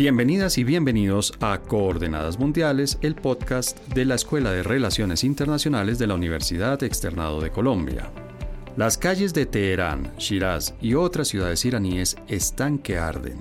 Bienvenidas 0.00 0.56
y 0.56 0.64
bienvenidos 0.64 1.34
a 1.40 1.58
Coordenadas 1.58 2.38
Mundiales, 2.38 2.96
el 3.02 3.14
podcast 3.14 3.78
de 3.88 4.06
la 4.06 4.14
Escuela 4.14 4.50
de 4.50 4.62
Relaciones 4.62 5.24
Internacionales 5.24 5.98
de 5.98 6.06
la 6.06 6.14
Universidad 6.14 6.82
Externado 6.82 7.42
de 7.42 7.50
Colombia. 7.50 8.10
Las 8.78 8.96
calles 8.96 9.34
de 9.34 9.44
Teherán, 9.44 10.10
Shiraz 10.16 10.72
y 10.80 10.94
otras 10.94 11.28
ciudades 11.28 11.66
iraníes 11.66 12.16
están 12.28 12.78
que 12.78 12.96
arden. 12.96 13.36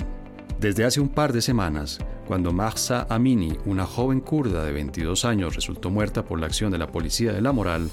Desde 0.59 0.83
hace 0.83 0.99
un 0.99 1.07
par 1.07 1.31
de 1.31 1.41
semanas, 1.41 1.99
cuando 2.27 2.51
Mahsa 2.51 3.07
Amini, 3.09 3.57
una 3.63 3.85
joven 3.85 4.19
kurda 4.19 4.65
de 4.65 4.73
22 4.73 5.23
años, 5.23 5.55
resultó 5.55 5.89
muerta 5.89 6.25
por 6.25 6.41
la 6.41 6.47
acción 6.47 6.73
de 6.73 6.77
la 6.77 6.91
policía 6.91 7.31
de 7.31 7.41
la 7.41 7.53
moral, 7.53 7.89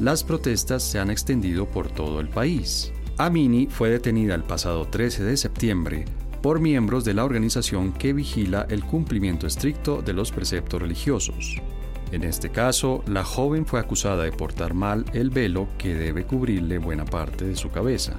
las 0.00 0.24
protestas 0.24 0.82
se 0.82 0.98
han 0.98 1.10
extendido 1.10 1.66
por 1.66 1.90
todo 1.90 2.20
el 2.20 2.30
país. 2.30 2.94
Amini 3.18 3.66
fue 3.66 3.90
detenida 3.90 4.34
el 4.34 4.42
pasado 4.42 4.86
13 4.86 5.22
de 5.22 5.36
septiembre 5.36 6.06
por 6.46 6.60
miembros 6.60 7.04
de 7.04 7.12
la 7.12 7.24
organización 7.24 7.92
que 7.92 8.12
vigila 8.12 8.68
el 8.70 8.84
cumplimiento 8.84 9.48
estricto 9.48 10.00
de 10.00 10.12
los 10.12 10.30
preceptos 10.30 10.80
religiosos. 10.80 11.60
En 12.12 12.22
este 12.22 12.50
caso, 12.50 13.02
la 13.08 13.24
joven 13.24 13.66
fue 13.66 13.80
acusada 13.80 14.22
de 14.22 14.30
portar 14.30 14.72
mal 14.72 15.04
el 15.12 15.30
velo 15.30 15.66
que 15.76 15.96
debe 15.96 16.24
cubrirle 16.24 16.78
buena 16.78 17.04
parte 17.04 17.46
de 17.46 17.56
su 17.56 17.72
cabeza. 17.72 18.14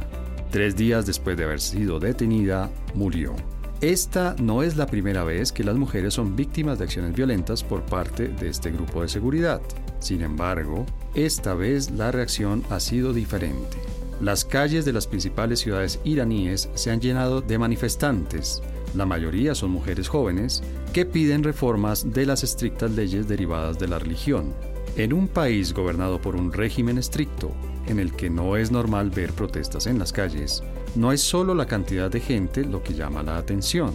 Tres 0.51 0.75
días 0.75 1.05
después 1.05 1.37
de 1.37 1.45
haber 1.45 1.61
sido 1.61 2.01
detenida, 2.01 2.69
murió. 2.95 3.33
Esta 3.79 4.35
no 4.39 4.61
es 4.61 4.75
la 4.75 4.87
primera 4.87 5.23
vez 5.23 5.53
que 5.53 5.63
las 5.63 5.77
mujeres 5.77 6.15
son 6.15 6.35
víctimas 6.35 6.79
de 6.79 6.83
acciones 6.83 7.15
violentas 7.15 7.63
por 7.63 7.83
parte 7.83 8.27
de 8.27 8.49
este 8.49 8.71
grupo 8.71 9.03
de 9.03 9.07
seguridad. 9.07 9.61
Sin 9.99 10.21
embargo, 10.21 10.85
esta 11.15 11.53
vez 11.53 11.91
la 11.91 12.11
reacción 12.11 12.61
ha 12.71 12.81
sido 12.81 13.13
diferente. 13.13 13.77
Las 14.21 14.45
calles 14.45 14.83
de 14.83 14.93
las 14.93 15.05
principales 15.05 15.59
ciudades 15.59 15.99
iraníes 16.03 16.69
se 16.73 16.91
han 16.91 16.99
llenado 16.99 17.41
de 17.41 17.57
manifestantes, 17.57 18.63
la 18.95 19.05
mayoría 19.05 19.53
son 19.53 19.71
mujeres 19.71 20.07
jóvenes, 20.07 20.63
que 20.93 21.05
piden 21.05 21.43
reformas 21.43 22.13
de 22.13 22.25
las 22.25 22.43
estrictas 22.43 22.91
leyes 22.91 23.27
derivadas 23.27 23.77
de 23.77 23.87
la 23.87 23.99
religión. 23.99 24.53
En 24.95 25.13
un 25.13 25.27
país 25.27 25.73
gobernado 25.73 26.19
por 26.19 26.35
un 26.35 26.51
régimen 26.51 26.97
estricto, 26.97 27.51
en 27.85 27.99
el 27.99 28.13
que 28.13 28.29
no 28.29 28.57
es 28.57 28.71
normal 28.71 29.11
ver 29.11 29.33
protestas 29.33 29.85
en 29.85 29.99
las 29.99 30.11
calles, 30.11 30.63
no 30.95 31.11
es 31.11 31.21
solo 31.21 31.53
la 31.53 31.67
cantidad 31.67 32.09
de 32.09 32.19
gente 32.19 32.65
lo 32.65 32.81
que 32.81 32.95
llama 32.95 33.21
la 33.21 33.37
atención. 33.37 33.93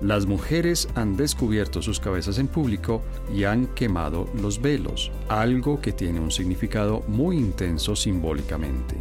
Las 0.00 0.26
mujeres 0.26 0.88
han 0.94 1.16
descubierto 1.16 1.82
sus 1.82 2.00
cabezas 2.00 2.38
en 2.38 2.46
público 2.46 3.02
y 3.34 3.44
han 3.44 3.66
quemado 3.74 4.28
los 4.40 4.62
velos, 4.62 5.10
algo 5.28 5.80
que 5.80 5.92
tiene 5.92 6.20
un 6.20 6.30
significado 6.30 7.02
muy 7.08 7.36
intenso 7.36 7.96
simbólicamente. 7.96 8.96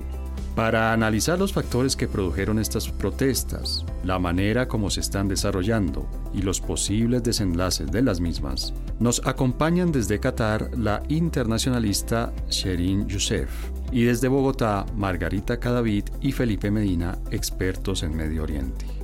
Para 0.58 0.92
analizar 0.92 1.38
los 1.38 1.54
factores 1.54 1.96
que 1.96 2.08
produjeron 2.08 2.58
estas 2.58 2.90
protestas, 2.90 3.86
la 4.04 4.18
manera 4.18 4.68
como 4.68 4.90
se 4.90 5.02
están 5.02 5.28
desarrollando 5.28 6.10
y 6.34 6.42
los 6.42 6.62
posibles 6.62 7.22
desenlaces 7.22 7.92
de 7.92 8.02
las 8.02 8.20
mismas, 8.20 8.74
nos 9.00 9.22
acompañan 9.28 9.92
desde 9.92 10.20
Qatar 10.20 10.72
la 10.76 11.04
internacionalista 11.10 12.34
Sherin 12.50 13.08
Youssef 13.08 13.52
y 13.92 14.06
desde 14.06 14.30
Bogotá 14.30 14.88
Margarita 14.96 15.60
Cadavid 15.60 16.06
y 16.22 16.32
Felipe 16.32 16.72
Medina, 16.72 17.20
expertos 17.30 18.02
en 18.02 18.18
Medio 18.18 18.42
Oriente 18.42 18.97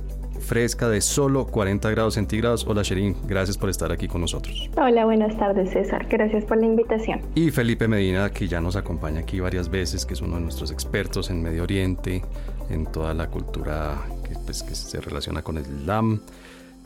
fresca 0.44 0.88
de 0.88 1.00
solo 1.00 1.46
40 1.46 1.90
grados 1.90 2.14
centígrados. 2.14 2.64
Hola 2.68 2.82
Sherin, 2.82 3.16
gracias 3.26 3.58
por 3.58 3.70
estar 3.70 3.90
aquí 3.90 4.06
con 4.06 4.20
nosotros. 4.20 4.70
Hola, 4.76 5.04
buenas 5.04 5.36
tardes 5.38 5.70
César, 5.70 6.06
gracias 6.08 6.44
por 6.44 6.58
la 6.58 6.66
invitación. 6.66 7.20
Y 7.34 7.50
Felipe 7.50 7.88
Medina, 7.88 8.30
que 8.30 8.46
ya 8.46 8.60
nos 8.60 8.76
acompaña 8.76 9.20
aquí 9.20 9.40
varias 9.40 9.68
veces, 9.68 10.06
que 10.06 10.14
es 10.14 10.20
uno 10.20 10.36
de 10.36 10.42
nuestros 10.42 10.70
expertos 10.70 11.30
en 11.30 11.42
Medio 11.42 11.64
Oriente, 11.64 12.22
en 12.70 12.86
toda 12.86 13.14
la 13.14 13.28
cultura 13.28 13.96
que, 14.28 14.34
pues, 14.44 14.62
que 14.62 14.74
se 14.74 15.00
relaciona 15.00 15.42
con 15.42 15.58
el 15.58 15.64
Islam. 15.64 16.20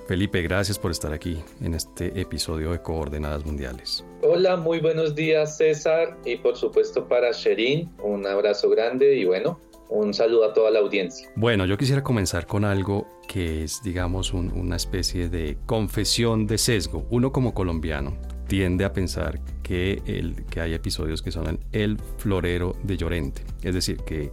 Felipe, 0.09 0.41
gracias 0.41 0.79
por 0.79 0.91
estar 0.91 1.13
aquí 1.13 1.39
en 1.61 1.75
este 1.75 2.19
episodio 2.19 2.73
de 2.73 2.81
Coordenadas 2.81 3.45
Mundiales. 3.45 4.07
Hola, 4.23 4.57
muy 4.57 4.81
buenos 4.81 5.15
días 5.15 5.59
César 5.59 6.17
y 6.25 6.37
por 6.37 6.57
supuesto 6.57 7.07
para 7.07 7.31
Sherin, 7.33 7.91
un 8.03 8.27
abrazo 8.27 8.71
grande 8.71 9.17
y 9.17 9.27
bueno, 9.27 9.61
un 9.89 10.13
saludo 10.15 10.45
a 10.45 10.53
toda 10.53 10.71
la 10.71 10.81
audiencia. 10.81 11.29
Bueno, 11.35 11.67
yo 11.67 11.79
quisiera 11.79 12.03
comenzar 12.03 12.47
con 12.47 12.65
algo 12.65 13.07
que 13.27 13.65
es, 13.65 13.83
digamos, 13.83 14.33
una 14.33 14.77
especie 14.77 15.29
de 15.29 15.59
confesión 15.67 16.47
de 16.47 16.59
sesgo. 16.59 17.07
Uno 17.11 17.33
como 17.33 17.55
colombiano 17.55 18.17
tiende 18.47 18.85
a 18.85 18.93
pensar 18.93 19.41
que, 19.63 20.03
el, 20.07 20.45
que 20.47 20.61
hay 20.61 20.75
episodios 20.75 21.23
que 21.23 21.31
son 21.31 21.61
el 21.73 21.99
florero 22.17 22.75
de 22.83 22.97
Llorente. 22.97 23.43
Es 23.63 23.75
decir, 23.75 23.99
que 23.99 24.33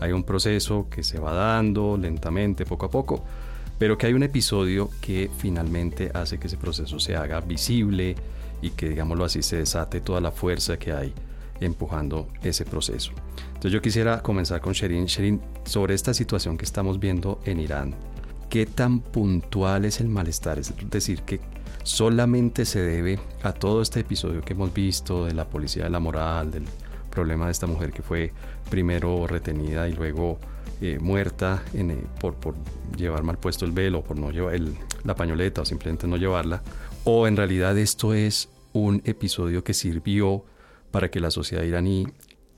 hay 0.00 0.12
un 0.12 0.24
proceso 0.24 0.88
que 0.90 1.02
se 1.02 1.18
va 1.18 1.32
dando 1.32 1.96
lentamente, 1.96 2.64
poco 2.64 2.86
a 2.86 2.90
poco, 2.90 3.24
pero 3.78 3.98
que 3.98 4.06
hay 4.06 4.14
un 4.14 4.22
episodio 4.22 4.90
que 5.00 5.30
finalmente 5.36 6.10
hace 6.14 6.38
que 6.38 6.46
ese 6.46 6.56
proceso 6.56 6.98
se 6.98 7.16
haga 7.16 7.40
visible 7.40 8.14
y 8.62 8.70
que, 8.70 8.88
digámoslo 8.88 9.24
así, 9.24 9.42
se 9.42 9.56
desate 9.56 10.00
toda 10.00 10.20
la 10.20 10.30
fuerza 10.30 10.78
que 10.78 10.92
hay 10.92 11.12
empujando 11.60 12.28
ese 12.42 12.64
proceso. 12.64 13.12
Entonces 13.48 13.72
yo 13.72 13.82
quisiera 13.82 14.22
comenzar 14.22 14.60
con 14.60 14.72
Sherin. 14.72 15.06
Sherin, 15.06 15.40
sobre 15.64 15.94
esta 15.94 16.14
situación 16.14 16.56
que 16.58 16.64
estamos 16.64 17.00
viendo 17.00 17.40
en 17.44 17.60
Irán, 17.60 17.94
¿qué 18.48 18.66
tan 18.66 19.00
puntual 19.00 19.84
es 19.84 20.00
el 20.00 20.08
malestar? 20.08 20.58
Es 20.58 20.72
decir, 20.90 21.22
que 21.22 21.40
solamente 21.82 22.64
se 22.64 22.80
debe 22.80 23.18
a 23.42 23.52
todo 23.52 23.80
este 23.80 24.00
episodio 24.00 24.40
que 24.42 24.52
hemos 24.52 24.74
visto 24.74 25.24
de 25.24 25.34
la 25.34 25.48
policía 25.48 25.84
de 25.84 25.90
la 25.90 26.00
moral, 26.00 26.50
del 26.50 26.64
problema 27.10 27.46
de 27.46 27.52
esta 27.52 27.66
mujer 27.66 27.92
que 27.92 28.02
fue 28.02 28.32
primero 28.68 29.26
retenida 29.26 29.88
y 29.88 29.92
luego 29.94 30.38
eh, 30.80 30.98
muerta 31.00 31.62
eh, 31.72 31.96
por, 32.20 32.34
por, 32.34 32.54
llevar 32.96 33.22
mal 33.22 33.38
puesto 33.38 33.64
el 33.64 33.72
velo, 33.72 34.02
por 34.02 34.18
no 34.18 34.30
llevar 34.30 34.60
la 35.04 35.14
pañoleta 35.14 35.62
o 35.62 35.64
simplemente 35.64 36.06
no 36.06 36.16
llevarla, 36.16 36.62
o 37.04 37.26
en 37.26 37.36
realidad 37.36 37.78
esto 37.78 38.12
es 38.12 38.50
un 38.72 39.00
episodio 39.04 39.64
que 39.64 39.72
sirvió 39.72 40.44
para 40.90 41.10
que 41.10 41.20
la 41.20 41.30
sociedad 41.30 41.64
iraní, 41.64 42.06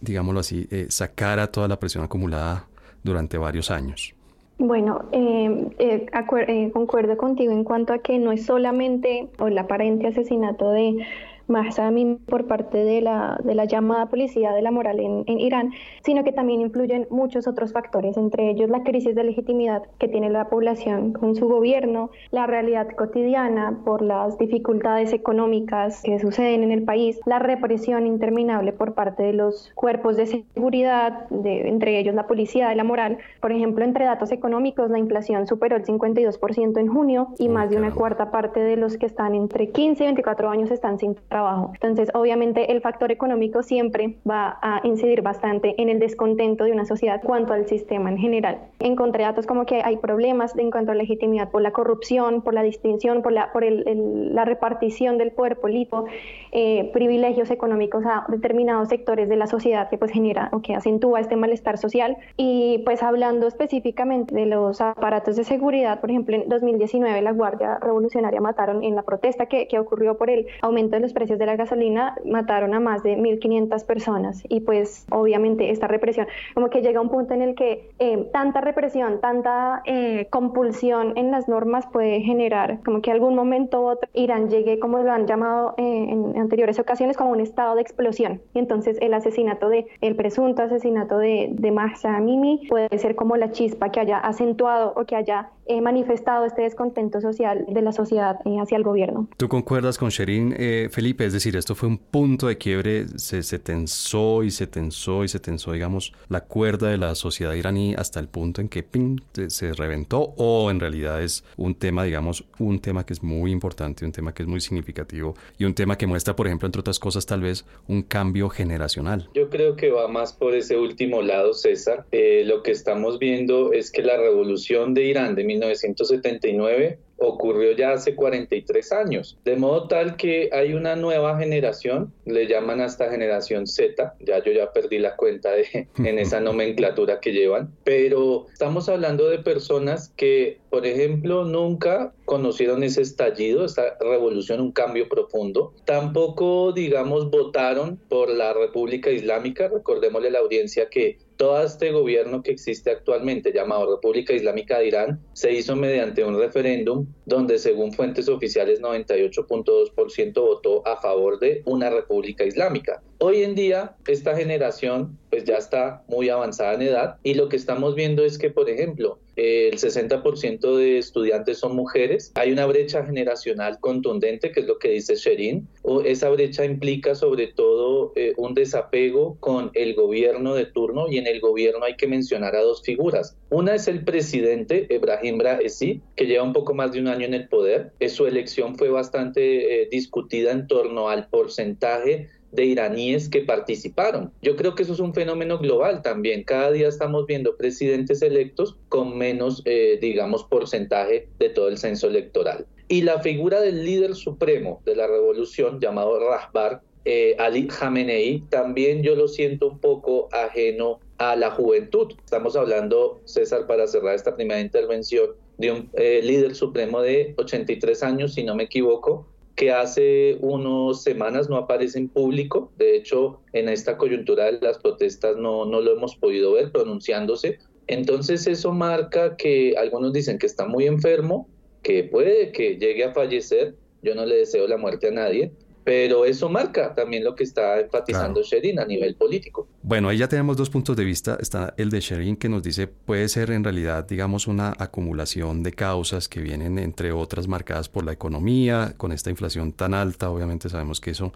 digámoslo 0.00 0.40
así, 0.40 0.66
eh, 0.70 0.86
sacara 0.88 1.48
toda 1.48 1.68
la 1.68 1.78
presión 1.78 2.04
acumulada 2.04 2.66
durante 3.02 3.38
varios 3.38 3.70
años. 3.70 4.14
Bueno, 4.58 5.04
eh, 5.12 5.70
eh, 5.78 6.70
concuerdo 6.72 7.16
contigo 7.16 7.52
en 7.52 7.62
cuanto 7.62 7.92
a 7.92 7.98
que 7.98 8.18
no 8.18 8.32
es 8.32 8.44
solamente 8.44 9.28
el 9.38 9.56
aparente 9.56 10.08
asesinato 10.08 10.70
de 10.72 11.06
Mahsa 11.48 11.88
por 12.28 12.46
parte 12.46 12.84
de 12.84 13.00
la, 13.00 13.40
de 13.42 13.54
la 13.54 13.64
llamada 13.64 14.06
policía 14.06 14.52
de 14.52 14.60
la 14.60 14.70
moral 14.70 15.00
en, 15.00 15.24
en, 15.26 15.40
Irán, 15.40 15.72
sino 16.04 16.22
que 16.22 16.32
también 16.32 16.60
influyen 16.60 17.06
muchos 17.10 17.48
otros 17.48 17.72
factores, 17.72 18.16
entre 18.18 18.50
ellos 18.50 18.68
la 18.68 18.82
crisis 18.82 19.14
de 19.14 19.24
legitimidad 19.24 19.82
que 19.98 20.08
tiene 20.08 20.28
la 20.28 20.48
población 20.50 21.14
con 21.14 21.34
su 21.34 21.48
gobierno, 21.48 22.10
la 22.30 22.46
realidad 22.46 22.88
cotidiana 22.88 23.78
por 23.84 24.02
las 24.02 24.36
dificultades 24.36 25.14
económicas 25.14 26.02
que 26.02 26.18
suceden 26.18 26.62
en 26.62 26.72
el 26.72 26.82
país, 26.82 27.20
la 27.24 27.38
represión 27.38 28.06
interminable 28.06 28.72
por 28.72 28.92
parte 28.92 29.22
de 29.22 29.32
los 29.32 29.72
cuerpos 29.74 30.16
de 30.16 30.26
seguridad, 30.26 31.26
de, 31.30 31.68
entre 31.68 31.98
ellos 31.98 32.14
la 32.14 32.26
policía 32.26 32.68
de 32.68 32.76
la 32.76 32.84
moral. 32.84 33.18
Por 33.40 33.52
ejemplo, 33.52 33.84
entre 33.84 34.04
datos 34.04 34.30
económicos, 34.30 34.90
la 34.90 34.98
inflación 34.98 35.46
superó 35.46 35.76
el 35.76 35.84
52% 35.84 36.78
en 36.78 36.88
junio 36.88 37.28
y 37.38 37.48
más 37.48 37.70
de 37.70 37.78
una 37.78 37.94
cuarta 37.94 38.30
parte 38.30 38.60
de 38.60 38.76
los 38.76 38.98
que 38.98 39.06
están 39.06 39.34
entre 39.34 39.70
15 39.70 40.02
y 40.02 40.06
24 40.06 40.50
años 40.50 40.70
están 40.70 40.98
sin 40.98 41.14
trabajo 41.14 41.37
entonces, 41.74 42.10
obviamente, 42.14 42.72
el 42.72 42.80
factor 42.80 43.12
económico 43.12 43.62
siempre 43.62 44.16
va 44.28 44.58
a 44.62 44.80
incidir 44.84 45.22
bastante 45.22 45.74
en 45.80 45.88
el 45.88 45.98
descontento 45.98 46.64
de 46.64 46.72
una 46.72 46.84
sociedad 46.84 47.20
cuanto 47.22 47.52
al 47.52 47.66
sistema 47.66 48.10
en 48.10 48.18
general. 48.18 48.58
Encontré 48.80 49.24
datos 49.24 49.46
como 49.46 49.66
que 49.66 49.82
hay 49.82 49.96
problemas 49.96 50.56
en 50.56 50.70
cuanto 50.70 50.92
a 50.92 50.94
legitimidad 50.94 51.50
por 51.50 51.62
la 51.62 51.72
corrupción, 51.72 52.42
por 52.42 52.54
la 52.54 52.62
distinción, 52.62 53.22
por 53.22 53.32
la, 53.32 53.52
por 53.52 53.64
la 53.64 54.44
repartición 54.44 55.18
del 55.18 55.32
poder 55.32 55.58
político, 55.58 56.06
eh, 56.52 56.90
privilegios 56.92 57.50
económicos 57.50 58.04
a 58.06 58.24
determinados 58.28 58.88
sectores 58.88 59.28
de 59.28 59.36
la 59.36 59.46
sociedad 59.46 59.88
que 59.90 59.98
pues 59.98 60.10
genera 60.10 60.48
o 60.52 60.60
que 60.60 60.74
acentúa 60.74 61.20
este 61.20 61.36
malestar 61.36 61.78
social. 61.78 62.16
Y 62.36 62.82
pues 62.84 63.02
hablando 63.02 63.46
específicamente 63.46 64.34
de 64.34 64.46
los 64.46 64.80
aparatos 64.80 65.36
de 65.36 65.44
seguridad, 65.44 66.00
por 66.00 66.10
ejemplo, 66.10 66.36
en 66.36 66.48
2019 66.48 67.22
la 67.22 67.32
Guardia 67.32 67.78
Revolucionaria 67.80 68.40
mataron 68.40 68.82
en 68.82 68.94
la 68.94 69.02
protesta 69.02 69.46
que, 69.46 69.68
que 69.68 69.78
ocurrió 69.78 70.16
por 70.16 70.30
el 70.30 70.46
aumento 70.62 70.96
de 70.96 71.00
los 71.00 71.12
precios 71.12 71.27
de 71.36 71.46
la 71.46 71.56
gasolina 71.56 72.14
mataron 72.24 72.72
a 72.74 72.80
más 72.80 73.02
de 73.02 73.16
1.500 73.18 73.84
personas 73.84 74.42
y 74.48 74.60
pues 74.60 75.06
obviamente 75.10 75.70
esta 75.70 75.86
represión, 75.86 76.26
como 76.54 76.70
que 76.70 76.80
llega 76.80 77.00
un 77.00 77.10
punto 77.10 77.34
en 77.34 77.42
el 77.42 77.54
que 77.54 77.90
eh, 77.98 78.28
tanta 78.32 78.60
represión, 78.60 79.20
tanta 79.20 79.82
eh, 79.84 80.28
compulsión 80.30 81.12
en 81.16 81.30
las 81.30 81.48
normas 81.48 81.86
puede 81.92 82.20
generar 82.20 82.78
como 82.84 83.02
que 83.02 83.10
algún 83.10 83.34
momento 83.34 83.82
otro 83.82 84.08
Irán 84.14 84.48
llegue, 84.48 84.78
como 84.78 84.98
lo 84.98 85.12
han 85.12 85.26
llamado 85.26 85.74
eh, 85.76 86.06
en 86.08 86.38
anteriores 86.38 86.78
ocasiones, 86.78 87.16
como 87.16 87.30
un 87.30 87.40
estado 87.40 87.74
de 87.74 87.82
explosión. 87.82 88.40
Y 88.54 88.58
entonces 88.58 88.96
el 89.00 89.14
asesinato 89.14 89.68
de, 89.68 89.86
el 90.00 90.16
presunto 90.16 90.62
asesinato 90.62 91.18
de, 91.18 91.48
de 91.52 91.70
Mahsa 91.72 92.16
Amini 92.16 92.66
puede 92.68 92.96
ser 92.98 93.14
como 93.16 93.36
la 93.36 93.50
chispa 93.50 93.90
que 93.90 94.00
haya 94.00 94.18
acentuado 94.18 94.92
o 94.96 95.04
que 95.04 95.16
haya 95.16 95.50
manifestado 95.82 96.46
este 96.46 96.62
descontento 96.62 97.20
social 97.20 97.66
de 97.68 97.82
la 97.82 97.92
sociedad 97.92 98.38
hacia 98.58 98.78
el 98.78 98.84
gobierno. 98.84 99.28
¿Tú 99.36 99.48
concuerdas 99.48 99.98
con 99.98 100.08
Sherin, 100.08 100.54
Felipe? 100.90 101.17
Es 101.18 101.32
decir, 101.32 101.56
esto 101.56 101.74
fue 101.74 101.88
un 101.88 101.98
punto 101.98 102.46
de 102.46 102.58
quiebre, 102.58 103.06
se, 103.16 103.42
se, 103.42 103.58
tensó 103.58 104.44
y 104.44 104.52
se 104.52 104.68
tensó 104.68 105.24
y 105.24 105.28
se 105.28 105.40
tensó, 105.40 105.72
digamos, 105.72 106.12
la 106.28 106.42
cuerda 106.42 106.90
de 106.90 106.96
la 106.96 107.14
sociedad 107.16 107.54
iraní 107.54 107.94
hasta 107.96 108.20
el 108.20 108.28
punto 108.28 108.60
en 108.60 108.68
que 108.68 108.84
ping, 108.84 109.18
se, 109.48 109.72
reventó 109.72 110.34
o 110.36 110.70
en 110.70 110.78
realidad 110.78 111.20
es 111.22 111.44
un 111.56 111.74
tema, 111.74 112.04
digamos, 112.04 112.44
un 112.60 112.78
tema 112.78 113.04
que 113.04 113.14
es 113.14 113.22
muy 113.22 113.50
importante, 113.50 114.04
un 114.04 114.12
tema 114.12 114.32
que 114.32 114.44
es 114.44 114.48
muy 114.48 114.60
significativo 114.60 115.34
y 115.58 115.64
un 115.64 115.74
tema 115.74 115.98
que 115.98 116.06
muestra, 116.06 116.36
por 116.36 116.46
ejemplo, 116.46 116.66
entre 116.66 116.80
otras 116.80 117.00
cosas, 117.00 117.26
tal 117.26 117.40
vez 117.40 117.64
un 117.88 118.02
cambio 118.02 118.48
generacional. 118.48 119.28
Yo 119.34 119.50
creo 119.50 119.74
que 119.74 119.90
va 119.90 120.06
más 120.06 120.32
por 120.32 120.54
ese 120.54 120.76
último 120.76 121.20
lado, 121.22 121.52
César. 121.52 122.06
Eh, 122.12 122.44
lo 122.46 122.62
que 122.62 122.70
estamos 122.70 123.18
viendo 123.18 123.72
es 123.72 123.90
que 123.90 124.02
la 124.02 124.16
revolución 124.16 124.94
de 124.94 125.04
Irán 125.04 125.34
de 125.34 125.44
1979 125.44 126.98
ocurrió 127.18 127.72
ya 127.72 127.92
hace 127.92 128.14
43 128.14 128.92
años, 128.92 129.38
de 129.44 129.56
modo 129.56 129.88
tal 129.88 130.16
que 130.16 130.50
hay 130.52 130.72
una 130.72 130.96
nueva 130.96 131.38
generación, 131.38 132.12
le 132.24 132.46
llaman 132.46 132.80
hasta 132.80 133.10
generación 133.10 133.66
Z, 133.66 134.14
ya 134.20 134.42
yo 134.42 134.52
ya 134.52 134.72
perdí 134.72 134.98
la 134.98 135.16
cuenta 135.16 135.52
de, 135.52 135.88
en 135.98 136.18
esa 136.18 136.40
nomenclatura 136.40 137.20
que 137.20 137.32
llevan, 137.32 137.72
pero 137.84 138.46
estamos 138.52 138.88
hablando 138.88 139.28
de 139.28 139.38
personas 139.38 140.12
que, 140.16 140.58
por 140.70 140.86
ejemplo, 140.86 141.44
nunca 141.44 142.12
conocieron 142.24 142.82
ese 142.82 143.02
estallido, 143.02 143.64
esa 143.64 143.96
revolución, 144.00 144.60
un 144.60 144.72
cambio 144.72 145.08
profundo, 145.08 145.72
tampoco, 145.84 146.72
digamos, 146.72 147.30
votaron 147.30 147.96
por 148.08 148.30
la 148.30 148.52
República 148.52 149.10
Islámica, 149.10 149.68
recordémosle 149.68 150.28
a 150.28 150.32
la 150.32 150.38
audiencia 150.38 150.88
que 150.88 151.18
todo 151.38 151.62
este 151.62 151.92
gobierno 151.92 152.42
que 152.42 152.50
existe 152.50 152.90
actualmente, 152.90 153.52
llamado 153.52 153.94
República 153.94 154.32
Islámica 154.32 154.80
de 154.80 154.88
Irán, 154.88 155.20
se 155.34 155.52
hizo 155.52 155.76
mediante 155.76 156.24
un 156.24 156.36
referéndum 156.36 157.06
donde 157.26 157.58
según 157.58 157.92
fuentes 157.92 158.28
oficiales 158.28 158.82
98.2% 158.82 160.34
votó 160.34 160.86
a 160.86 161.00
favor 161.00 161.38
de 161.38 161.62
una 161.64 161.90
república 161.90 162.44
islámica. 162.44 163.00
Hoy 163.18 163.44
en 163.44 163.54
día 163.54 163.96
esta 164.08 164.36
generación 164.36 165.16
pues 165.30 165.44
ya 165.44 165.56
está 165.56 166.02
muy 166.08 166.28
avanzada 166.28 166.74
en 166.74 166.82
edad 166.82 167.16
y 167.22 167.34
lo 167.34 167.48
que 167.48 167.56
estamos 167.56 167.94
viendo 167.94 168.24
es 168.24 168.36
que 168.36 168.50
por 168.50 168.68
ejemplo 168.68 169.20
el 169.38 169.78
60% 169.78 170.76
de 170.76 170.98
estudiantes 170.98 171.58
son 171.58 171.76
mujeres, 171.76 172.32
hay 172.34 172.52
una 172.52 172.66
brecha 172.66 173.04
generacional 173.04 173.78
contundente 173.78 174.50
que 174.50 174.60
es 174.60 174.66
lo 174.66 174.78
que 174.78 174.90
dice 174.90 175.14
Sherin, 175.14 175.68
esa 176.04 176.28
brecha 176.30 176.64
implica 176.64 177.14
sobre 177.14 177.46
todo 177.46 178.12
eh, 178.16 178.34
un 178.36 178.54
desapego 178.54 179.36
con 179.40 179.70
el 179.74 179.94
gobierno 179.94 180.54
de 180.54 180.66
turno 180.66 181.06
y 181.08 181.18
en 181.18 181.26
el 181.26 181.40
gobierno 181.40 181.84
hay 181.84 181.96
que 181.96 182.08
mencionar 182.08 182.56
a 182.56 182.62
dos 182.62 182.82
figuras. 182.82 183.36
Una 183.50 183.74
es 183.74 183.86
el 183.88 184.04
presidente 184.04 184.92
Ebrahim 184.92 185.38
Raisi, 185.40 186.02
que 186.16 186.26
lleva 186.26 186.42
un 186.42 186.52
poco 186.52 186.74
más 186.74 186.92
de 186.92 187.00
un 187.00 187.08
año 187.08 187.24
en 187.26 187.34
el 187.34 187.48
poder. 187.48 187.92
Su 188.08 188.26
elección 188.26 188.76
fue 188.76 188.90
bastante 188.90 189.82
eh, 189.82 189.88
discutida 189.90 190.50
en 190.50 190.66
torno 190.66 191.08
al 191.08 191.28
porcentaje 191.28 192.28
de 192.52 192.64
iraníes 192.64 193.28
que 193.28 193.40
participaron. 193.40 194.32
Yo 194.42 194.56
creo 194.56 194.74
que 194.74 194.82
eso 194.82 194.92
es 194.92 195.00
un 195.00 195.14
fenómeno 195.14 195.58
global 195.58 196.02
también. 196.02 196.44
Cada 196.44 196.72
día 196.72 196.88
estamos 196.88 197.26
viendo 197.26 197.56
presidentes 197.56 198.22
electos 198.22 198.76
con 198.88 199.16
menos, 199.18 199.62
eh, 199.64 199.98
digamos, 200.00 200.44
porcentaje 200.44 201.28
de 201.38 201.48
todo 201.50 201.68
el 201.68 201.78
censo 201.78 202.08
electoral. 202.08 202.66
Y 202.88 203.02
la 203.02 203.20
figura 203.20 203.60
del 203.60 203.84
líder 203.84 204.14
supremo 204.14 204.80
de 204.86 204.96
la 204.96 205.06
revolución, 205.06 205.78
llamado 205.78 206.18
Rahbar, 206.18 206.80
eh, 207.04 207.36
Ali 207.38 207.66
Khamenei, 207.66 208.42
también 208.48 209.02
yo 209.02 209.14
lo 209.14 209.28
siento 209.28 209.68
un 209.68 209.78
poco 209.78 210.28
ajeno 210.32 211.00
a 211.18 211.36
la 211.36 211.50
juventud. 211.50 212.14
Estamos 212.24 212.56
hablando, 212.56 213.20
César, 213.24 213.66
para 213.66 213.86
cerrar 213.86 214.14
esta 214.14 214.36
primera 214.36 214.60
intervención, 214.60 215.30
de 215.58 215.72
un 215.72 215.90
eh, 215.94 216.20
líder 216.22 216.54
supremo 216.54 217.00
de 217.02 217.34
83 217.36 218.02
años, 218.04 218.34
si 218.34 218.44
no 218.44 218.54
me 218.54 218.64
equivoco, 218.64 219.26
que 219.58 219.72
hace 219.72 220.38
unas 220.40 221.02
semanas 221.02 221.50
no 221.50 221.56
aparece 221.56 221.98
en 221.98 222.08
público. 222.08 222.70
De 222.78 222.94
hecho, 222.94 223.40
en 223.52 223.68
esta 223.68 223.96
coyuntura 223.96 224.44
de 224.44 224.60
las 224.60 224.78
protestas 224.78 225.36
no, 225.36 225.64
no 225.64 225.80
lo 225.80 225.96
hemos 225.96 226.14
podido 226.14 226.52
ver 226.52 226.70
pronunciándose. 226.70 227.58
Entonces 227.88 228.46
eso 228.46 228.72
marca 228.72 229.36
que 229.36 229.74
algunos 229.76 230.12
dicen 230.12 230.38
que 230.38 230.46
está 230.46 230.64
muy 230.64 230.86
enfermo, 230.86 231.48
que 231.82 232.04
puede 232.04 232.52
que 232.52 232.76
llegue 232.76 233.02
a 233.02 233.12
fallecer. 233.12 233.74
Yo 234.02 234.14
no 234.14 234.24
le 234.26 234.36
deseo 234.36 234.68
la 234.68 234.76
muerte 234.76 235.08
a 235.08 235.10
nadie, 235.10 235.50
pero 235.84 236.24
eso 236.24 236.48
marca 236.48 236.94
también 236.94 237.24
lo 237.24 237.34
que 237.34 237.44
está 237.44 237.80
enfatizando 237.80 238.42
Sherin 238.42 238.78
a 238.78 238.84
nivel 238.84 239.14
político. 239.14 239.68
Bueno, 239.82 240.08
ahí 240.08 240.18
ya 240.18 240.28
tenemos 240.28 240.56
dos 240.56 240.70
puntos 240.70 240.96
de 240.96 241.04
vista. 241.04 241.38
Está 241.40 241.74
el 241.76 241.90
de 241.90 242.00
Sherin 242.00 242.36
que 242.36 242.48
nos 242.48 242.62
dice 242.62 242.86
puede 242.86 243.28
ser 243.28 243.50
en 243.50 243.64
realidad, 243.64 244.06
digamos, 244.06 244.46
una 244.46 244.74
acumulación 244.78 245.62
de 245.62 245.72
causas 245.72 246.28
que 246.28 246.40
vienen, 246.40 246.78
entre 246.78 247.12
otras, 247.12 247.48
marcadas 247.48 247.88
por 247.88 248.04
la 248.04 248.12
economía, 248.12 248.94
con 248.96 249.12
esta 249.12 249.30
inflación 249.30 249.72
tan 249.72 249.94
alta. 249.94 250.30
Obviamente 250.30 250.68
sabemos 250.68 251.00
que 251.00 251.10
eso 251.10 251.32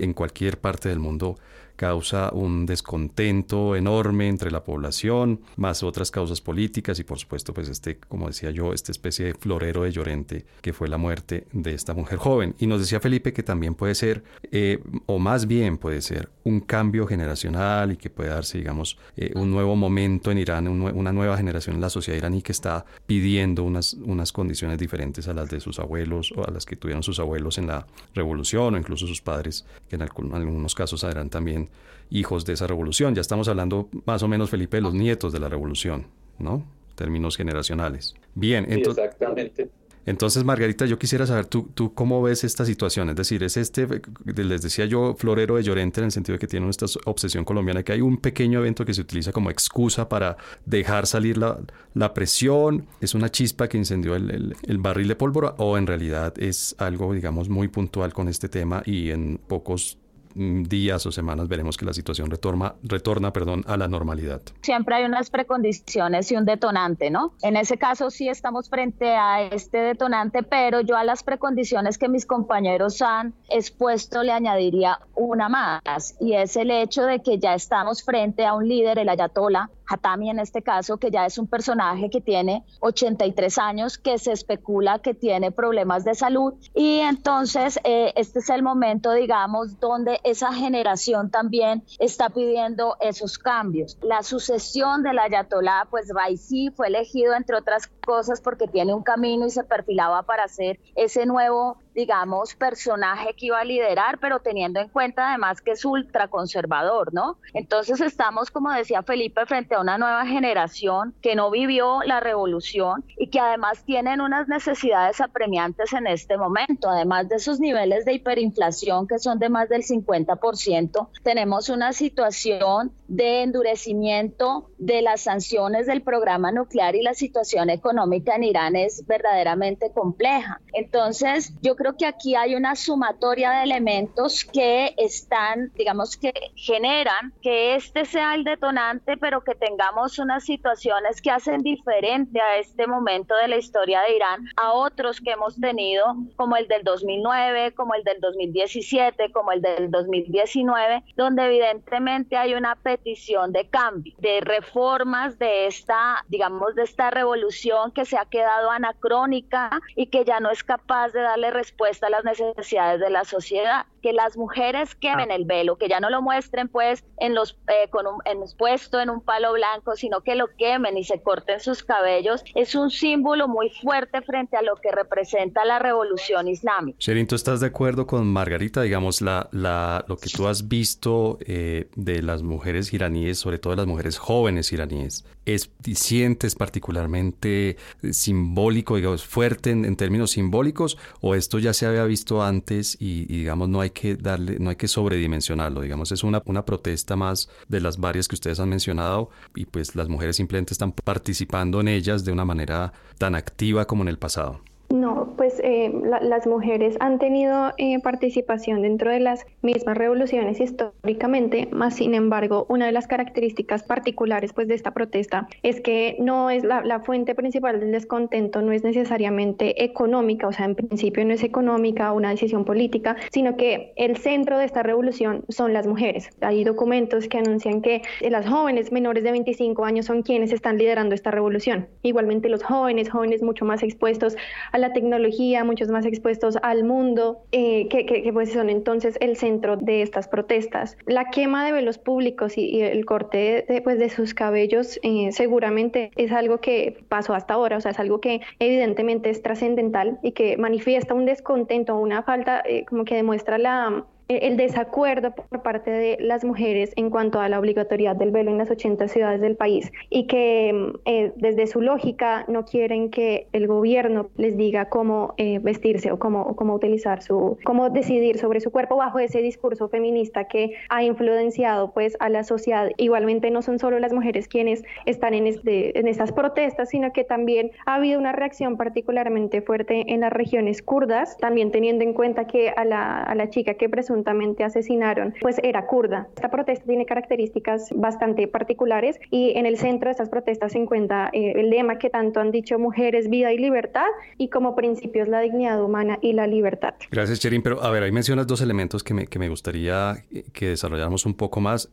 en 0.00 0.14
cualquier 0.14 0.58
parte 0.58 0.88
del 0.88 0.98
mundo 0.98 1.36
causa 1.76 2.30
un 2.32 2.66
descontento 2.66 3.74
enorme 3.76 4.28
entre 4.28 4.50
la 4.50 4.64
población, 4.64 5.40
más 5.56 5.82
otras 5.82 6.10
causas 6.10 6.40
políticas 6.40 6.98
y 6.98 7.04
por 7.04 7.18
supuesto 7.18 7.52
pues 7.52 7.68
este, 7.68 7.96
como 7.96 8.28
decía 8.28 8.50
yo, 8.50 8.72
esta 8.72 8.92
especie 8.92 9.26
de 9.26 9.34
florero 9.34 9.82
de 9.82 9.92
Llorente 9.92 10.44
que 10.60 10.72
fue 10.72 10.88
la 10.88 10.96
muerte 10.96 11.46
de 11.52 11.74
esta 11.74 11.94
mujer 11.94 12.18
joven. 12.18 12.54
Y 12.58 12.66
nos 12.66 12.80
decía 12.80 13.00
Felipe 13.00 13.32
que 13.32 13.42
también 13.42 13.74
puede 13.82 13.96
ser, 13.96 14.22
eh, 14.52 14.78
o 15.06 15.18
más 15.18 15.48
bien 15.48 15.76
puede 15.76 16.02
ser, 16.02 16.28
un 16.44 16.60
cambio 16.60 17.04
generacional 17.04 17.90
y 17.90 17.96
que 17.96 18.10
puede 18.10 18.30
darse, 18.30 18.58
digamos, 18.58 18.96
eh, 19.16 19.32
un 19.34 19.50
nuevo 19.50 19.74
momento 19.74 20.30
en 20.30 20.38
Irán, 20.38 20.68
una 20.68 21.12
nueva 21.12 21.36
generación 21.36 21.74
en 21.74 21.80
la 21.80 21.90
sociedad 21.90 22.16
iraní 22.16 22.42
que 22.42 22.52
está 22.52 22.84
pidiendo 23.06 23.64
unas, 23.64 23.94
unas 23.94 24.30
condiciones 24.30 24.78
diferentes 24.78 25.26
a 25.26 25.34
las 25.34 25.50
de 25.50 25.58
sus 25.58 25.80
abuelos 25.80 26.30
o 26.36 26.46
a 26.46 26.52
las 26.52 26.64
que 26.64 26.76
tuvieron 26.76 27.02
sus 27.02 27.18
abuelos 27.18 27.58
en 27.58 27.66
la 27.66 27.88
revolución 28.14 28.76
o 28.76 28.78
incluso 28.78 29.08
sus 29.08 29.20
padres, 29.20 29.66
que 29.88 29.96
en 29.96 30.02
algunos 30.02 30.76
casos 30.76 31.02
eran 31.02 31.28
también 31.28 31.68
hijos 32.08 32.44
de 32.44 32.52
esa 32.52 32.68
revolución. 32.68 33.16
Ya 33.16 33.20
estamos 33.20 33.48
hablando 33.48 33.88
más 34.06 34.22
o 34.22 34.28
menos, 34.28 34.48
Felipe, 34.48 34.76
de 34.76 34.82
los 34.82 34.94
nietos 34.94 35.32
de 35.32 35.40
la 35.40 35.48
revolución, 35.48 36.06
¿no? 36.38 36.64
Términos 36.94 37.36
generacionales. 37.36 38.14
Bien, 38.36 38.64
entonces... 38.68 39.02
exactamente. 39.06 39.81
Entonces, 40.04 40.44
Margarita, 40.44 40.86
yo 40.86 40.98
quisiera 40.98 41.26
saber 41.26 41.46
tú, 41.46 41.70
tú 41.74 41.94
cómo 41.94 42.22
ves 42.22 42.44
esta 42.44 42.64
situación. 42.64 43.10
Es 43.10 43.16
decir, 43.16 43.42
es 43.42 43.56
este, 43.56 43.86
les 44.24 44.62
decía 44.62 44.86
yo, 44.86 45.14
florero 45.16 45.56
de 45.56 45.62
Llorente 45.62 46.00
en 46.00 46.06
el 46.06 46.12
sentido 46.12 46.34
de 46.34 46.38
que 46.40 46.46
tiene 46.46 46.68
esta 46.68 46.86
obsesión 47.04 47.44
colombiana, 47.44 47.82
que 47.82 47.92
hay 47.92 48.00
un 48.00 48.18
pequeño 48.18 48.60
evento 48.60 48.84
que 48.84 48.94
se 48.94 49.00
utiliza 49.00 49.32
como 49.32 49.50
excusa 49.50 50.08
para 50.08 50.36
dejar 50.66 51.06
salir 51.06 51.38
la, 51.38 51.58
la 51.94 52.14
presión, 52.14 52.86
es 53.00 53.14
una 53.14 53.30
chispa 53.30 53.68
que 53.68 53.78
incendió 53.78 54.16
el, 54.16 54.56
el, 54.62 54.78
barril 54.78 55.08
de 55.08 55.16
pólvora 55.16 55.54
o 55.58 55.78
en 55.78 55.86
realidad 55.86 56.34
es 56.38 56.74
algo, 56.78 57.12
digamos, 57.12 57.48
muy 57.48 57.68
puntual 57.68 58.12
con 58.12 58.28
este 58.28 58.48
tema 58.48 58.82
y 58.84 59.10
en 59.10 59.38
pocos 59.46 59.98
días 60.34 61.06
o 61.06 61.12
semanas 61.12 61.48
veremos 61.48 61.76
que 61.76 61.84
la 61.84 61.92
situación 61.92 62.30
retorna, 62.30 62.74
retorna 62.82 63.32
perdón, 63.32 63.64
a 63.66 63.76
la 63.76 63.88
normalidad. 63.88 64.42
Siempre 64.62 64.96
hay 64.96 65.04
unas 65.04 65.30
precondiciones 65.30 66.30
y 66.32 66.36
un 66.36 66.44
detonante, 66.44 67.10
¿no? 67.10 67.34
En 67.42 67.56
ese 67.56 67.78
caso 67.78 68.10
sí 68.10 68.28
estamos 68.28 68.68
frente 68.68 69.14
a 69.14 69.42
este 69.42 69.78
detonante, 69.78 70.42
pero 70.42 70.80
yo 70.80 70.96
a 70.96 71.04
las 71.04 71.22
precondiciones 71.22 71.98
que 71.98 72.08
mis 72.08 72.26
compañeros 72.26 73.00
han 73.02 73.34
expuesto 73.48 74.22
le 74.22 74.32
añadiría 74.32 74.98
una 75.14 75.48
más, 75.48 76.16
y 76.20 76.34
es 76.34 76.56
el 76.56 76.70
hecho 76.70 77.02
de 77.04 77.20
que 77.20 77.38
ya 77.38 77.54
estamos 77.54 78.02
frente 78.02 78.44
a 78.46 78.54
un 78.54 78.68
líder, 78.68 78.98
el 78.98 79.08
ayatola, 79.08 79.70
Hatami 79.86 80.30
en 80.30 80.38
este 80.38 80.62
caso, 80.62 80.96
que 80.98 81.10
ya 81.10 81.26
es 81.26 81.38
un 81.38 81.46
personaje 81.46 82.10
que 82.10 82.20
tiene 82.20 82.64
83 82.80 83.58
años, 83.58 83.98
que 83.98 84.18
se 84.18 84.32
especula 84.32 85.00
que 85.00 85.14
tiene 85.14 85.50
problemas 85.50 86.04
de 86.04 86.14
salud 86.14 86.54
y 86.74 86.98
entonces 87.00 87.78
eh, 87.84 88.12
este 88.16 88.38
es 88.40 88.50
el 88.50 88.62
momento, 88.62 89.12
digamos, 89.12 89.78
donde 89.80 90.20
esa 90.24 90.52
generación 90.52 91.30
también 91.30 91.84
está 91.98 92.30
pidiendo 92.30 92.96
esos 93.00 93.38
cambios. 93.38 93.98
La 94.02 94.22
sucesión 94.22 95.02
del 95.02 95.18
ayatolá, 95.18 95.86
pues 95.90 96.08
Raisi 96.14 96.70
fue 96.70 96.88
elegido 96.88 97.34
entre 97.34 97.56
otras 97.56 97.88
cosas 98.04 98.40
porque 98.40 98.68
tiene 98.68 98.94
un 98.94 99.02
camino 99.02 99.46
y 99.46 99.50
se 99.50 99.64
perfilaba 99.64 100.22
para 100.22 100.48
ser 100.48 100.78
ese 100.94 101.26
nuevo 101.26 101.78
digamos, 101.94 102.54
personaje 102.54 103.34
que 103.34 103.46
iba 103.46 103.60
a 103.60 103.64
liderar, 103.64 104.18
pero 104.18 104.40
teniendo 104.40 104.80
en 104.80 104.88
cuenta 104.88 105.28
además 105.28 105.60
que 105.60 105.72
es 105.72 105.84
ultraconservador, 105.84 107.12
¿no? 107.12 107.38
Entonces 107.54 108.00
estamos, 108.00 108.50
como 108.50 108.70
decía 108.72 109.02
Felipe, 109.02 109.46
frente 109.46 109.74
a 109.74 109.80
una 109.80 109.98
nueva 109.98 110.26
generación 110.26 111.14
que 111.20 111.34
no 111.34 111.50
vivió 111.50 112.02
la 112.04 112.20
revolución 112.20 113.04
y 113.16 113.28
que 113.28 113.40
además 113.40 113.84
tienen 113.84 114.20
unas 114.20 114.48
necesidades 114.48 115.20
apremiantes 115.20 115.92
en 115.92 116.06
este 116.06 116.36
momento. 116.36 116.88
Además 116.88 117.28
de 117.28 117.36
esos 117.36 117.60
niveles 117.60 118.04
de 118.04 118.14
hiperinflación 118.14 119.06
que 119.06 119.18
son 119.18 119.38
de 119.38 119.48
más 119.48 119.68
del 119.68 119.82
50%, 119.82 121.08
tenemos 121.22 121.68
una 121.68 121.92
situación 121.92 122.92
de 123.08 123.42
endurecimiento 123.42 124.70
de 124.78 125.02
las 125.02 125.22
sanciones 125.22 125.86
del 125.86 126.02
programa 126.02 126.50
nuclear 126.52 126.94
y 126.96 127.02
la 127.02 127.14
situación 127.14 127.70
económica 127.70 128.36
en 128.36 128.44
Irán 128.44 128.76
es 128.76 129.06
verdaderamente 129.06 129.90
compleja. 129.92 130.60
Entonces, 130.72 131.52
yo 131.60 131.76
creo 131.76 131.81
que 131.90 132.06
aquí 132.06 132.36
hay 132.36 132.54
una 132.54 132.76
sumatoria 132.76 133.50
de 133.50 133.64
elementos 133.64 134.44
que 134.44 134.94
están, 134.96 135.72
digamos 135.74 136.16
que 136.16 136.32
generan 136.54 137.32
que 137.42 137.74
este 137.74 138.04
sea 138.04 138.34
el 138.36 138.44
detonante, 138.44 139.16
pero 139.16 139.42
que 139.42 139.56
tengamos 139.56 140.18
unas 140.20 140.44
situaciones 140.44 141.20
que 141.20 141.30
hacen 141.30 141.62
diferente 141.62 142.40
a 142.40 142.58
este 142.58 142.86
momento 142.86 143.34
de 143.34 143.48
la 143.48 143.56
historia 143.56 144.00
de 144.02 144.14
Irán 144.14 144.46
a 144.56 144.72
otros 144.72 145.20
que 145.20 145.32
hemos 145.32 145.60
tenido, 145.60 146.14
como 146.36 146.56
el 146.56 146.68
del 146.68 146.84
2009, 146.84 147.72
como 147.74 147.94
el 147.94 148.04
del 148.04 148.20
2017, 148.20 149.32
como 149.32 149.50
el 149.50 149.60
del 149.60 149.90
2019, 149.90 151.02
donde 151.16 151.46
evidentemente 151.46 152.36
hay 152.36 152.54
una 152.54 152.76
petición 152.76 153.52
de 153.52 153.68
cambio, 153.68 154.14
de 154.18 154.40
reformas 154.40 155.38
de 155.38 155.66
esta, 155.66 156.24
digamos, 156.28 156.76
de 156.76 156.84
esta 156.84 157.10
revolución 157.10 157.90
que 157.90 158.04
se 158.04 158.16
ha 158.16 158.24
quedado 158.26 158.70
anacrónica 158.70 159.80
y 159.96 160.06
que 160.06 160.24
ya 160.24 160.38
no 160.38 160.50
es 160.50 160.62
capaz 160.62 161.08
de 161.08 161.22
darle 161.22 161.50
respuesta 161.50 161.71
a 162.06 162.10
las 162.10 162.24
necesidades 162.24 163.00
de 163.00 163.10
la 163.10 163.24
sociedad. 163.24 163.86
Que 164.02 164.12
las 164.12 164.36
mujeres 164.36 164.94
quemen 164.94 165.30
el 165.30 165.44
velo, 165.44 165.76
que 165.76 165.88
ya 165.88 166.00
no 166.00 166.10
lo 166.10 166.20
muestren 166.20 166.68
pues 166.68 167.04
en 167.18 167.34
los, 167.34 167.56
eh, 167.68 167.88
con 167.90 168.06
un, 168.06 168.20
en, 168.24 168.40
puesto 168.58 169.00
en 169.00 169.10
un 169.10 169.20
palo 169.20 169.52
blanco, 169.52 169.96
sino 169.96 170.20
que 170.22 170.34
lo 170.34 170.48
quemen 170.56 170.98
y 170.98 171.04
se 171.04 171.22
corten 171.22 171.60
sus 171.60 171.82
cabellos, 171.82 172.44
es 172.54 172.74
un 172.74 172.90
símbolo 172.90 173.48
muy 173.48 173.70
fuerte 173.70 174.20
frente 174.22 174.56
a 174.56 174.62
lo 174.62 174.76
que 174.76 174.90
representa 174.90 175.64
la 175.64 175.78
revolución 175.78 176.48
islámica. 176.48 176.96
Sherin, 176.98 177.26
¿tú 177.26 177.34
estás 177.34 177.60
de 177.60 177.68
acuerdo 177.68 178.06
con 178.06 178.26
Margarita? 178.26 178.82
Digamos, 178.82 179.20
la, 179.20 179.48
la, 179.52 180.04
lo 180.08 180.16
que 180.16 180.28
tú 180.28 180.46
has 180.48 180.68
visto 180.68 181.38
eh, 181.46 181.88
de 181.94 182.22
las 182.22 182.42
mujeres 182.42 182.92
iraníes, 182.92 183.38
sobre 183.38 183.58
todo 183.58 183.76
las 183.76 183.86
mujeres 183.86 184.18
jóvenes 184.18 184.72
iraníes, 184.72 185.24
¿es, 185.44 185.70
sientes 185.94 186.54
particularmente 186.54 187.76
simbólico, 188.10 188.96
digamos, 188.96 189.24
fuerte 189.24 189.70
en, 189.70 189.96
términos 189.96 190.32
simbólicos, 190.32 190.98
o 191.20 191.34
esto 191.34 191.58
ya 191.58 191.72
se 191.72 191.86
había 191.86 192.04
visto 192.04 192.42
antes 192.42 192.96
y, 193.00 193.26
digamos, 193.26 193.68
no 193.68 193.80
hay 193.80 193.90
que 193.92 194.16
darle, 194.16 194.58
no 194.58 194.70
hay 194.70 194.76
que 194.76 194.88
sobredimensionarlo, 194.88 195.80
digamos, 195.80 196.12
es 196.12 196.24
una, 196.24 196.42
una 196.46 196.64
protesta 196.64 197.16
más 197.16 197.48
de 197.68 197.80
las 197.80 197.98
varias 197.98 198.28
que 198.28 198.34
ustedes 198.34 198.60
han 198.60 198.68
mencionado 198.68 199.30
y 199.54 199.66
pues 199.66 199.94
las 199.94 200.08
mujeres 200.08 200.36
simplemente 200.36 200.74
están 200.74 200.92
participando 200.92 201.80
en 201.80 201.88
ellas 201.88 202.24
de 202.24 202.32
una 202.32 202.44
manera 202.44 202.92
tan 203.18 203.34
activa 203.34 203.86
como 203.86 204.02
en 204.02 204.08
el 204.08 204.18
pasado. 204.18 204.60
No, 204.92 205.32
pues 205.38 205.58
eh, 205.64 205.90
las 206.20 206.46
mujeres 206.46 206.98
han 207.00 207.18
tenido 207.18 207.72
eh, 207.78 207.98
participación 208.00 208.82
dentro 208.82 209.10
de 209.10 209.20
las 209.20 209.46
mismas 209.62 209.96
revoluciones 209.96 210.60
históricamente, 210.60 211.66
más 211.72 211.94
sin 211.94 212.12
embargo, 212.12 212.66
una 212.68 212.84
de 212.84 212.92
las 212.92 213.06
características 213.06 213.84
particulares 213.84 214.52
pues 214.52 214.68
de 214.68 214.74
esta 214.74 214.90
protesta 214.90 215.48
es 215.62 215.80
que 215.80 216.16
no 216.20 216.50
es 216.50 216.62
la, 216.62 216.82
la, 216.82 217.00
fuente 217.00 217.34
principal 217.34 217.80
del 217.80 217.90
descontento, 217.90 218.60
no 218.60 218.70
es 218.70 218.84
necesariamente 218.84 219.82
económica, 219.82 220.46
o 220.46 220.52
sea, 220.52 220.66
en 220.66 220.74
principio 220.74 221.24
no 221.24 221.32
es 221.32 221.42
económica, 221.42 222.12
una 222.12 222.28
decisión 222.28 222.66
política, 222.66 223.16
sino 223.32 223.56
que 223.56 223.94
el 223.96 224.18
centro 224.18 224.58
de 224.58 224.66
esta 224.66 224.82
revolución 224.82 225.46
son 225.48 225.72
las 225.72 225.86
mujeres. 225.86 226.28
Hay 226.42 226.64
documentos 226.64 227.28
que 227.28 227.38
anuncian 227.38 227.80
que 227.80 228.02
las 228.20 228.46
jóvenes 228.46 228.92
menores 228.92 229.24
de 229.24 229.32
25 229.32 229.86
años 229.86 230.04
son 230.04 230.20
quienes 230.20 230.52
están 230.52 230.76
liderando 230.76 231.14
esta 231.14 231.30
revolución. 231.30 231.88
Igualmente 232.02 232.50
los 232.50 232.62
jóvenes, 232.62 233.08
jóvenes 233.08 233.42
mucho 233.42 233.64
más 233.64 233.82
expuestos 233.82 234.36
a 234.70 234.81
la 234.82 234.92
tecnología, 234.92 235.64
muchos 235.64 235.88
más 235.88 236.04
expuestos 236.04 236.58
al 236.62 236.84
mundo, 236.84 237.44
eh, 237.52 237.88
que, 237.88 238.30
pues 238.32 238.52
son 238.52 238.68
entonces 238.68 239.16
el 239.20 239.36
centro 239.36 239.76
de 239.76 240.02
estas 240.02 240.28
protestas. 240.28 240.98
La 241.06 241.30
quema 241.30 241.64
de 241.64 241.72
velos 241.72 241.98
públicos 241.98 242.58
y, 242.58 242.82
el 242.82 243.06
corte 243.06 243.64
de, 243.68 243.80
pues, 243.80 243.98
de 243.98 244.10
sus 244.10 244.34
cabellos 244.34 244.98
eh, 245.02 245.30
seguramente 245.32 246.10
es 246.16 246.32
algo 246.32 246.58
que 246.58 247.04
pasó 247.08 247.32
hasta 247.32 247.54
ahora, 247.54 247.76
o 247.76 247.80
sea, 247.80 247.92
es 247.92 248.00
algo 248.00 248.20
que 248.20 248.40
evidentemente 248.58 249.30
es 249.30 249.40
trascendental 249.40 250.18
y 250.22 250.32
que 250.32 250.56
manifiesta 250.56 251.14
un 251.14 251.24
descontento, 251.24 251.96
una 251.96 252.22
falta, 252.22 252.62
eh, 252.66 252.84
como 252.84 253.04
que 253.04 253.14
demuestra 253.14 253.58
la 253.58 254.04
el 254.28 254.56
desacuerdo 254.56 255.34
por 255.34 255.62
parte 255.62 255.90
de 255.90 256.16
las 256.20 256.44
mujeres 256.44 256.92
en 256.96 257.10
cuanto 257.10 257.40
a 257.40 257.48
la 257.48 257.58
obligatoriedad 257.58 258.16
del 258.16 258.30
velo 258.30 258.50
en 258.50 258.58
las 258.58 258.70
80 258.70 259.08
ciudades 259.08 259.40
del 259.40 259.56
país 259.56 259.92
y 260.10 260.26
que 260.26 260.72
mm, 260.72 260.98
eh, 261.04 261.32
desde 261.36 261.66
su 261.66 261.80
lógica 261.80 262.44
no 262.48 262.64
quieren 262.64 263.10
que 263.10 263.46
el 263.52 263.66
gobierno 263.66 264.30
les 264.36 264.56
diga 264.56 264.86
cómo 264.86 265.34
eh, 265.36 265.58
vestirse 265.58 266.12
o 266.12 266.18
cómo, 266.18 266.56
cómo 266.56 266.74
utilizar 266.74 267.22
su, 267.22 267.58
cómo 267.64 267.90
decidir 267.90 268.38
sobre 268.38 268.60
su 268.60 268.70
cuerpo 268.70 268.96
bajo 268.96 269.18
ese 269.18 269.42
discurso 269.42 269.88
feminista 269.88 270.44
que 270.44 270.74
ha 270.88 271.02
influenciado 271.02 271.92
pues 271.92 272.16
a 272.20 272.28
la 272.28 272.44
sociedad. 272.44 272.90
Igualmente 272.96 273.50
no 273.50 273.62
son 273.62 273.78
solo 273.78 273.98
las 273.98 274.12
mujeres 274.12 274.48
quienes 274.48 274.82
están 275.06 275.34
en, 275.34 275.46
este, 275.46 275.98
en 275.98 276.08
estas 276.08 276.32
protestas, 276.32 276.90
sino 276.90 277.12
que 277.12 277.24
también 277.24 277.70
ha 277.86 277.96
habido 277.96 278.18
una 278.18 278.32
reacción 278.32 278.76
particularmente 278.76 279.62
fuerte 279.62 280.04
en 280.12 280.20
las 280.20 280.32
regiones 280.32 280.82
kurdas, 280.82 281.36
también 281.38 281.70
teniendo 281.70 282.04
en 282.04 282.14
cuenta 282.14 282.46
que 282.46 282.70
a 282.70 282.84
la, 282.84 283.22
a 283.22 283.34
la 283.34 283.50
chica 283.50 283.74
que 283.74 283.88
presuntamente 283.88 284.21
asesinaron, 284.64 285.34
pues 285.40 285.56
era 285.62 285.86
kurda. 285.86 286.28
Esta 286.34 286.50
protesta 286.50 286.84
tiene 286.86 287.06
características 287.06 287.90
bastante 287.94 288.46
particulares 288.48 289.18
y 289.30 289.52
en 289.56 289.66
el 289.66 289.78
centro 289.78 290.08
de 290.08 290.12
estas 290.12 290.28
protestas 290.28 290.72
se 290.72 290.78
encuentra 290.78 291.30
eh, 291.32 291.54
el 291.56 291.70
lema 291.70 291.98
que 291.98 292.10
tanto 292.10 292.40
han 292.40 292.50
dicho 292.50 292.78
mujeres, 292.78 293.28
vida 293.28 293.52
y 293.52 293.58
libertad 293.58 294.06
y 294.38 294.48
como 294.48 294.74
principios 294.74 295.28
la 295.28 295.40
dignidad 295.40 295.82
humana 295.82 296.18
y 296.20 296.32
la 296.32 296.46
libertad. 296.46 296.94
Gracias, 297.10 297.40
Cherin. 297.40 297.62
Pero 297.62 297.82
a 297.82 297.90
ver, 297.90 298.02
ahí 298.02 298.12
mencionas 298.12 298.46
dos 298.46 298.60
elementos 298.60 299.02
que 299.02 299.14
me, 299.14 299.26
que 299.26 299.38
me 299.38 299.48
gustaría 299.48 300.16
eh, 300.32 300.44
que 300.52 300.68
desarrolláramos 300.68 301.26
un 301.26 301.34
poco 301.34 301.60
más. 301.60 301.90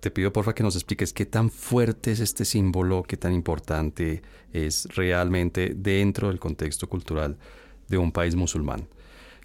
Te 0.00 0.10
pido 0.10 0.32
porfa 0.32 0.54
que 0.54 0.62
nos 0.62 0.76
expliques 0.76 1.12
qué 1.12 1.26
tan 1.26 1.50
fuerte 1.50 2.12
es 2.12 2.20
este 2.20 2.44
símbolo, 2.44 3.02
qué 3.02 3.16
tan 3.16 3.32
importante 3.32 4.22
es 4.52 4.86
realmente 4.94 5.72
dentro 5.74 6.28
del 6.28 6.38
contexto 6.38 6.88
cultural 6.88 7.36
de 7.88 7.98
un 7.98 8.12
país 8.12 8.36
musulmán 8.36 8.88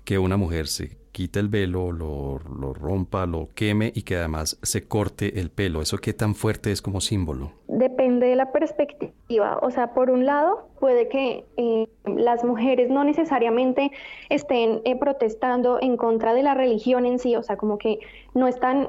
que 0.09 0.17
una 0.17 0.37
mujer 0.37 0.67
se 0.67 0.97
quite 1.19 1.41
el 1.41 1.49
velo, 1.49 1.91
lo, 1.91 2.39
rompa, 2.73 3.25
lo 3.25 3.49
queme 3.53 3.91
y 3.93 4.03
que 4.03 4.15
además 4.15 4.57
se 4.63 4.87
corte 4.87 5.41
el 5.41 5.49
pelo. 5.49 5.81
¿Eso 5.81 5.97
qué 5.97 6.13
tan 6.13 6.33
fuerte 6.33 6.71
es 6.71 6.81
como 6.81 7.01
símbolo? 7.01 7.51
Depende 7.67 8.27
de 8.27 8.37
la 8.37 8.53
perspectiva. 8.53 9.59
O 9.61 9.69
sea, 9.69 9.93
por 9.93 10.11
un 10.11 10.25
lado, 10.25 10.69
puede 10.79 11.09
que 11.09 11.43
eh, 11.57 11.89
las 12.05 12.45
mujeres 12.45 12.89
no 12.89 13.03
necesariamente 13.03 13.91
estén 14.29 14.79
eh, 14.85 14.97
protestando 14.97 15.77
en 15.81 15.97
contra 15.97 16.33
de 16.33 16.41
la 16.41 16.53
religión 16.53 17.05
en 17.05 17.19
sí, 17.19 17.35
o 17.35 17.43
sea, 17.43 17.57
como 17.57 17.77
que 17.77 17.99
no 18.33 18.47
están, 18.47 18.87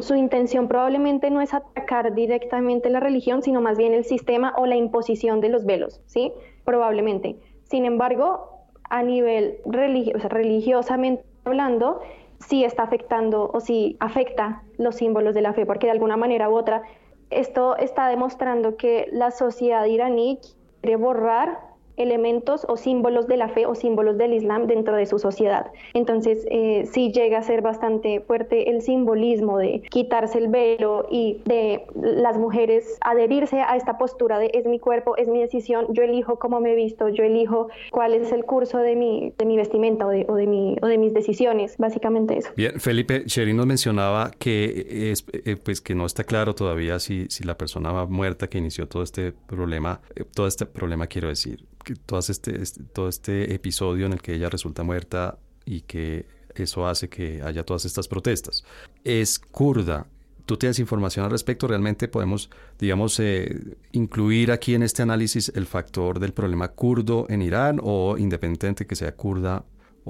su 0.00 0.16
intención 0.16 0.66
probablemente 0.66 1.30
no 1.30 1.40
es 1.40 1.54
atacar 1.54 2.16
directamente 2.16 2.90
la 2.90 2.98
religión, 2.98 3.44
sino 3.44 3.60
más 3.60 3.78
bien 3.78 3.94
el 3.94 4.04
sistema 4.04 4.54
o 4.56 4.66
la 4.66 4.74
imposición 4.74 5.40
de 5.40 5.50
los 5.50 5.64
velos, 5.64 6.00
¿sí? 6.06 6.32
Probablemente. 6.64 7.36
Sin 7.62 7.84
embargo, 7.84 8.66
a 8.90 9.04
nivel 9.04 9.58
religioso, 9.66 10.28
religiosamente 10.28 11.29
hablando, 11.50 12.00
si 12.38 12.64
está 12.64 12.84
afectando 12.84 13.50
o 13.52 13.60
si 13.60 13.96
afecta 14.00 14.62
los 14.78 14.96
símbolos 14.96 15.34
de 15.34 15.42
la 15.42 15.52
fe, 15.52 15.66
porque 15.66 15.86
de 15.86 15.92
alguna 15.92 16.16
manera 16.16 16.48
u 16.48 16.54
otra 16.54 16.82
esto 17.30 17.76
está 17.76 18.08
demostrando 18.08 18.76
que 18.76 19.08
la 19.12 19.30
sociedad 19.30 19.84
iraní 19.84 20.38
quiere 20.80 20.96
borrar 20.96 21.69
elementos 22.02 22.66
o 22.68 22.76
símbolos 22.76 23.26
de 23.26 23.36
la 23.36 23.48
fe 23.48 23.66
o 23.66 23.74
símbolos 23.74 24.18
del 24.18 24.32
Islam 24.34 24.66
dentro 24.66 24.96
de 24.96 25.06
su 25.06 25.18
sociedad. 25.18 25.70
Entonces, 25.94 26.46
eh, 26.50 26.88
sí 26.90 27.12
llega 27.12 27.38
a 27.38 27.42
ser 27.42 27.62
bastante 27.62 28.20
fuerte 28.20 28.70
el 28.70 28.82
simbolismo 28.82 29.58
de 29.58 29.82
quitarse 29.90 30.38
el 30.38 30.48
velo 30.48 31.06
y 31.10 31.40
de 31.44 31.84
las 31.94 32.38
mujeres 32.38 32.98
adherirse 33.00 33.60
a 33.60 33.76
esta 33.76 33.98
postura 33.98 34.38
de 34.38 34.50
es 34.54 34.66
mi 34.66 34.78
cuerpo, 34.78 35.16
es 35.16 35.28
mi 35.28 35.40
decisión, 35.40 35.86
yo 35.90 36.02
elijo 36.02 36.38
cómo 36.38 36.60
me 36.60 36.74
visto, 36.74 37.08
yo 37.08 37.24
elijo 37.24 37.68
cuál 37.90 38.14
es 38.14 38.32
el 38.32 38.44
curso 38.44 38.78
de 38.78 38.96
mi, 38.96 39.32
de 39.38 39.44
mi 39.44 39.56
vestimenta 39.56 40.06
o 40.06 40.10
de, 40.10 40.26
o 40.28 40.34
de, 40.34 40.46
mi, 40.46 40.76
o 40.82 40.86
de 40.86 40.98
mis 40.98 41.14
decisiones, 41.14 41.76
básicamente 41.78 42.38
eso. 42.38 42.50
Bien, 42.56 42.80
Felipe, 42.80 43.24
Sherin 43.26 43.56
nos 43.56 43.66
mencionaba 43.66 44.30
que, 44.38 45.10
es, 45.10 45.24
eh, 45.32 45.56
pues 45.62 45.80
que 45.80 45.94
no 45.94 46.06
está 46.06 46.24
claro 46.24 46.54
todavía 46.54 46.98
si, 46.98 47.26
si 47.28 47.44
la 47.44 47.56
persona 47.56 48.06
muerta 48.06 48.48
que 48.48 48.58
inició 48.58 48.88
todo 48.88 49.02
este 49.02 49.32
problema, 49.32 50.00
eh, 50.14 50.24
todo 50.24 50.46
este 50.46 50.66
problema 50.66 51.06
quiero 51.06 51.28
decir, 51.28 51.64
este, 52.28 52.62
este, 52.62 52.82
todo 52.84 53.08
este 53.08 53.54
episodio 53.54 54.06
en 54.06 54.12
el 54.12 54.22
que 54.22 54.34
ella 54.34 54.48
resulta 54.48 54.82
muerta 54.82 55.38
y 55.64 55.82
que 55.82 56.26
eso 56.54 56.86
hace 56.86 57.08
que 57.08 57.42
haya 57.42 57.64
todas 57.64 57.84
estas 57.84 58.08
protestas. 58.08 58.64
Es 59.04 59.38
kurda. 59.38 60.06
¿Tú 60.46 60.56
tienes 60.56 60.78
información 60.80 61.24
al 61.24 61.30
respecto? 61.30 61.68
¿Realmente 61.68 62.08
podemos, 62.08 62.50
digamos, 62.78 63.20
eh, 63.20 63.76
incluir 63.92 64.50
aquí 64.50 64.74
en 64.74 64.82
este 64.82 65.02
análisis 65.02 65.52
el 65.54 65.66
factor 65.66 66.18
del 66.18 66.32
problema 66.32 66.68
kurdo 66.68 67.26
en 67.28 67.42
Irán 67.42 67.78
o 67.82 68.18
independiente 68.18 68.86
que 68.86 68.96
sea 68.96 69.14
kurda 69.14 69.64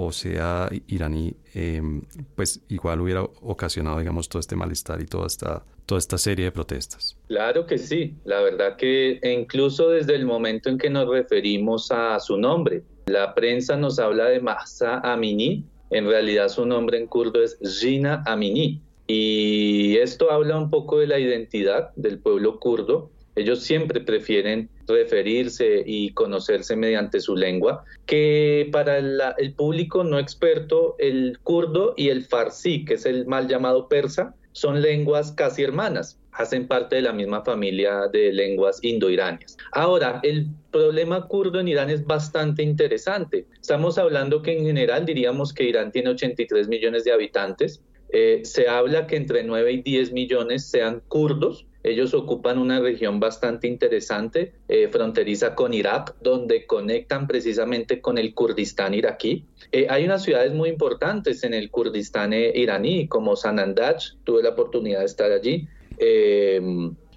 o 0.07 0.13
sea 0.13 0.69
iraní, 0.87 1.35
em, 1.55 2.03
pues 2.35 2.61
igual 2.69 3.01
hubiera 3.01 3.23
ocasionado, 3.23 3.99
digamos, 3.99 4.29
todo 4.29 4.41
este 4.41 4.57
malestar 4.57 5.01
y 5.03 5.07
toda 5.07 5.27
esta, 5.27 5.65
toda 5.87 5.99
esta 5.99 6.17
serie 6.17 6.47
de 6.47 6.53
protestas. 6.53 7.17
Claro 7.29 7.67
que 7.67 7.77
sí, 7.77 8.15
la 8.25 8.41
verdad 8.41 8.77
que 8.77 9.21
incluso 9.23 9.91
desde 9.91 10.15
el 10.15 10.25
momento 10.25 10.71
en 10.71 10.79
que 10.79 10.89
nos 10.89 11.09
referimos 11.09 11.91
a 11.91 12.19
su 12.19 12.37
nombre, 12.39 12.83
la 13.07 13.35
prensa 13.35 13.77
nos 13.77 13.99
habla 13.99 14.27
de 14.27 14.41
Mahsa 14.41 15.01
Amini, 15.01 15.65
en 15.91 16.07
realidad 16.07 16.49
su 16.49 16.65
nombre 16.65 16.99
en 16.99 17.07
kurdo 17.07 17.43
es 17.43 17.59
Gina 17.81 18.23
Amini, 18.27 18.81
y 19.07 19.97
esto 19.97 20.31
habla 20.31 20.57
un 20.57 20.71
poco 20.71 20.99
de 20.99 21.09
la 21.09 21.19
identidad 21.19 21.91
del 21.97 22.21
pueblo 22.21 22.61
kurdo 22.61 23.11
Ellos 23.37 23.63
siempre 23.63 24.01
prefieren 24.01 24.69
referirse 24.87 25.83
y 25.87 26.13
conocerse 26.13 26.77
mediante 26.77 27.21
su 27.21 27.37
lengua, 27.37 27.85
que 28.07 28.69
para 28.73 28.99
el 28.99 29.55
público 29.55 30.05
no 30.05 30.19
experto, 30.19 30.97
el 30.99 31.39
kurdo 31.43 31.95
y 31.97 32.09
el 32.09 32.25
farsi, 32.25 32.85
que 32.85 32.95
es 32.95 33.07
el 33.07 33.27
mal 33.27 33.49
llamado 33.49 33.89
persa, 33.89 34.35
son 34.53 34.83
lenguas 34.83 35.33
casi 35.33 35.63
hermanas, 35.63 36.19
hacen 36.33 36.67
parte 36.67 36.97
de 36.97 37.03
la 37.03 37.13
misma 37.13 37.45
familia 37.45 38.09
de 38.13 38.33
lenguas 38.33 38.83
indoiranias. 38.83 39.57
Ahora, 39.73 40.21
el 40.23 40.49
problema 40.71 41.27
kurdo 41.27 41.61
en 41.61 41.69
Irán 41.69 41.91
es 41.91 42.05
bastante 42.05 42.63
interesante. 42.63 43.47
Estamos 43.61 43.99
hablando 43.99 44.43
que 44.43 44.57
en 44.57 44.65
general 44.65 45.07
diríamos 45.07 45.53
que 45.53 45.65
Irán 45.65 45.93
tiene 45.93 46.11
83 46.11 46.69
millones 46.69 47.05
de 47.05 47.13
habitantes. 47.13 47.83
Eh, 48.13 48.41
se 48.45 48.69
habla 48.69 49.07
que 49.07 49.17
entre 49.17 49.45
9 49.45 49.73
y 49.73 49.83
10 49.83 50.13
millones 50.13 50.67
sean 50.67 51.01
kurdos, 51.07 51.67
ellos 51.83 52.13
ocupan 52.13 52.59
una 52.59 52.81
región 52.81 53.21
bastante 53.21 53.67
interesante, 53.67 54.53
eh, 54.69 54.89
fronteriza 54.89 55.55
con 55.55 55.73
Irak, 55.73 56.15
donde 56.21 56.67
conectan 56.67 57.27
precisamente 57.27 58.01
con 58.01 58.19
el 58.19 58.35
Kurdistán 58.35 58.93
iraquí. 58.93 59.47
Eh, 59.73 59.87
hay 59.89 60.05
unas 60.05 60.23
ciudades 60.23 60.53
muy 60.53 60.69
importantes 60.69 61.43
en 61.43 61.55
el 61.55 61.71
Kurdistán 61.71 62.33
eh, 62.35 62.53
iraní, 62.55 63.09
como 63.09 63.35
Sanandaj, 63.35 63.97
tuve 64.25 64.43
la 64.43 64.51
oportunidad 64.51 65.01
de 65.01 65.07
estar 65.07 65.33
allí. 65.33 65.67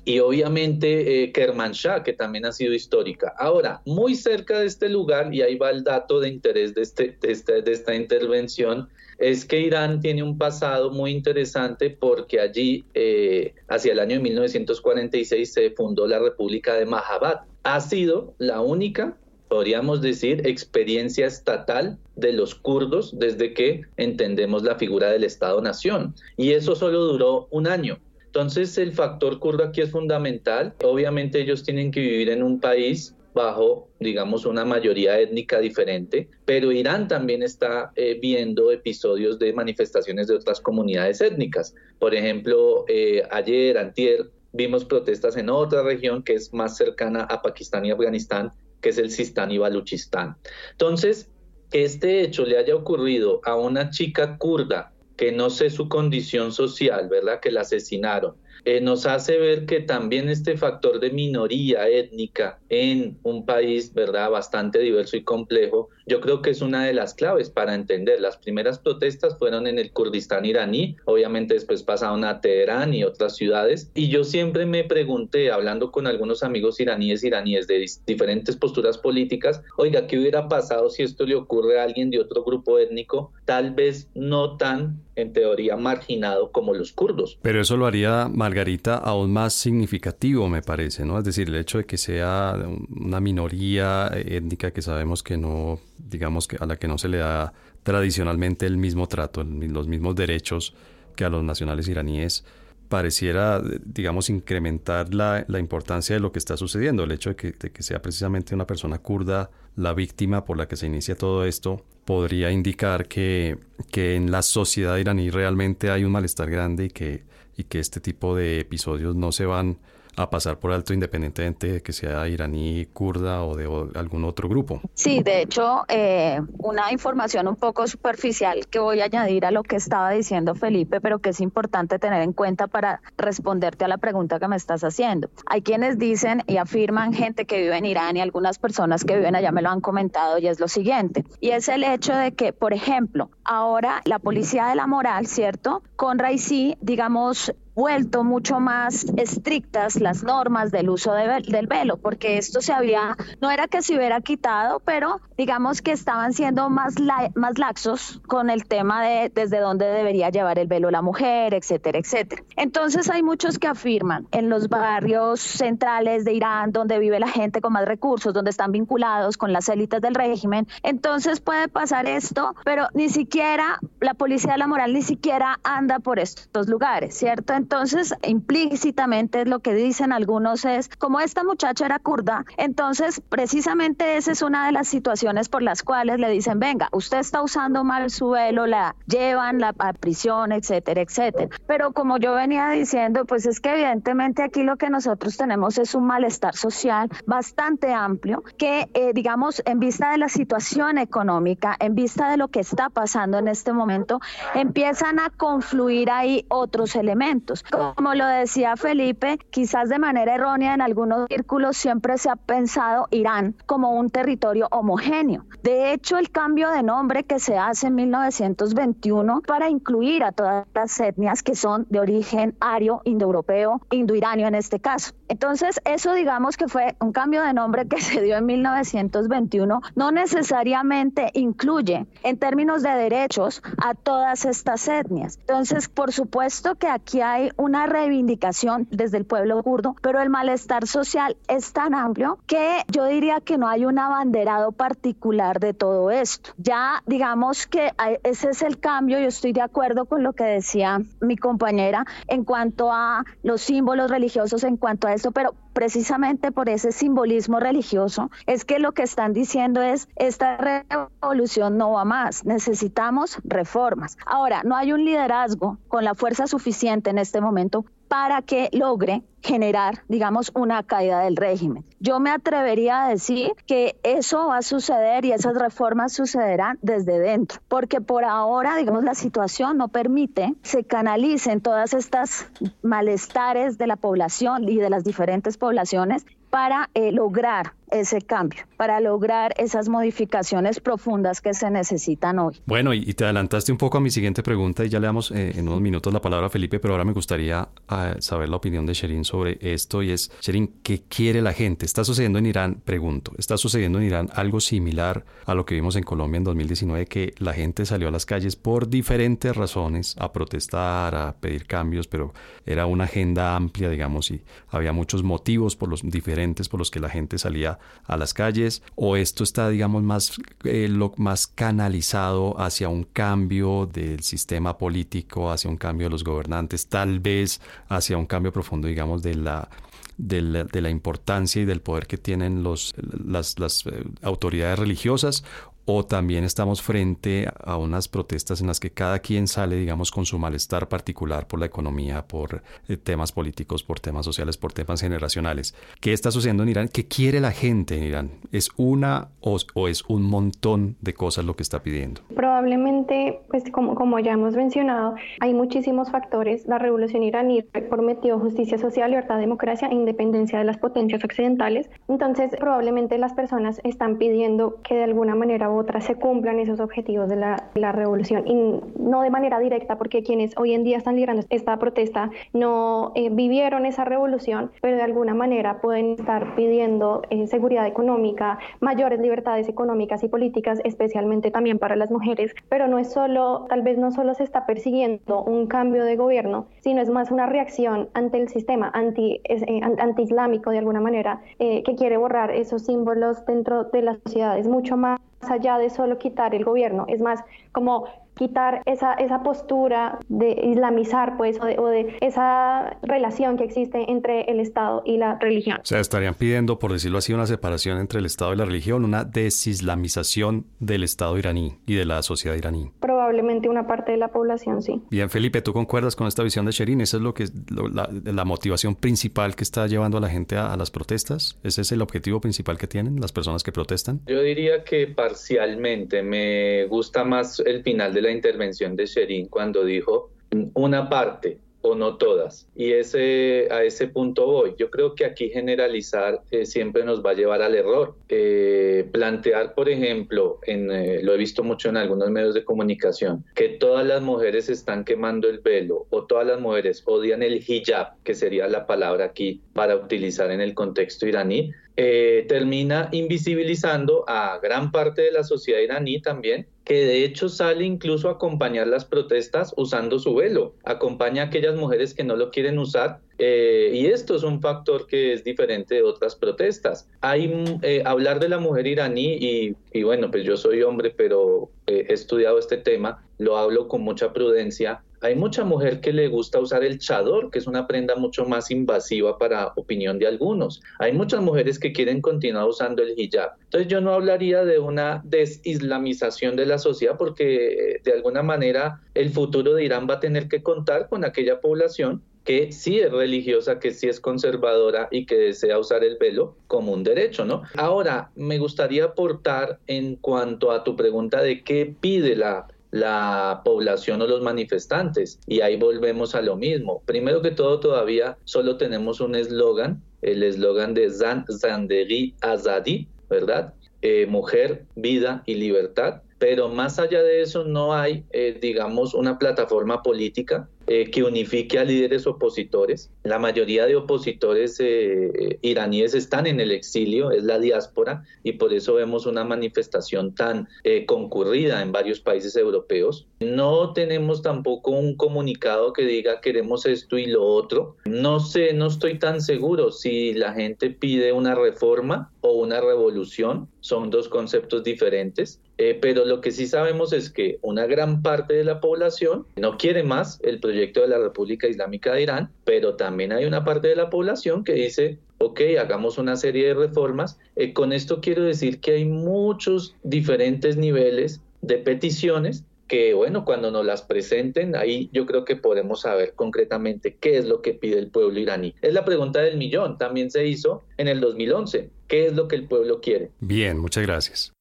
y 0.06 0.20
obviamente 0.20 1.32
Kermanshah, 1.32 2.04
que 2.04 2.12
también 2.12 2.46
ha 2.46 2.52
sido 2.52 2.74
histórica. 2.74 3.34
Ahora, 3.38 3.82
muy 3.86 4.16
cerca 4.16 4.60
de 4.60 4.66
este 4.66 4.90
lugar, 4.90 5.34
y 5.34 5.42
ahí 5.42 5.56
va 5.58 5.70
el 5.70 5.86
dato 5.86 6.20
de 6.20 6.28
interés 6.28 6.74
de, 6.74 6.82
este, 6.82 7.18
este, 7.22 7.62
de 7.62 7.72
esta 7.72 7.96
intervención, 7.96 8.90
es 9.18 9.46
que 9.46 9.60
Irán 9.60 10.00
tiene 10.00 10.24
un 10.24 10.38
pasado 10.38 10.92
muy 10.92 11.12
interesante 11.12 11.90
porque 11.90 12.40
allí, 12.40 12.86
eh, 12.94 13.54
hacia 13.68 13.94
el 13.94 14.00
año 14.00 14.20
1946, 14.20 15.54
se 15.54 15.70
fundó 15.72 16.08
la 16.08 16.20
República 16.20 16.76
de 16.76 16.86
Mahabad. 16.86 17.42
Ha 17.64 17.80
sido 17.82 18.34
la 18.38 18.62
única, 18.62 19.18
podríamos 19.48 20.02
decir, 20.02 20.46
experiencia 20.48 21.28
estatal 21.28 21.98
de 22.16 22.34
los 22.34 22.56
kurdos 22.56 23.18
desde 23.18 23.54
que 23.54 23.82
entendemos 23.98 24.64
la 24.64 24.76
figura 24.76 25.10
del 25.10 25.24
Estado-Nación. 25.24 26.16
Y 26.38 26.52
eso 26.52 26.76
solo 26.76 27.04
duró 27.06 27.48
un 27.52 27.68
año. 27.68 28.00
Entonces 28.26 28.78
el 28.80 28.94
factor 28.94 29.38
kurdo 29.40 29.64
aquí 29.64 29.82
es 29.82 29.92
fundamental. 29.92 30.74
Obviamente 30.84 31.40
ellos 31.40 31.64
tienen 31.64 31.92
que 31.92 32.00
vivir 32.00 32.30
en 32.30 32.42
un 32.42 32.60
país 32.60 33.16
bajo, 33.34 33.90
digamos, 34.00 34.46
una 34.46 34.66
mayoría 34.66 35.20
étnica 35.20 35.60
diferente, 35.60 36.30
pero 36.46 36.72
Irán 36.72 37.08
también 37.08 37.44
está 37.44 37.92
eh, 37.96 38.20
viendo 38.22 38.72
episodios 38.72 39.40
de 39.40 39.54
manifestaciones 39.54 40.28
de 40.28 40.36
otras 40.36 40.62
comunidades 40.62 41.22
étnicas. 41.22 41.76
Por 42.00 42.14
ejemplo, 42.14 42.86
eh, 42.88 43.24
ayer, 43.32 43.78
antier, 43.78 44.30
vimos 44.52 44.86
protestas 44.86 45.36
en 45.38 45.50
otra 45.50 45.84
región 45.84 46.24
que 46.24 46.34
es 46.34 46.54
más 46.54 46.78
cercana 46.78 47.24
a 47.24 47.42
Pakistán 47.42 47.86
y 47.86 47.92
Afganistán, 47.92 48.52
que 48.82 48.90
es 48.90 48.98
el 48.98 49.10
Sistán 49.10 49.52
y 49.52 49.58
Baluchistán. 49.58 50.38
Entonces, 50.72 51.30
que 51.72 51.84
este 51.84 52.22
hecho 52.22 52.46
le 52.46 52.58
haya 52.58 52.76
ocurrido 52.76 53.42
a 53.44 53.56
una 53.56 53.90
chica 53.90 54.38
kurda 54.38 54.94
que 55.18 55.32
no 55.32 55.50
sé 55.50 55.70
su 55.70 55.90
condición 55.90 56.52
social, 56.52 57.08
¿verdad? 57.10 57.40
Que 57.40 57.52
la 57.52 57.62
asesinaron, 57.62 58.36
eh, 58.66 58.82
nos 58.82 59.06
hace 59.06 59.38
ver 59.38 59.66
que 59.66 59.82
también 59.82 60.30
este 60.30 60.58
factor 60.58 61.00
de 61.00 61.12
minoría 61.12 61.88
étnica 61.90 62.60
en 62.70 63.18
un 63.24 63.46
país, 63.46 63.94
¿verdad?, 63.94 64.30
bastante 64.30 64.80
diverso 64.80 65.18
y 65.18 65.24
complejo, 65.24 65.90
yo 66.06 66.22
creo 66.22 66.42
que 66.42 66.50
es 66.50 66.62
una 66.62 66.86
de 66.86 66.94
las 66.94 67.14
claves 67.14 67.50
para 67.50 67.76
entender. 67.76 68.20
Las 68.20 68.38
primeras 68.38 68.80
protestas 68.80 69.38
fueron 69.38 69.68
en 69.68 69.80
el 69.80 69.92
Kurdistán 69.92 70.46
iraní, 70.46 70.96
obviamente 71.06 71.54
después 71.54 71.84
pasaron 71.84 72.24
a 72.26 72.42
Teherán 72.42 72.94
y 72.94 73.04
otras 73.04 73.36
ciudades, 73.36 73.90
y 73.94 74.10
yo 74.10 74.24
siempre 74.24 74.66
me 74.66 74.84
pregunté, 74.84 75.52
hablando 75.52 75.92
con 75.92 76.08
algunos 76.08 76.44
amigos 76.44 76.80
iraníes, 76.80 77.24
iraníes 77.24 77.68
de 77.68 77.86
diferentes 78.06 78.56
posturas 78.56 78.98
políticas, 78.98 79.62
oiga, 79.78 80.08
¿qué 80.08 80.20
hubiera 80.20 80.48
pasado 80.48 80.90
si 80.90 81.04
esto 81.04 81.26
le 81.26 81.36
ocurre 81.36 81.80
a 81.80 81.84
alguien 81.84 82.10
de 82.10 82.20
otro 82.20 82.44
grupo 82.44 82.80
étnico, 82.80 83.32
tal 83.46 83.72
vez 83.72 84.10
no 84.16 84.58
tan 84.58 85.02
en 85.16 85.34
teoría 85.34 85.76
marginado 85.76 86.52
como 86.52 86.74
los 86.74 86.94
kurdos. 86.94 87.38
Pero 87.42 87.62
eso 87.62 87.78
lo 87.78 87.86
haría 87.86 88.30
Margarita 88.30 88.96
aún 88.96 89.32
más 89.32 89.54
significativo, 89.54 90.50
me 90.50 90.62
parece, 90.62 91.06
¿no? 91.06 91.18
Es 91.20 91.26
decir, 91.26 91.50
el 91.50 91.56
hecho 91.56 91.78
de 91.78 91.86
que 91.86 91.98
sea 91.98 92.58
una 92.90 93.20
minoría 93.20 94.12
étnica 94.14 94.72
que 94.72 94.82
sabemos 94.82 95.24
que 95.24 95.38
no, 95.38 95.80
digamos 95.98 96.48
que 96.48 96.58
a 96.60 96.66
la 96.66 96.78
que 96.78 96.88
no 96.88 96.98
se 96.98 97.10
le 97.10 97.18
da 97.18 97.54
tradicionalmente 97.84 98.66
el 98.66 98.78
mismo 98.78 99.08
trato, 99.08 99.44
los 99.44 99.88
mismos 99.88 100.16
derechos 100.16 100.74
que 101.16 101.26
a 101.26 101.30
los 101.30 101.44
nacionales 101.44 101.88
iraníes, 101.88 102.46
pareciera, 102.94 103.60
digamos, 103.84 104.30
incrementar 104.30 105.16
la, 105.16 105.44
importancia 105.58 106.16
de 106.16 106.20
lo 106.20 106.32
que 106.32 106.38
está 106.38 106.58
sucediendo. 106.58 107.06
El 107.06 107.12
hecho 107.12 107.32
de 107.32 107.36
que, 107.36 107.52
de 107.52 107.72
que 107.72 107.82
sea 107.82 108.04
precisamente 108.04 108.54
una 108.54 108.68
persona 108.68 109.00
kurda 109.00 109.50
la 109.76 109.96
víctima 109.96 110.46
por 110.46 110.58
la 110.58 110.68
que 110.68 110.76
se 110.76 110.86
inicia 110.86 111.16
todo 111.16 111.44
esto, 111.44 111.84
podría 112.06 112.52
indicar 112.52 113.08
que, 113.08 113.58
que 113.90 114.14
en 114.14 114.30
la 114.30 114.44
sociedad 114.44 114.96
iraní 114.98 115.32
realmente 115.32 115.90
hay 115.90 116.04
un 116.04 116.12
malestar 116.12 116.52
grande 116.52 116.86
y 116.86 116.90
que, 116.90 117.24
y 117.58 117.64
que 117.64 117.80
este 117.80 118.00
tipo 118.00 118.36
de 118.36 118.60
episodios 118.60 119.16
no 119.16 119.32
se 119.32 119.48
van 119.48 119.80
a 120.16 120.30
pasar 120.30 120.60
por 120.60 120.72
alto 120.72 120.94
independientemente 120.94 121.74
de 121.74 121.82
que 121.82 121.94
sea 121.94 122.28
iraní, 122.28 122.88
kurda 122.94 123.44
o 123.44 123.56
de 123.56 123.66
algún 123.98 124.26
otro 124.26 124.48
grupo. 124.48 124.82
Sí, 124.94 125.22
de 125.24 125.42
hecho, 125.42 125.84
eh, 125.88 126.40
una 126.60 126.92
información 126.92 127.48
un 127.48 127.56
poco 127.56 127.88
superficial 127.88 128.68
que 128.68 128.80
voy 128.80 129.02
a 129.02 129.06
añadir 129.06 129.46
a 129.46 129.52
lo 129.52 129.64
que 129.64 129.76
estaba 129.76 130.12
diciendo 130.12 130.56
Felipe, 130.56 131.02
pero 131.02 131.20
que 131.20 131.30
es 131.30 131.42
importante 131.42 132.00
tener 132.00 132.22
en 132.22 132.34
cuenta 132.34 132.68
para 132.68 133.02
responderte 133.18 133.86
a 133.86 133.88
la 133.88 133.98
pregunta 133.98 134.40
que 134.40 134.48
me 134.48 134.56
estás 134.56 134.84
haciendo. 134.84 135.30
Hay 135.46 135.62
quienes 135.62 135.98
dicen 135.98 136.44
y 136.48 136.58
afirman 136.58 137.14
gente 137.14 137.46
que 137.46 137.62
vive 137.62 137.78
en 137.78 137.86
Irán 137.86 138.18
y 138.18 138.22
algunas 138.22 138.60
personas 138.60 139.04
que 139.04 139.16
viven 139.16 139.36
allá 139.36 139.52
me 139.52 139.62
lo 139.62 139.70
han 139.70 139.82
comentado 139.82 140.38
y 140.38 140.48
es 140.48 140.60
lo 140.60 140.68
siguiente, 140.68 141.26
y 141.40 141.50
es 141.50 141.68
el 141.70 141.84
hecho 141.84 142.16
de 142.16 142.34
que, 142.34 142.54
por 142.54 142.74
ejemplo, 142.74 143.30
ahora 143.44 144.02
la 144.06 144.20
policía 144.20 144.68
de 144.68 144.76
la 144.76 144.88
moral, 144.88 145.28
¿cierto? 145.28 145.82
Con 145.96 146.20
Raisi, 146.20 146.78
digamos, 146.82 147.54
vuelto 147.76 148.24
mucho 148.24 148.60
más 148.60 149.06
estrictas 149.18 150.00
las 150.00 150.24
normas 150.24 150.72
del 150.72 150.90
uso 150.90 151.14
del 151.14 151.68
velo, 151.68 151.98
porque 151.98 152.38
esto 152.38 152.62
se 152.62 152.74
había, 152.74 153.16
no 153.42 153.52
era 153.52 153.68
que 153.68 153.82
se 153.82 153.96
hubiera 153.96 154.22
quitado, 154.22 154.80
pero 154.80 155.22
digamos 155.38 155.82
que 155.82 155.92
estaban 155.92 156.34
siendo 156.34 156.70
más, 156.70 156.96
más 157.36 157.58
laxos 157.58 158.22
con 158.28 158.50
el 158.50 158.66
tema 158.66 159.04
de 159.04 159.32
desde 159.34 159.60
dónde 159.60 159.86
debería 159.86 160.30
llevar 160.30 160.60
el 160.60 160.68
velo 160.68 160.92
la 160.92 161.02
mujer, 161.02 161.54
etcétera, 161.54 162.00
etcétera. 162.00 162.44
Entonces 162.56 163.10
hay 163.10 163.24
muchos 163.24 163.60
que 163.60 163.68
afirman 163.68 164.28
en 164.32 164.50
los 164.50 164.70
barrios 164.70 165.40
centrales 165.40 166.26
de 166.26 166.34
Irán, 166.34 166.72
donde 166.72 167.00
vive 167.00 167.20
la 167.20 167.28
gente 167.28 167.62
con 167.62 167.74
más 167.74 167.86
recursos, 167.86 168.34
donde 168.34 168.52
están 168.52 168.72
vinculados 168.72 169.38
con 169.38 169.52
las 169.52 169.70
élites 169.70 170.02
del 170.02 170.16
régimen, 170.16 170.68
entonces 170.84 171.40
puede 171.40 171.68
pasar 171.68 172.06
esto, 172.08 172.56
pero 172.64 172.88
ni 172.94 173.10
siquiera 173.10 173.80
la 174.00 174.14
policía 174.14 174.54
de 174.54 174.58
la 174.60 174.68
moral 174.68 174.94
ni 174.94 175.02
siquiera 175.02 175.60
anda 175.64 176.00
por 176.00 176.20
estos 176.20 176.68
lugares, 176.68 177.16
¿cierto? 177.16 177.54
Entonces, 177.64 178.14
implícitamente 178.24 179.46
lo 179.46 179.62
que 179.62 179.74
dicen 179.74 180.12
algunos 180.12 180.66
es, 180.66 180.90
como 180.98 181.22
esta 181.22 181.46
muchacha 181.46 181.86
era 181.86 181.98
kurda, 181.98 182.44
entonces 182.58 183.22
precisamente 183.30 184.18
esa 184.18 184.34
es 184.34 184.42
una 184.42 184.66
de 184.66 184.74
las 184.74 184.90
situaciones 184.90 185.48
por 185.48 185.62
las 185.62 185.82
cuales 185.82 186.20
le 186.20 186.30
dicen, 186.30 186.60
venga, 186.60 186.90
usted 186.92 187.20
está 187.20 187.42
usando 187.42 187.86
mal 187.86 188.10
su 188.10 188.32
velo, 188.32 188.68
la 188.68 188.98
llevan 189.08 189.64
a 189.64 189.94
prisión, 189.94 190.52
etcétera, 190.52 191.04
etcétera. 191.04 191.56
Pero 191.66 191.94
como 191.94 192.18
yo 192.18 192.34
venía 192.34 192.68
diciendo, 192.68 193.24
pues 193.24 193.46
es 193.46 193.62
que 193.62 193.72
evidentemente 193.72 194.44
aquí 194.44 194.64
lo 194.64 194.76
que 194.76 194.90
nosotros 194.90 195.38
tenemos 195.38 195.78
es 195.78 195.96
un 195.96 196.06
malestar 196.06 196.58
social 196.58 197.10
bastante 197.26 197.94
amplio 197.94 198.44
que, 198.58 198.90
eh, 198.94 199.12
digamos, 199.14 199.64
en 199.66 199.80
vista 199.80 200.12
de 200.12 200.18
la 200.18 200.28
situación 200.28 200.98
económica, 200.98 201.78
en 201.80 201.96
vista 201.96 202.30
de 202.30 202.36
lo 202.36 202.50
que 202.50 202.60
está 202.60 202.90
pasando 202.90 203.38
en 203.38 203.48
este 203.48 203.72
momento, 203.72 204.20
empiezan 204.54 205.20
a 205.20 205.30
confluir 205.30 206.12
ahí 206.12 206.46
otros 206.50 206.98
elementos. 206.98 207.53
Como 207.96 208.16
lo 208.16 208.26
decía 208.26 208.76
Felipe, 208.76 209.38
quizás 209.52 209.90
de 209.90 210.00
manera 210.00 210.36
errónea 210.36 210.74
en 210.74 210.82
algunos 210.82 211.28
círculos 211.30 211.78
siempre 211.78 212.18
se 212.18 212.30
ha 212.30 212.36
pensado 212.36 213.08
Irán 213.12 213.56
como 213.66 213.92
un 213.92 214.10
territorio 214.10 214.68
homogéneo. 214.72 215.46
De 215.62 215.94
hecho, 215.94 216.18
el 216.18 216.32
cambio 216.32 216.70
de 216.72 216.84
nombre 216.84 217.24
que 217.24 217.40
se 217.40 217.58
hace 217.58 217.88
en 217.88 217.96
1921 217.96 219.42
para 219.46 219.70
incluir 219.70 220.24
a 220.24 220.32
todas 220.32 220.66
las 220.74 221.00
etnias 221.00 221.44
que 221.44 221.56
son 221.56 221.86
de 221.90 222.00
origen 222.00 222.56
ario, 222.60 223.02
indoeuropeo, 223.04 223.82
indoiranio 223.92 224.48
en 224.48 224.56
este 224.56 224.80
caso. 224.80 225.14
Entonces, 225.28 225.80
eso 225.86 226.14
digamos 226.14 226.58
que 226.58 226.68
fue 226.68 226.96
un 227.00 227.12
cambio 227.12 227.44
de 227.44 227.54
nombre 227.54 227.88
que 227.88 228.02
se 228.02 228.22
dio 228.22 228.38
en 228.38 228.46
1921, 228.46 229.82
no 229.96 230.12
necesariamente 230.12 231.32
incluye 231.34 232.06
en 232.24 232.38
términos 232.38 232.84
de 232.84 232.90
derechos 232.92 233.62
a 233.78 233.94
todas 233.94 234.46
estas 234.46 234.88
etnias. 234.88 235.38
Entonces, 235.40 235.90
por 235.90 236.12
supuesto 236.12 236.76
que 236.76 236.88
aquí 236.88 237.22
hay 237.22 237.43
una 237.58 237.86
reivindicación 237.86 238.88
desde 238.92 239.18
el 239.18 239.26
pueblo 239.26 239.62
kurdo, 239.64 239.96
pero 240.02 240.22
el 240.22 240.30
malestar 240.30 240.88
social 240.88 241.38
es 241.48 241.74
tan 241.74 241.94
amplio 241.94 242.40
que 242.48 242.84
yo 242.90 243.06
diría 243.06 243.42
que 243.42 243.58
no 243.58 243.68
hay 243.68 243.86
un 243.86 244.00
abanderado 244.00 244.72
particular 244.72 245.60
de 245.60 245.74
todo 245.74 246.12
esto. 246.12 246.52
Ya 246.58 247.02
digamos 247.06 247.68
que 247.68 247.92
ese 248.24 248.50
es 248.50 248.62
el 248.62 248.80
cambio, 248.80 249.20
yo 249.20 249.28
estoy 249.28 249.54
de 249.54 249.62
acuerdo 249.62 250.06
con 250.06 250.24
lo 250.24 250.34
que 250.34 250.44
decía 250.44 251.00
mi 251.22 251.38
compañera 251.38 252.06
en 252.28 252.44
cuanto 252.44 252.92
a 252.92 253.24
los 253.44 253.62
símbolos 253.62 254.10
religiosos, 254.10 254.64
en 254.64 254.78
cuanto 254.78 255.08
a 255.08 255.14
esto, 255.14 255.32
pero 255.32 255.56
precisamente 255.74 256.52
por 256.52 256.70
ese 256.70 256.92
simbolismo 256.92 257.60
religioso, 257.60 258.32
es 258.46 258.64
que 258.66 258.80
lo 258.80 258.92
que 258.94 259.04
están 259.04 259.34
diciendo 259.34 259.82
es, 259.82 260.08
esta 260.16 260.58
revolución 260.58 261.78
no 261.78 261.92
va 261.92 262.06
más, 262.06 262.46
necesitamos 262.46 263.40
reformas. 263.44 264.18
Ahora, 264.26 264.62
no 264.64 264.76
hay 264.76 264.94
un 264.94 265.04
liderazgo 265.04 265.78
con 265.88 266.04
la 266.04 266.16
fuerza 266.16 266.48
suficiente 266.48 267.10
en 267.10 267.18
este 267.18 267.42
momento 267.42 267.86
para 268.08 268.42
que 268.42 268.70
logre 268.72 269.24
generar, 269.42 270.04
digamos, 270.08 270.52
una 270.56 270.84
caída 270.84 271.22
del 271.22 271.36
régimen. 271.36 271.84
Yo 272.00 272.20
me 272.20 272.30
atrevería 272.30 273.04
a 273.04 273.10
decir 273.10 273.52
que 273.68 274.00
eso 274.04 274.48
va 274.48 274.58
a 274.58 274.62
suceder 274.62 275.26
y 275.26 275.34
esas 275.34 275.56
reformas 275.56 276.14
sucederán 276.14 276.80
desde 276.82 277.20
dentro, 277.20 277.60
porque 277.68 278.00
por 278.00 278.24
ahora, 278.24 278.78
digamos, 278.78 279.04
la 279.04 279.16
situación 279.16 279.78
no 279.78 279.90
permite 279.90 280.54
se 280.62 280.86
canalicen 280.86 281.60
todas 281.60 281.94
estas 281.94 282.48
malestares 282.82 283.78
de 283.78 283.88
la 283.88 283.98
población 283.98 284.70
y 284.70 284.78
de 284.78 284.90
las 284.90 285.04
diferentes 285.04 285.58
poblaciones 285.58 286.26
para 286.50 286.90
eh, 286.94 287.12
lograr 287.12 287.74
ese 287.94 288.22
cambio, 288.22 288.64
para 288.76 289.00
lograr 289.00 289.54
esas 289.58 289.88
modificaciones 289.88 290.80
profundas 290.80 291.42
que 291.42 291.54
se 291.54 291.70
necesitan 291.70 292.40
hoy. 292.40 292.60
Bueno, 292.66 292.94
y 292.94 293.14
te 293.14 293.24
adelantaste 293.24 293.72
un 293.72 293.78
poco 293.78 294.00
a 294.00 294.02
mi 294.02 294.10
siguiente 294.10 294.42
pregunta 294.42 294.84
y 294.84 294.90
ya 294.90 295.00
le 295.00 295.06
damos 295.06 295.32
eh, 295.32 295.54
en 295.56 295.68
unos 295.68 295.80
minutos 295.80 296.12
la 296.12 296.22
palabra 296.22 296.48
a 296.48 296.50
Felipe, 296.50 296.80
pero 296.80 296.96
ahora 296.96 297.06
me 297.06 297.14
gustaría 297.14 297.70
ah, 297.88 298.16
saber 298.20 298.50
la 298.50 298.56
opinión 298.56 298.86
de 298.86 298.94
Sherin 298.94 299.24
sobre 299.24 299.58
esto 299.62 300.02
y 300.02 300.12
es, 300.12 300.32
Sherin, 300.42 300.80
¿qué 300.82 301.04
quiere 301.08 301.42
la 301.42 301.54
gente? 301.54 301.86
¿Está 301.86 302.04
sucediendo 302.04 302.40
en 302.40 302.48
Irán? 302.48 302.82
Pregunto, 302.84 303.32
¿está 303.38 303.58
sucediendo 303.58 304.00
en 304.00 304.06
Irán 304.06 304.30
algo 304.34 304.60
similar 304.60 305.24
a 305.46 305.54
lo 305.54 305.66
que 305.66 305.76
vimos 305.76 305.96
en 305.96 306.04
Colombia 306.04 306.40
en 306.40 306.44
2019, 306.46 307.06
que 307.06 307.34
la 307.38 307.54
gente 307.54 307.86
salió 307.86 308.08
a 308.08 308.12
las 308.12 308.26
calles 308.26 308.56
por 308.56 308.90
diferentes 308.90 309.56
razones 309.56 310.16
a 310.18 310.34
protestar, 310.34 311.16
a 311.16 311.36
pedir 311.40 311.68
cambios, 311.68 312.08
pero 312.08 312.34
era 312.66 312.88
una 312.88 313.04
agenda 313.04 313.56
amplia, 313.56 313.90
digamos, 313.90 314.32
y 314.32 314.42
había 314.70 314.94
muchos 314.94 315.22
motivos 315.22 315.76
por 315.76 315.90
los 315.90 316.02
diferentes 316.02 316.70
por 316.70 316.80
los 316.80 316.90
que 316.90 317.00
la 317.00 317.10
gente 317.10 317.38
salía 317.38 317.78
a 318.06 318.18
las 318.18 318.34
calles 318.34 318.82
o 318.96 319.16
esto 319.16 319.44
está 319.44 319.70
digamos 319.70 320.04
más 320.04 320.34
eh, 320.64 320.88
lo 320.90 321.14
más 321.18 321.48
canalizado 321.48 322.60
hacia 322.60 322.90
un 322.90 323.04
cambio 323.04 323.90
del 323.92 324.22
sistema 324.24 324.78
político 324.78 325.52
hacia 325.52 325.70
un 325.70 325.78
cambio 325.78 326.08
de 326.08 326.12
los 326.12 326.24
gobernantes 326.24 326.88
tal 326.88 327.20
vez 327.20 327.62
hacia 327.88 328.18
un 328.18 328.26
cambio 328.26 328.52
profundo 328.52 328.88
digamos 328.88 329.24
de 329.24 329.36
la 329.36 329.70
de 330.18 330.42
la, 330.82 330.90
importancia 330.90 331.62
y 331.62 331.66
del 331.66 331.82
poder 331.82 332.06
que 332.06 332.18
tienen 332.18 332.62
los, 332.62 332.94
las, 333.26 333.58
las 333.58 333.86
eh, 333.88 334.04
autoridades 334.22 334.78
religiosas 334.78 335.44
o 335.86 336.06
también 336.06 336.44
estamos 336.44 336.82
frente 336.82 337.48
a 337.64 337.78
unas 337.78 338.08
protestas 338.08 338.62
en 338.62 338.68
las 338.68 338.80
que 338.80 338.92
cada 338.92 339.20
quien 339.20 339.48
sale, 339.48 339.76
digamos, 339.76 340.12
con 340.12 340.26
su 340.26 340.40
malestar 340.40 340.88
particular 340.88 341.48
por 341.48 341.60
la 341.60 341.66
economía, 341.66 342.26
por 342.26 342.64
eh, 342.88 342.98
temas 342.98 343.32
políticos, 343.32 343.84
por 343.84 344.00
temas 344.00 344.26
sociales, 344.26 344.58
por 344.58 344.74
temas 344.74 345.02
generacionales. 345.02 345.76
¿Qué 346.00 346.14
está 346.14 346.32
sucediendo 346.32 346.64
en 346.64 346.70
Irán? 346.70 346.88
¿Qué 346.88 347.08
quiere 347.08 347.40
la 347.40 347.52
gente 347.52 347.98
en 347.98 348.04
Irán? 348.04 348.32
¿Es 348.52 348.70
una 348.78 349.30
o, 349.42 349.88
es 349.88 350.04
un 350.08 350.24
montón 350.24 350.96
de 351.02 351.14
cosas 351.14 351.46
lo 351.46 351.56
que 351.56 351.64
está 351.64 351.84
pidiendo? 351.84 352.22
Probablemente, 352.36 353.42
pues 353.50 353.64
como, 353.72 353.96
como 353.96 354.20
ya 354.20 354.34
hemos 354.34 354.56
mencionado, 354.56 355.16
hay 355.40 355.54
muchísimos 355.54 356.12
factores. 356.12 356.66
La 356.66 356.80
revolución 356.80 357.24
iraní 357.24 357.64
prometió 357.90 358.40
justicia 358.40 358.78
social, 358.78 359.12
libertad, 359.12 359.38
democracia 359.38 359.90
e 359.90 359.94
independencia 359.94 360.60
de 360.60 360.66
las 360.66 360.78
potencias 360.78 361.24
occidentales. 361.24 361.90
Entonces, 362.08 362.52
probablemente 362.60 363.18
las 363.18 363.34
personas 363.34 363.82
están 363.84 364.18
pidiendo 364.18 364.82
que 364.84 364.96
de 364.96 365.04
alguna 365.04 365.36
manera 365.36 365.70
otras 365.76 366.04
se 366.06 366.16
cumplan 366.16 366.60
esos 366.60 366.80
objetivos 366.80 367.30
de 367.30 367.36
la, 367.36 367.70
la, 367.76 367.92
revolución. 367.92 368.48
Y 368.48 368.54
no 369.00 369.22
de 369.22 369.30
manera 369.30 369.60
directa 369.60 369.98
porque 369.98 370.24
quienes 370.24 370.58
hoy 370.58 370.74
en 370.74 370.84
día 370.84 370.98
están 370.98 371.16
liderando 371.16 371.44
esta 371.50 371.78
protesta 371.78 372.32
no 372.54 373.12
eh, 373.16 373.30
vivieron 373.30 373.86
esa 373.86 374.06
revolución, 374.06 374.72
pero 374.82 374.98
de 374.98 375.04
alguna 375.04 375.34
manera 375.34 375.82
pueden 375.82 376.14
estar 376.14 376.56
pidiendo 376.56 377.22
eh, 377.30 377.48
seguridad 377.48 377.86
económica, 377.88 378.60
mayores 378.80 379.20
libertades 379.20 379.70
económicas 379.70 380.24
y 380.24 380.28
políticas, 380.28 380.80
especialmente 380.84 381.52
también 381.52 381.80
para 381.80 381.96
las 381.96 382.12
mujeres, 382.12 382.54
pero 382.70 382.88
no 382.88 383.00
es 383.00 383.12
solo, 383.12 383.66
tal 383.70 383.82
vez 383.82 383.98
no 383.98 384.12
solo 384.12 384.34
se 384.34 384.44
está 384.44 384.66
persiguiendo 384.66 385.44
un 385.44 385.68
cambio 385.68 386.04
de 386.04 386.16
gobierno, 386.16 386.68
sino 386.82 387.02
es 387.02 387.10
más 387.10 387.32
una 387.32 387.46
reacción 387.46 388.10
ante 388.14 388.38
el 388.38 388.50
sistema 388.50 388.92
anti, 388.94 389.42
eh, 389.44 389.82
anti-islámico 390.00 390.72
de 390.72 390.80
alguna 390.80 391.02
manera, 391.02 391.42
que 391.60 391.96
quiere 391.98 392.18
borrar 392.18 392.52
esos 392.52 392.84
símbolos 392.84 393.46
dentro 393.46 393.86
de 393.86 394.02
las 394.02 394.20
sociedades 394.20 394.68
mucho 394.68 394.98
más 394.98 395.20
allá 395.50 395.78
de 395.78 395.90
solo 395.90 396.18
quitar 396.18 396.54
el 396.56 396.64
gobierno, 396.64 397.06
es 397.08 397.22
más 397.22 397.44
como 397.72 398.08
quitar 398.36 398.82
esa, 398.86 399.14
esa 399.14 399.44
postura 399.44 400.20
de 400.28 400.52
islamizar, 400.64 401.38
pues, 401.38 401.60
o 401.60 401.88
de, 401.88 402.18
esa 402.22 402.98
relación 403.02 403.58
que 403.58 403.64
existe 403.64 404.12
entre 404.12 404.42
el 404.44 404.60
Estado 404.60 405.02
y 405.06 405.18
la 405.18 405.38
religión. 405.40 405.78
O 405.82 405.86
sea, 405.86 406.00
estarían 406.00 406.34
pidiendo, 406.34 406.80
por 406.80 406.92
decirlo 406.92 407.18
así, 407.18 407.34
una 407.34 407.46
separación 407.46 408.00
entre 408.00 408.20
el 408.20 408.26
Estado 408.26 408.54
y 408.54 408.58
la 408.58 408.66
religión, 408.66 409.06
una 409.06 409.24
desislamización 409.24 410.66
del 410.80 411.04
Estado 411.04 411.38
iraní 411.38 411.78
y 411.86 411.96
de 411.96 412.06
la 412.06 412.22
sociedad 412.22 412.56
iraní. 412.56 412.92
Probablemente 413.00 413.70
una 413.70 413.88
parte 413.88 414.12
de 414.12 414.18
la 414.18 414.30
población, 414.30 414.82
sí. 414.82 415.02
Bien, 415.10 415.30
Felipe, 415.30 415.62
¿tú 415.62 415.74
concuerdas 415.74 416.16
con 416.16 416.28
esta 416.28 416.44
visión 416.44 416.66
de 416.66 416.72
Sherin? 416.72 417.02
¿Esa 417.02 417.18
es 417.18 417.24
lo 417.24 417.34
que 417.34 417.46
la, 417.70 418.44
motivación 418.44 418.96
principal 418.96 419.56
que 419.56 419.64
está 419.64 419.88
llevando 419.88 420.18
a 420.18 420.22
la 420.22 420.28
gente 420.28 420.58
a, 420.58 420.74
a 420.74 420.78
las 420.78 420.92
protestas? 420.92 421.58
¿Ese 421.64 421.82
es 421.82 421.92
el 421.92 422.02
objetivo 422.02 422.42
principal 422.42 422.78
que 422.78 422.88
tienen 422.88 423.20
las 423.22 423.32
personas 423.32 423.64
que 423.64 423.72
protestan? 423.72 424.20
Yo 424.28 424.42
diría 424.42 424.84
que 424.84 425.08
parcialmente. 425.08 426.24
Me 426.24 426.86
gusta 426.86 427.24
más 427.24 427.60
el 427.60 427.84
final 427.84 428.14
de 428.14 428.22
la 428.24 428.32
intervención 428.32 428.96
de 428.96 429.06
Sherin 429.06 429.48
cuando 429.48 429.86
dijo 429.86 430.32
una 430.74 431.10
parte 431.10 431.60
o 431.84 431.96
no 431.96 432.16
todas. 432.16 432.70
Y 432.76 432.94
ese, 432.94 433.68
a 433.70 433.84
ese 433.84 434.08
punto 434.08 434.48
voy. 434.48 434.74
Yo 434.78 434.90
creo 434.90 435.16
que 435.16 435.26
aquí 435.26 435.50
generalizar 435.50 436.42
eh, 436.50 436.66
siempre 436.66 437.04
nos 437.04 437.24
va 437.24 437.32
a 437.32 437.34
llevar 437.34 437.62
al 437.62 437.76
error. 437.76 438.16
Eh, 438.30 439.08
plantear, 439.12 439.76
por 439.76 439.90
ejemplo, 439.90 440.60
eh, 440.66 441.20
lo 441.22 441.34
he 441.34 441.38
visto 441.38 441.62
mucho 441.62 441.90
en 441.90 441.98
algunos 441.98 442.30
medios 442.32 442.54
de 442.54 442.64
comunicación, 442.64 443.44
que 443.54 443.68
todas 443.68 444.08
las 444.08 444.22
mujeres 444.22 444.70
están 444.70 445.04
quemando 445.04 445.50
el 445.50 445.60
velo 445.60 446.08
o 446.10 446.24
todas 446.24 446.48
las 446.48 446.60
mujeres 446.62 447.04
odian 447.06 447.44
el 447.44 447.62
hijab, 447.68 448.16
que 448.24 448.34
sería 448.34 448.68
la 448.70 448.88
palabra 448.88 449.26
aquí 449.26 449.62
para 449.74 449.98
utilizar 449.98 450.52
en 450.52 450.62
el 450.62 450.74
contexto 450.74 451.28
iraní, 451.28 451.72
termina 451.96 453.10
invisibilizando 453.12 454.24
a 454.28 454.58
gran 454.64 454.92
parte 454.92 455.22
de 455.22 455.32
la 455.32 455.44
sociedad 455.44 455.80
iraní 455.80 456.22
también 456.22 456.66
que 456.86 457.06
de 457.06 457.24
hecho 457.24 457.50
sale 457.50 457.86
incluso 457.86 458.30
a 458.30 458.34
acompañar 458.34 458.88
las 458.88 459.06
protestas 459.06 459.74
usando 459.78 460.20
su 460.20 460.36
velo, 460.36 460.76
acompaña 460.84 461.44
a 461.44 461.46
aquellas 461.46 461.76
mujeres 461.76 462.14
que 462.14 462.24
no 462.24 462.36
lo 462.36 462.52
quieren 462.52 462.78
usar 462.80 463.22
eh, 463.40 463.92
y 463.94 464.06
esto 464.06 464.36
es 464.36 464.44
un 464.44 464.62
factor 464.62 465.08
que 465.08 465.34
es 465.34 465.44
diferente 465.44 465.96
de 465.96 466.04
otras 466.04 466.36
protestas. 466.36 467.10
Hay 467.22 467.48
mm, 467.48 467.80
eh, 467.82 468.04
hablar 468.06 468.40
de 468.40 468.50
la 468.50 468.60
mujer 468.60 468.88
iraní 468.88 469.76
y, 469.94 470.04
bueno, 470.04 470.30
pues 470.32 470.44
yo 470.44 470.56
soy 470.58 470.82
hombre, 470.84 471.14
pero 471.16 471.70
eh, 471.88 472.06
he 472.10 472.14
estudiado 472.14 472.60
este 472.60 472.78
tema, 472.78 473.26
lo 473.38 473.58
hablo 473.58 473.88
con 473.88 474.02
mucha 474.02 474.34
prudencia. 474.34 475.04
Hay 475.24 475.36
mucha 475.36 475.64
mujer 475.64 476.02
que 476.02 476.12
le 476.12 476.28
gusta 476.28 476.60
usar 476.60 476.84
el 476.84 477.00
chador, 477.00 477.50
que 477.50 477.60
es 477.60 477.66
una 477.66 477.88
prenda 477.88 478.16
mucho 478.18 478.44
más 478.44 478.70
invasiva 478.72 479.38
para 479.38 479.72
opinión 479.78 480.20
de 480.20 480.28
algunos. 480.28 480.82
Hay 481.00 481.14
muchas 481.14 481.42
mujeres 481.42 481.80
que 481.80 481.94
quieren 481.94 482.20
continuar 482.20 482.68
usando 482.68 483.02
el 483.02 483.18
hijab. 483.18 483.52
Entonces 483.64 483.88
yo 483.88 484.02
no 484.02 484.14
hablaría 484.14 484.66
de 484.66 484.80
una 484.80 485.22
desislamización 485.24 486.58
de 486.58 486.66
la 486.66 486.78
sociedad 486.78 487.16
porque 487.18 488.02
de 488.04 488.12
alguna 488.12 488.44
manera 488.44 489.00
el 489.14 489.30
futuro 489.30 489.74
de 489.74 489.86
Irán 489.86 490.08
va 490.10 490.16
a 490.16 490.20
tener 490.20 490.50
que 490.50 490.62
contar 490.62 491.08
con 491.08 491.24
aquella 491.24 491.62
población 491.62 492.22
que 492.44 492.72
sí 492.74 493.00
es 493.00 493.12
religiosa, 493.12 493.80
que 493.80 493.92
sí 493.92 494.08
es 494.08 494.20
conservadora 494.20 495.08
y 495.12 495.26
que 495.26 495.36
desea 495.36 495.80
usar 495.80 496.04
el 496.04 496.18
velo 496.18 496.58
como 496.68 496.92
un 496.92 497.04
derecho, 497.04 497.46
¿no? 497.46 497.64
Ahora, 497.76 498.32
me 498.36 498.58
gustaría 498.58 499.06
aportar 499.06 499.80
en 499.88 500.18
cuanto 500.18 500.72
a 500.72 500.84
tu 500.84 500.96
pregunta 500.96 501.42
de 501.42 501.64
qué 501.64 501.96
pide 502.00 502.36
la, 502.36 502.68
la 502.94 503.62
población 503.66 504.22
o 504.22 504.28
los 504.28 504.42
manifestantes. 504.42 505.40
Y 505.48 505.62
ahí 505.62 505.76
volvemos 505.78 506.36
a 506.36 506.42
lo 506.42 506.56
mismo. 506.56 507.02
Primero 507.06 507.42
que 507.42 507.50
todo, 507.50 507.80
todavía 507.80 508.38
solo 508.44 508.78
tenemos 508.78 509.20
un 509.20 509.34
eslogan, 509.34 510.04
el 510.22 510.44
eslogan 510.44 510.94
de 510.94 511.10
Zan 511.10 511.44
Zanderi 511.50 512.36
Azadi, 512.42 513.08
¿verdad? 513.30 513.74
Eh, 514.04 514.28
mujer, 514.28 514.86
vida 514.96 515.42
y 515.48 515.56
libertad. 515.56 516.22
Pero 516.38 516.70
más 516.70 517.00
allá 517.00 517.24
de 517.24 517.42
eso 517.42 517.64
no 517.64 517.96
hay, 517.96 518.26
eh, 518.32 518.60
digamos, 518.62 519.16
una 519.16 519.40
plataforma 519.40 520.04
política 520.04 520.70
eh, 520.88 521.10
que 521.12 521.24
unifique 521.24 521.80
a 521.80 521.84
líderes 521.84 522.28
opositores. 522.28 523.10
La 523.24 523.40
mayoría 523.40 523.86
de 523.86 523.96
opositores 523.96 524.80
eh, 524.80 525.58
iraníes 525.62 526.14
están 526.14 526.46
en 526.48 526.60
el 526.60 526.72
exilio, 526.72 527.32
es 527.32 527.44
la 527.44 527.60
diáspora, 527.60 528.26
y 528.44 528.54
por 528.54 528.74
eso 528.74 528.96
vemos 528.96 529.26
una 529.26 529.44
manifestación 529.44 530.36
tan 530.36 530.68
eh, 530.84 531.06
concurrida 531.06 531.82
en 531.82 531.92
varios 531.92 532.20
países 532.20 532.56
europeos. 532.56 533.28
No 533.40 533.94
tenemos 533.94 534.42
tampoco 534.42 534.92
un 534.92 535.16
comunicado 535.16 535.94
que 535.94 536.06
diga 536.06 536.42
queremos 536.42 536.86
esto 536.86 537.18
y 537.18 537.28
lo 537.28 537.44
otro. 537.46 537.96
No 538.06 538.40
sé, 538.40 538.74
no 538.74 538.88
estoy 538.88 539.20
tan 539.20 539.42
seguro 539.42 539.92
si 539.92 540.34
la 540.34 540.54
gente 540.54 540.90
pide 540.90 541.32
una 541.32 541.56
reforma 541.56 542.32
o 542.42 542.54
una 542.54 542.82
revolución, 542.82 543.70
son 543.80 544.10
dos 544.10 544.28
conceptos 544.28 544.84
diferentes. 544.84 545.62
Pero 545.78 546.26
lo 546.26 546.40
que 546.42 546.52
sí 546.52 546.68
sabemos 546.68 547.14
es 547.14 547.30
que 547.30 547.60
una 547.62 547.86
gran 547.86 548.22
parte 548.22 548.54
de 548.54 548.64
la 548.64 548.80
población 548.80 549.46
no 549.58 549.78
quiere 549.78 550.04
más 550.04 550.40
el 550.44 550.60
proyecto 550.60 551.02
de 551.02 551.08
la 551.08 551.18
República 551.18 551.68
Islámica 551.68 552.14
de 552.14 552.24
Irán, 552.24 552.50
pero 552.64 552.96
también 552.96 553.34
hay 553.34 553.46
una 553.46 553.64
parte 553.64 553.88
de 553.88 553.96
la 553.96 554.10
población 554.10 554.64
que 554.64 554.74
dice, 554.74 555.18
ok, 555.40 555.62
hagamos 555.80 556.18
una 556.18 556.36
serie 556.36 556.68
de 556.68 556.74
reformas. 556.74 557.40
Eh, 557.56 557.74
con 557.74 557.94
esto 557.94 558.22
quiero 558.22 558.44
decir 558.44 558.80
que 558.80 558.94
hay 558.94 559.06
muchos 559.06 559.96
diferentes 560.04 560.78
niveles 560.78 561.42
de 561.62 561.78
peticiones 561.78 562.64
que, 562.88 563.14
bueno, 563.14 563.46
cuando 563.46 563.72
nos 563.72 563.86
las 563.86 564.02
presenten, 564.02 564.76
ahí 564.76 565.10
yo 565.14 565.26
creo 565.26 565.46
que 565.46 565.56
podemos 565.56 566.02
saber 566.02 566.34
concretamente 566.36 567.16
qué 567.20 567.38
es 567.38 567.46
lo 567.46 567.62
que 567.62 567.74
pide 567.74 567.98
el 567.98 568.10
pueblo 568.10 568.40
iraní. 568.40 568.76
Es 568.82 568.94
la 568.94 569.06
pregunta 569.06 569.42
del 569.42 569.58
millón, 569.58 569.98
también 569.98 570.30
se 570.30 570.46
hizo 570.46 570.84
en 570.98 571.08
el 571.08 571.22
2011. 571.22 571.90
¿Qué 572.08 572.28
es 572.28 572.34
lo 572.34 572.48
que 572.48 572.56
el 572.56 572.68
pueblo 572.68 573.02
quiere? 573.02 573.32
Bien, 573.40 573.80
muchas 573.80 574.04
gracias. 574.06 574.54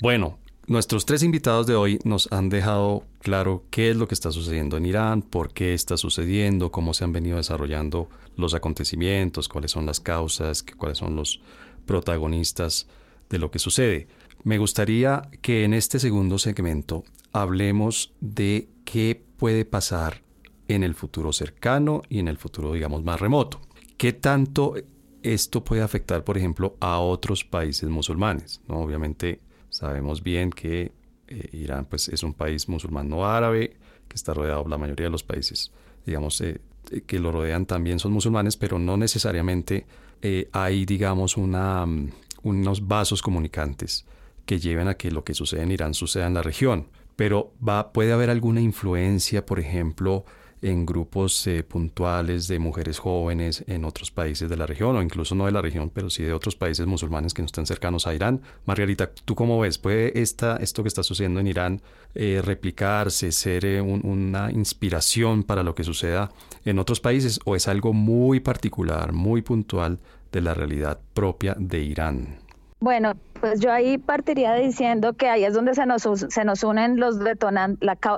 Bueno, 0.00 0.38
nuestros 0.66 1.04
tres 1.04 1.22
invitados 1.22 1.66
de 1.66 1.74
hoy 1.74 1.98
nos 2.04 2.32
han 2.32 2.48
dejado 2.48 3.04
claro 3.18 3.64
qué 3.68 3.90
es 3.90 3.96
lo 3.98 4.08
que 4.08 4.14
está 4.14 4.32
sucediendo 4.32 4.78
en 4.78 4.86
Irán, 4.86 5.20
por 5.20 5.52
qué 5.52 5.74
está 5.74 5.98
sucediendo, 5.98 6.72
cómo 6.72 6.94
se 6.94 7.04
han 7.04 7.12
venido 7.12 7.36
desarrollando 7.36 8.08
los 8.34 8.54
acontecimientos, 8.54 9.46
cuáles 9.46 9.72
son 9.72 9.84
las 9.84 10.00
causas, 10.00 10.64
cuáles 10.78 10.96
son 10.96 11.16
los 11.16 11.42
protagonistas 11.84 12.88
de 13.28 13.38
lo 13.38 13.50
que 13.50 13.58
sucede. 13.58 14.08
Me 14.42 14.56
gustaría 14.56 15.28
que 15.42 15.64
en 15.64 15.74
este 15.74 15.98
segundo 15.98 16.38
segmento 16.38 17.04
hablemos 17.32 18.14
de 18.22 18.70
qué 18.86 19.22
puede 19.36 19.66
pasar 19.66 20.22
en 20.68 20.82
el 20.82 20.94
futuro 20.94 21.34
cercano 21.34 22.00
y 22.08 22.20
en 22.20 22.28
el 22.28 22.38
futuro, 22.38 22.72
digamos, 22.72 23.04
más 23.04 23.20
remoto. 23.20 23.60
¿Qué 23.98 24.14
tanto 24.14 24.76
esto 25.22 25.62
puede 25.62 25.82
afectar, 25.82 26.24
por 26.24 26.38
ejemplo, 26.38 26.78
a 26.80 27.00
otros 27.00 27.44
países 27.44 27.90
musulmanes? 27.90 28.62
¿no? 28.66 28.78
Obviamente 28.78 29.40
Sabemos 29.70 30.22
bien 30.22 30.50
que 30.50 30.92
eh, 31.28 31.48
Irán 31.52 31.86
pues, 31.86 32.08
es 32.08 32.22
un 32.22 32.34
país 32.34 32.68
musulmán 32.68 33.08
no 33.08 33.24
árabe, 33.24 33.76
que 34.08 34.16
está 34.16 34.34
rodeado, 34.34 34.66
la 34.68 34.76
mayoría 34.76 35.06
de 35.06 35.10
los 35.10 35.22
países, 35.22 35.72
digamos, 36.04 36.40
eh, 36.40 36.60
eh, 36.90 37.02
que 37.06 37.20
lo 37.20 37.30
rodean 37.30 37.66
también 37.66 38.00
son 38.00 38.12
musulmanes, 38.12 38.56
pero 38.56 38.78
no 38.78 38.96
necesariamente 38.96 39.86
hay, 40.52 40.84
digamos, 40.84 41.38
una, 41.38 41.86
mm, 41.86 42.10
unos 42.42 42.86
vasos 42.86 43.22
comunicantes 43.22 44.04
que 44.44 44.58
lleven 44.58 44.88
a 44.88 44.94
que 44.94 45.10
lo 45.10 45.24
que 45.24 45.32
sucede 45.32 45.62
en 45.62 45.70
Irán 45.70 45.94
suceda 45.94 46.26
en 46.26 46.34
la 46.34 46.42
región. 46.42 46.88
Pero 47.16 47.54
va, 47.66 47.92
puede 47.92 48.12
haber 48.12 48.28
alguna 48.28 48.60
influencia, 48.60 49.46
por 49.46 49.60
ejemplo, 49.60 50.26
en 50.62 50.84
grupos 50.84 51.46
eh, 51.46 51.62
puntuales 51.62 52.48
de 52.48 52.58
mujeres 52.58 52.98
jóvenes 52.98 53.64
en 53.66 53.84
otros 53.84 54.10
países 54.10 54.48
de 54.48 54.56
la 54.56 54.66
región, 54.66 54.96
o 54.96 55.02
incluso 55.02 55.34
no 55.34 55.46
de 55.46 55.52
la 55.52 55.62
región, 55.62 55.90
pero 55.90 56.10
sí 56.10 56.22
de 56.22 56.32
otros 56.32 56.56
países 56.56 56.86
musulmanes 56.86 57.34
que 57.34 57.42
no 57.42 57.46
estén 57.46 57.66
cercanos 57.66 58.06
a 58.06 58.14
Irán. 58.14 58.42
Margarita, 58.66 59.10
¿tú 59.24 59.34
cómo 59.34 59.58
ves? 59.60 59.78
¿Puede 59.78 60.20
esta, 60.20 60.56
esto 60.56 60.82
que 60.82 60.88
está 60.88 61.02
sucediendo 61.02 61.40
en 61.40 61.46
Irán 61.46 61.82
eh, 62.14 62.42
replicarse, 62.44 63.32
ser 63.32 63.64
eh, 63.64 63.80
una 63.80 64.50
inspiración 64.50 65.44
para 65.44 65.62
lo 65.62 65.74
que 65.74 65.84
suceda 65.84 66.30
en 66.64 66.78
otros 66.78 67.00
países, 67.00 67.40
o 67.44 67.56
es 67.56 67.68
algo 67.68 67.92
muy 67.92 68.40
particular, 68.40 69.12
muy 69.12 69.42
puntual 69.42 69.98
de 70.32 70.40
la 70.40 70.54
realidad 70.54 71.00
propia 71.14 71.56
de 71.58 71.80
Irán? 71.80 72.38
Bueno, 72.80 73.12
pues 73.40 73.60
yo 73.60 73.72
ahí 73.72 73.98
partiría 73.98 74.54
diciendo 74.54 75.14
que 75.14 75.28
ahí 75.28 75.44
es 75.44 75.54
donde 75.54 75.74
se 75.74 75.86
nos, 75.86 76.02
se 76.02 76.44
nos 76.44 76.62
unen 76.62 76.98
los 76.98 77.16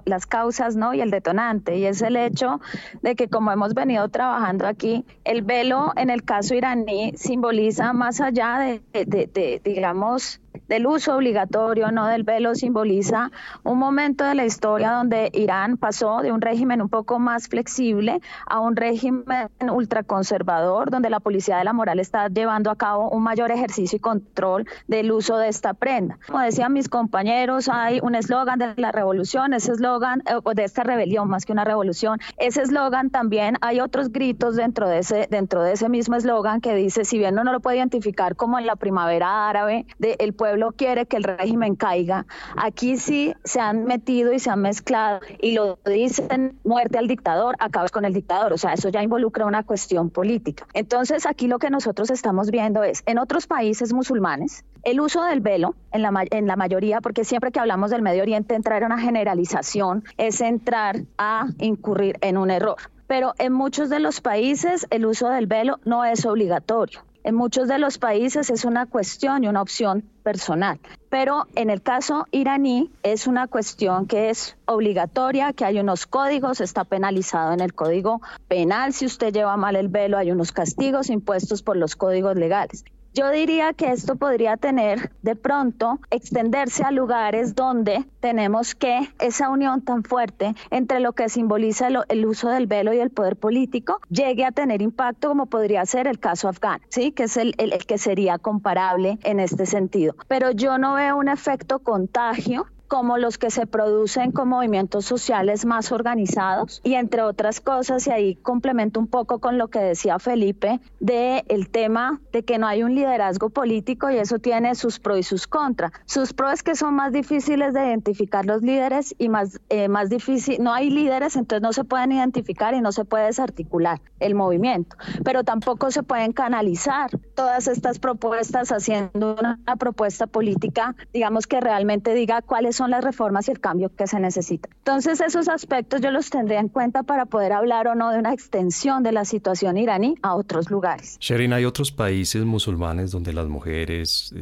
las 0.05 0.27
causas 0.27 0.77
¿no? 0.77 0.95
y 0.95 1.01
el 1.01 1.11
detonante, 1.11 1.77
y 1.77 1.87
es 1.87 2.03
el 2.03 2.17
hecho 2.17 2.61
de 3.03 3.15
que 3.15 3.29
como 3.29 3.53
hemos 3.53 3.75
venido 3.75 4.09
trabajando 4.09 4.67
aquí, 4.67 5.05
el 5.25 5.43
velo 5.43 5.93
en 5.97 6.11
el 6.11 6.25
caso 6.25 6.55
iraní 6.55 7.13
simboliza 7.17 7.93
más 7.93 8.21
allá 8.21 8.59
de, 8.59 8.83
de, 8.93 9.27
de 9.33 9.61
digamos, 9.65 10.41
del 10.69 10.87
uso 10.87 11.17
obligatorio, 11.17 11.91
no 11.91 12.07
del 12.07 12.25
velo, 12.25 12.55
simboliza 12.55 13.31
un 13.63 13.79
momento 13.79 14.25
de 14.25 14.35
la 14.35 14.45
historia 14.45 14.93
donde 14.93 15.31
Irán 15.33 15.77
pasó 15.77 16.21
de 16.23 16.33
un 16.33 16.41
régimen 16.41 16.83
un 16.83 16.89
poco 16.89 17.19
más 17.19 17.49
flexible 17.49 18.21
a 18.47 18.61
un 18.61 18.77
régimen 18.77 19.49
ultraconservador, 19.71 20.91
donde 20.91 21.11
la 21.11 21.21
policía 21.21 21.59
de 21.59 21.65
la 21.65 21.73
moral 21.73 22.01
está 22.01 22.29
llevando 22.29 22.71
a 22.71 22.77
cabo 22.77 23.11
un 23.11 23.23
mayor 23.23 23.51
ejercicio 23.51 23.97
y 23.97 24.01
control 24.01 24.67
del 24.87 25.12
uso 25.13 25.37
de 25.39 25.49
esta 25.49 25.75
prenda. 25.75 26.19
Como 26.27 26.41
decían 26.41 26.73
mis 26.73 26.89
compañeros, 26.89 27.69
hay 27.69 28.01
un 28.03 28.15
eslogan 28.15 28.59
de 28.59 28.75
la 28.77 28.93
revolución, 28.93 29.55
ese 29.55 29.73
eslogan, 29.73 30.23
eh, 30.27 30.35
o 30.43 30.55
de 30.55 30.65
esta 30.65 30.83
rebelión 30.83 31.29
más 31.29 31.45
que 31.45 31.53
una 31.53 31.65
revolución, 31.65 32.19
ese 32.37 32.63
eslogan 32.63 33.11
también 33.11 33.57
hay 33.61 33.81
otros 33.81 34.13
gritos 34.13 34.57
dentro 34.57 34.89
de 34.89 34.99
ese, 34.99 35.29
dentro 35.31 35.63
de 35.63 35.73
ese 35.73 35.89
mismo 35.89 36.17
eslogan 36.17 36.61
que 36.61 36.75
dice, 36.75 37.05
si 37.05 37.19
bien 37.19 37.35
no 37.35 37.45
lo 37.45 37.61
puede 37.61 37.77
identificar 37.77 38.37
como 38.37 38.59
en 38.59 38.67
la 38.67 38.77
primavera 38.77 39.49
árabe, 39.49 39.87
del 39.99 40.33
pueblo 40.33 40.73
quiere 40.73 41.07
que 41.07 41.17
el 41.17 41.25
régimen 41.25 41.77
caiga. 41.77 42.27
Aquí 42.57 42.97
sí 42.97 43.35
se 43.45 43.61
han 43.61 43.85
metido 43.85 44.33
y 44.33 44.39
se 44.39 44.51
han 44.51 44.61
mezclado 44.61 45.21
y 45.41 45.53
lo 45.55 45.79
dicen 45.85 46.59
muerte 46.65 46.99
al 46.99 47.09
dictador, 47.09 47.57
acabas 47.59 47.91
con 47.91 48.05
el 48.05 48.13
dictador. 48.13 48.53
O 48.53 48.59
sea, 48.59 48.73
eso 48.73 48.89
ya 48.89 49.03
involucra 49.03 49.47
una 49.47 49.63
cuestión 49.63 50.11
política. 50.11 50.67
Entonces 50.75 51.27
aquí 51.27 51.47
lo 51.47 51.59
que 51.59 51.71
nosotros 51.71 52.11
estamos 52.11 52.51
viendo 52.51 52.83
es 52.83 53.03
en 53.07 53.19
otros 53.19 53.47
países 53.47 53.93
musulmanes 53.93 54.65
el 54.83 55.01
uso 55.01 55.23
del 55.25 55.41
velo 55.41 55.75
en 55.93 56.03
la, 56.03 56.57
mayoría, 56.57 57.01
porque 57.01 57.25
siempre 57.25 57.53
que 57.53 57.61
hablamos 57.61 57.91
del 57.91 58.03
Medio 58.03 58.23
Oriente 58.23 58.55
entrar 58.55 58.83
en 58.83 58.87
una 58.87 58.99
generalización 58.99 60.05
es 60.17 60.41
entrar 60.41 61.03
a 61.19 61.47
incurrir 61.59 62.17
en 62.21 62.37
un 62.37 62.51
error 62.51 62.77
pero 63.13 63.35
en 63.39 63.53
muchos 63.53 63.91
de 63.91 64.01
los 64.01 64.23
países 64.23 64.87
el 64.89 65.05
uso 65.05 65.29
del 65.29 65.47
velo 65.47 65.79
no 65.85 66.03
es 66.03 66.25
obligatorio. 66.25 67.01
En 67.25 67.35
muchos 67.35 67.69
de 67.69 67.79
los 67.79 67.99
países 67.99 68.49
es 68.49 68.65
una 68.65 68.87
cuestión 68.87 69.45
y 69.45 69.49
una 69.49 69.61
opción 69.61 70.03
personal, 70.23 70.81
pero 71.11 71.47
en 71.55 71.69
el 71.69 71.83
caso 71.83 72.27
iraní 72.31 72.91
es 73.03 73.27
una 73.27 73.49
cuestión 73.49 74.07
que 74.07 74.31
es 74.31 74.57
obligatoria, 74.65 75.53
que 75.53 75.67
hay 75.67 75.79
unos 75.79 76.07
códigos, 76.07 76.63
está 76.63 76.85
penalizado 76.85 77.53
en 77.53 77.61
el 77.61 77.75
código 77.75 78.23
penal 78.49 78.95
si 78.95 79.05
usted 79.05 79.33
lleva 79.33 79.59
mal 79.59 79.77
el 79.77 79.89
velo, 79.89 80.17
hay 80.17 80.33
unos 80.33 80.51
castigos 80.51 81.11
impuestos 81.11 81.63
por 81.63 81.77
los 81.77 81.97
códigos 81.97 82.37
legales. 82.37 82.83
Yo 83.15 83.31
diría 83.31 83.75
que 83.75 83.93
esto 83.93 84.17
podría 84.17 84.57
tener 84.57 85.13
de 85.21 85.37
pronto 85.37 85.99
extenderse 86.11 86.83
a 86.83 86.91
lugares 86.91 87.55
donde 87.55 88.07
tenemos 88.21 88.75
que 88.75 89.01
esa 89.21 89.51
unión 89.51 89.83
tan 89.83 90.03
fuerte 90.03 90.55
entre 90.71 90.99
lo 90.99 91.13
que 91.13 91.29
simboliza 91.29 91.89
el, 92.09 92.27
uso 92.27 92.49
del 92.49 92.67
velo 92.67 92.95
y 92.95 93.01
el 93.01 93.11
poder 93.11 93.37
político 93.37 94.01
llegue 94.09 94.47
a 94.47 94.53
tener 94.53 94.81
impacto 94.81 95.29
como 95.29 95.45
podría 95.45 95.85
ser 95.85 96.07
el 96.07 96.19
caso 96.19 96.49
afgano, 96.49 96.83
¿sí? 96.89 97.13
que 97.13 97.25
es 97.25 97.37
el, 97.37 97.55
el 97.59 97.85
que 97.85 97.99
sería 97.99 98.39
comparable 98.39 99.19
en 99.25 99.41
este 99.41 99.67
sentido. 99.67 100.15
Pero 100.27 100.51
yo 100.51 100.79
no 100.79 100.95
veo 100.95 101.17
un 101.19 101.29
efecto 101.29 101.81
contagio 101.81 102.67
como 102.93 103.17
los 103.17 103.39
que 103.39 103.51
se 103.51 103.67
producen 103.67 104.33
con 104.33 104.51
movimientos 104.51 105.07
sociales 105.07 105.65
más 105.65 105.93
organizados 105.93 106.83
y 106.85 106.93
entre 106.93 107.23
otras 107.23 107.63
cosas, 107.63 108.07
y 108.07 108.11
ahí 108.11 108.35
complemento 108.35 109.01
un 109.01 109.07
poco 109.07 109.39
con 109.39 109.57
lo 109.57 109.69
que 109.69 109.79
decía 109.79 110.19
Felipe, 110.19 110.79
de 111.01 111.43
tema 111.71 112.21
de 112.33 112.45
que 112.45 112.59
no 112.59 112.67
hay 112.67 112.83
un 112.83 112.95
liderazgo 112.95 113.49
político 113.49 114.11
y 114.11 114.19
eso 114.19 114.41
tiene 114.41 114.75
sus 114.75 114.99
pros 114.99 115.21
y 115.21 115.23
sus 115.23 115.47
contras. 115.47 115.93
Sus 116.05 116.35
pros 116.35 116.53
es 116.53 116.63
que 116.63 116.75
son 116.75 116.95
más 116.95 117.13
difíciles 117.13 117.73
de 117.73 117.81
identificar 117.87 118.45
los 118.45 118.61
líderes 118.61 119.15
y 119.19 119.31
más, 119.31 119.59
eh, 119.71 119.89
más 119.89 120.11
difícil, 120.11 120.63
no 120.63 120.75
hay 120.75 120.91
líderes, 120.91 121.37
entonces 121.37 121.63
no 121.63 121.73
se 121.73 121.85
pueden 121.85 122.13
identificar 122.13 122.75
y 122.75 122.83
no 122.83 122.93
se 122.93 123.07
puede 123.07 123.25
desarticular 123.25 124.03
el 124.21 124.35
movimiento, 124.35 124.99
pero 125.25 125.45
tampoco 125.45 125.91
se 125.91 126.03
pueden 126.03 126.33
canalizar 126.33 127.11
todas 127.35 127.69
estas 127.69 127.99
propuestas 127.99 128.71
haciendo 128.71 129.35
una, 129.39 129.59
una 129.63 129.77
propuesta 129.77 130.27
política, 130.27 130.95
digamos 131.15 131.47
que 131.47 131.59
realmente 131.59 132.13
diga 132.13 132.43
cuáles 132.43 132.77
son 132.77 132.82
son 132.83 132.91
las 132.91 133.05
reformas 133.05 133.47
y 133.47 133.53
el 133.53 133.61
cambio 133.61 133.93
que 133.95 134.09
se 134.09 134.19
necesita. 134.19 134.69
Entonces, 134.79 135.21
esos 135.21 135.49
aspectos 135.49 136.01
yo 136.01 136.11
los 136.11 136.31
tendría 136.31 136.59
en 136.59 136.69
cuenta 136.69 137.05
para 137.05 137.27
poder 137.27 137.53
hablar 137.53 137.87
o 137.87 137.95
no 137.95 138.11
de 138.11 138.19
una 138.19 138.33
extensión 138.33 139.05
de 139.05 139.13
la 139.13 139.25
situación 139.25 139.77
iraní 139.77 140.17
a 140.21 140.35
otros 140.35 140.69
lugares. 140.69 141.17
Sherin, 141.21 141.53
hay 141.53 141.65
otros 141.65 141.93
países 141.93 142.45
musulmanes 142.45 143.13
donde 143.13 143.33
las 143.33 143.47
mujeres, 143.47 144.35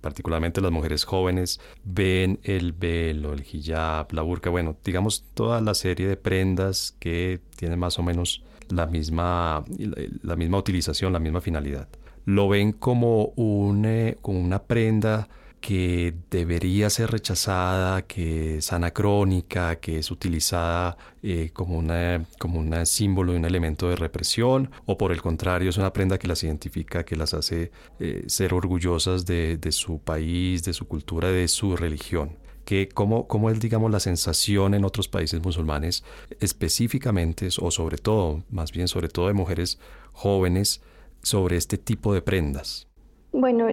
particularmente 0.00 0.62
las 0.62 0.72
mujeres 0.72 1.04
jóvenes, 1.04 1.60
ven 1.84 2.40
el 2.44 2.72
velo, 2.72 3.34
el 3.34 3.42
hijab, 3.42 4.10
la 4.14 4.22
burka, 4.22 4.48
bueno, 4.48 4.74
digamos 4.82 5.26
toda 5.34 5.60
la 5.60 5.74
serie 5.74 6.08
de 6.08 6.16
prendas 6.16 6.96
que 6.98 7.40
tienen 7.56 7.78
más 7.78 7.98
o 7.98 8.02
menos 8.02 8.42
la 8.70 8.86
misma, 8.86 9.62
la 10.22 10.36
misma 10.36 10.56
utilización, 10.56 11.12
la 11.12 11.18
misma 11.18 11.42
finalidad. 11.42 11.88
Lo 12.24 12.48
ven 12.48 12.72
como, 12.72 13.34
un, 13.36 13.84
eh, 13.84 14.16
como 14.22 14.40
una 14.40 14.60
prenda 14.60 15.28
que 15.62 16.12
debería 16.28 16.90
ser 16.90 17.12
rechazada, 17.12 18.02
que 18.02 18.58
es 18.58 18.72
anacrónica, 18.72 19.76
que 19.76 19.98
es 19.98 20.10
utilizada 20.10 20.98
eh, 21.22 21.50
como, 21.52 21.78
una, 21.78 22.26
como 22.38 22.58
un 22.58 22.84
símbolo 22.84 23.32
de 23.32 23.38
un 23.38 23.44
elemento 23.44 23.88
de 23.88 23.94
represión, 23.94 24.72
o 24.86 24.98
por 24.98 25.12
el 25.12 25.22
contrario 25.22 25.70
es 25.70 25.78
una 25.78 25.92
prenda 25.92 26.18
que 26.18 26.26
las 26.26 26.42
identifica, 26.42 27.04
que 27.04 27.14
las 27.14 27.32
hace 27.32 27.70
eh, 28.00 28.24
ser 28.26 28.54
orgullosas 28.54 29.24
de, 29.24 29.58
su 29.70 30.00
país, 30.00 30.64
de 30.64 30.72
su 30.72 30.88
cultura, 30.88 31.30
de 31.30 31.46
su 31.48 31.76
religión 31.76 32.36
que 32.64 32.88
cómo, 32.88 33.26
cómo, 33.26 33.50
es, 33.50 33.58
digamos, 33.58 33.90
la 33.90 33.98
sensación 33.98 34.74
en 34.74 34.84
otros 34.84 35.08
países 35.08 35.42
musulmanes, 35.42 36.04
específicamente 36.38 37.48
o 37.60 37.70
sobre 37.72 37.98
todo, 37.98 38.44
más 38.50 38.70
bien 38.70 38.86
sobre 38.86 39.08
todo 39.08 39.26
de 39.26 39.32
mujeres 39.32 39.80
jóvenes, 40.12 40.80
sobre 41.22 41.56
este 41.56 41.76
tipo 41.78 42.14
de 42.14 42.22
prendas. 42.22 42.88
Bueno, 43.32 43.68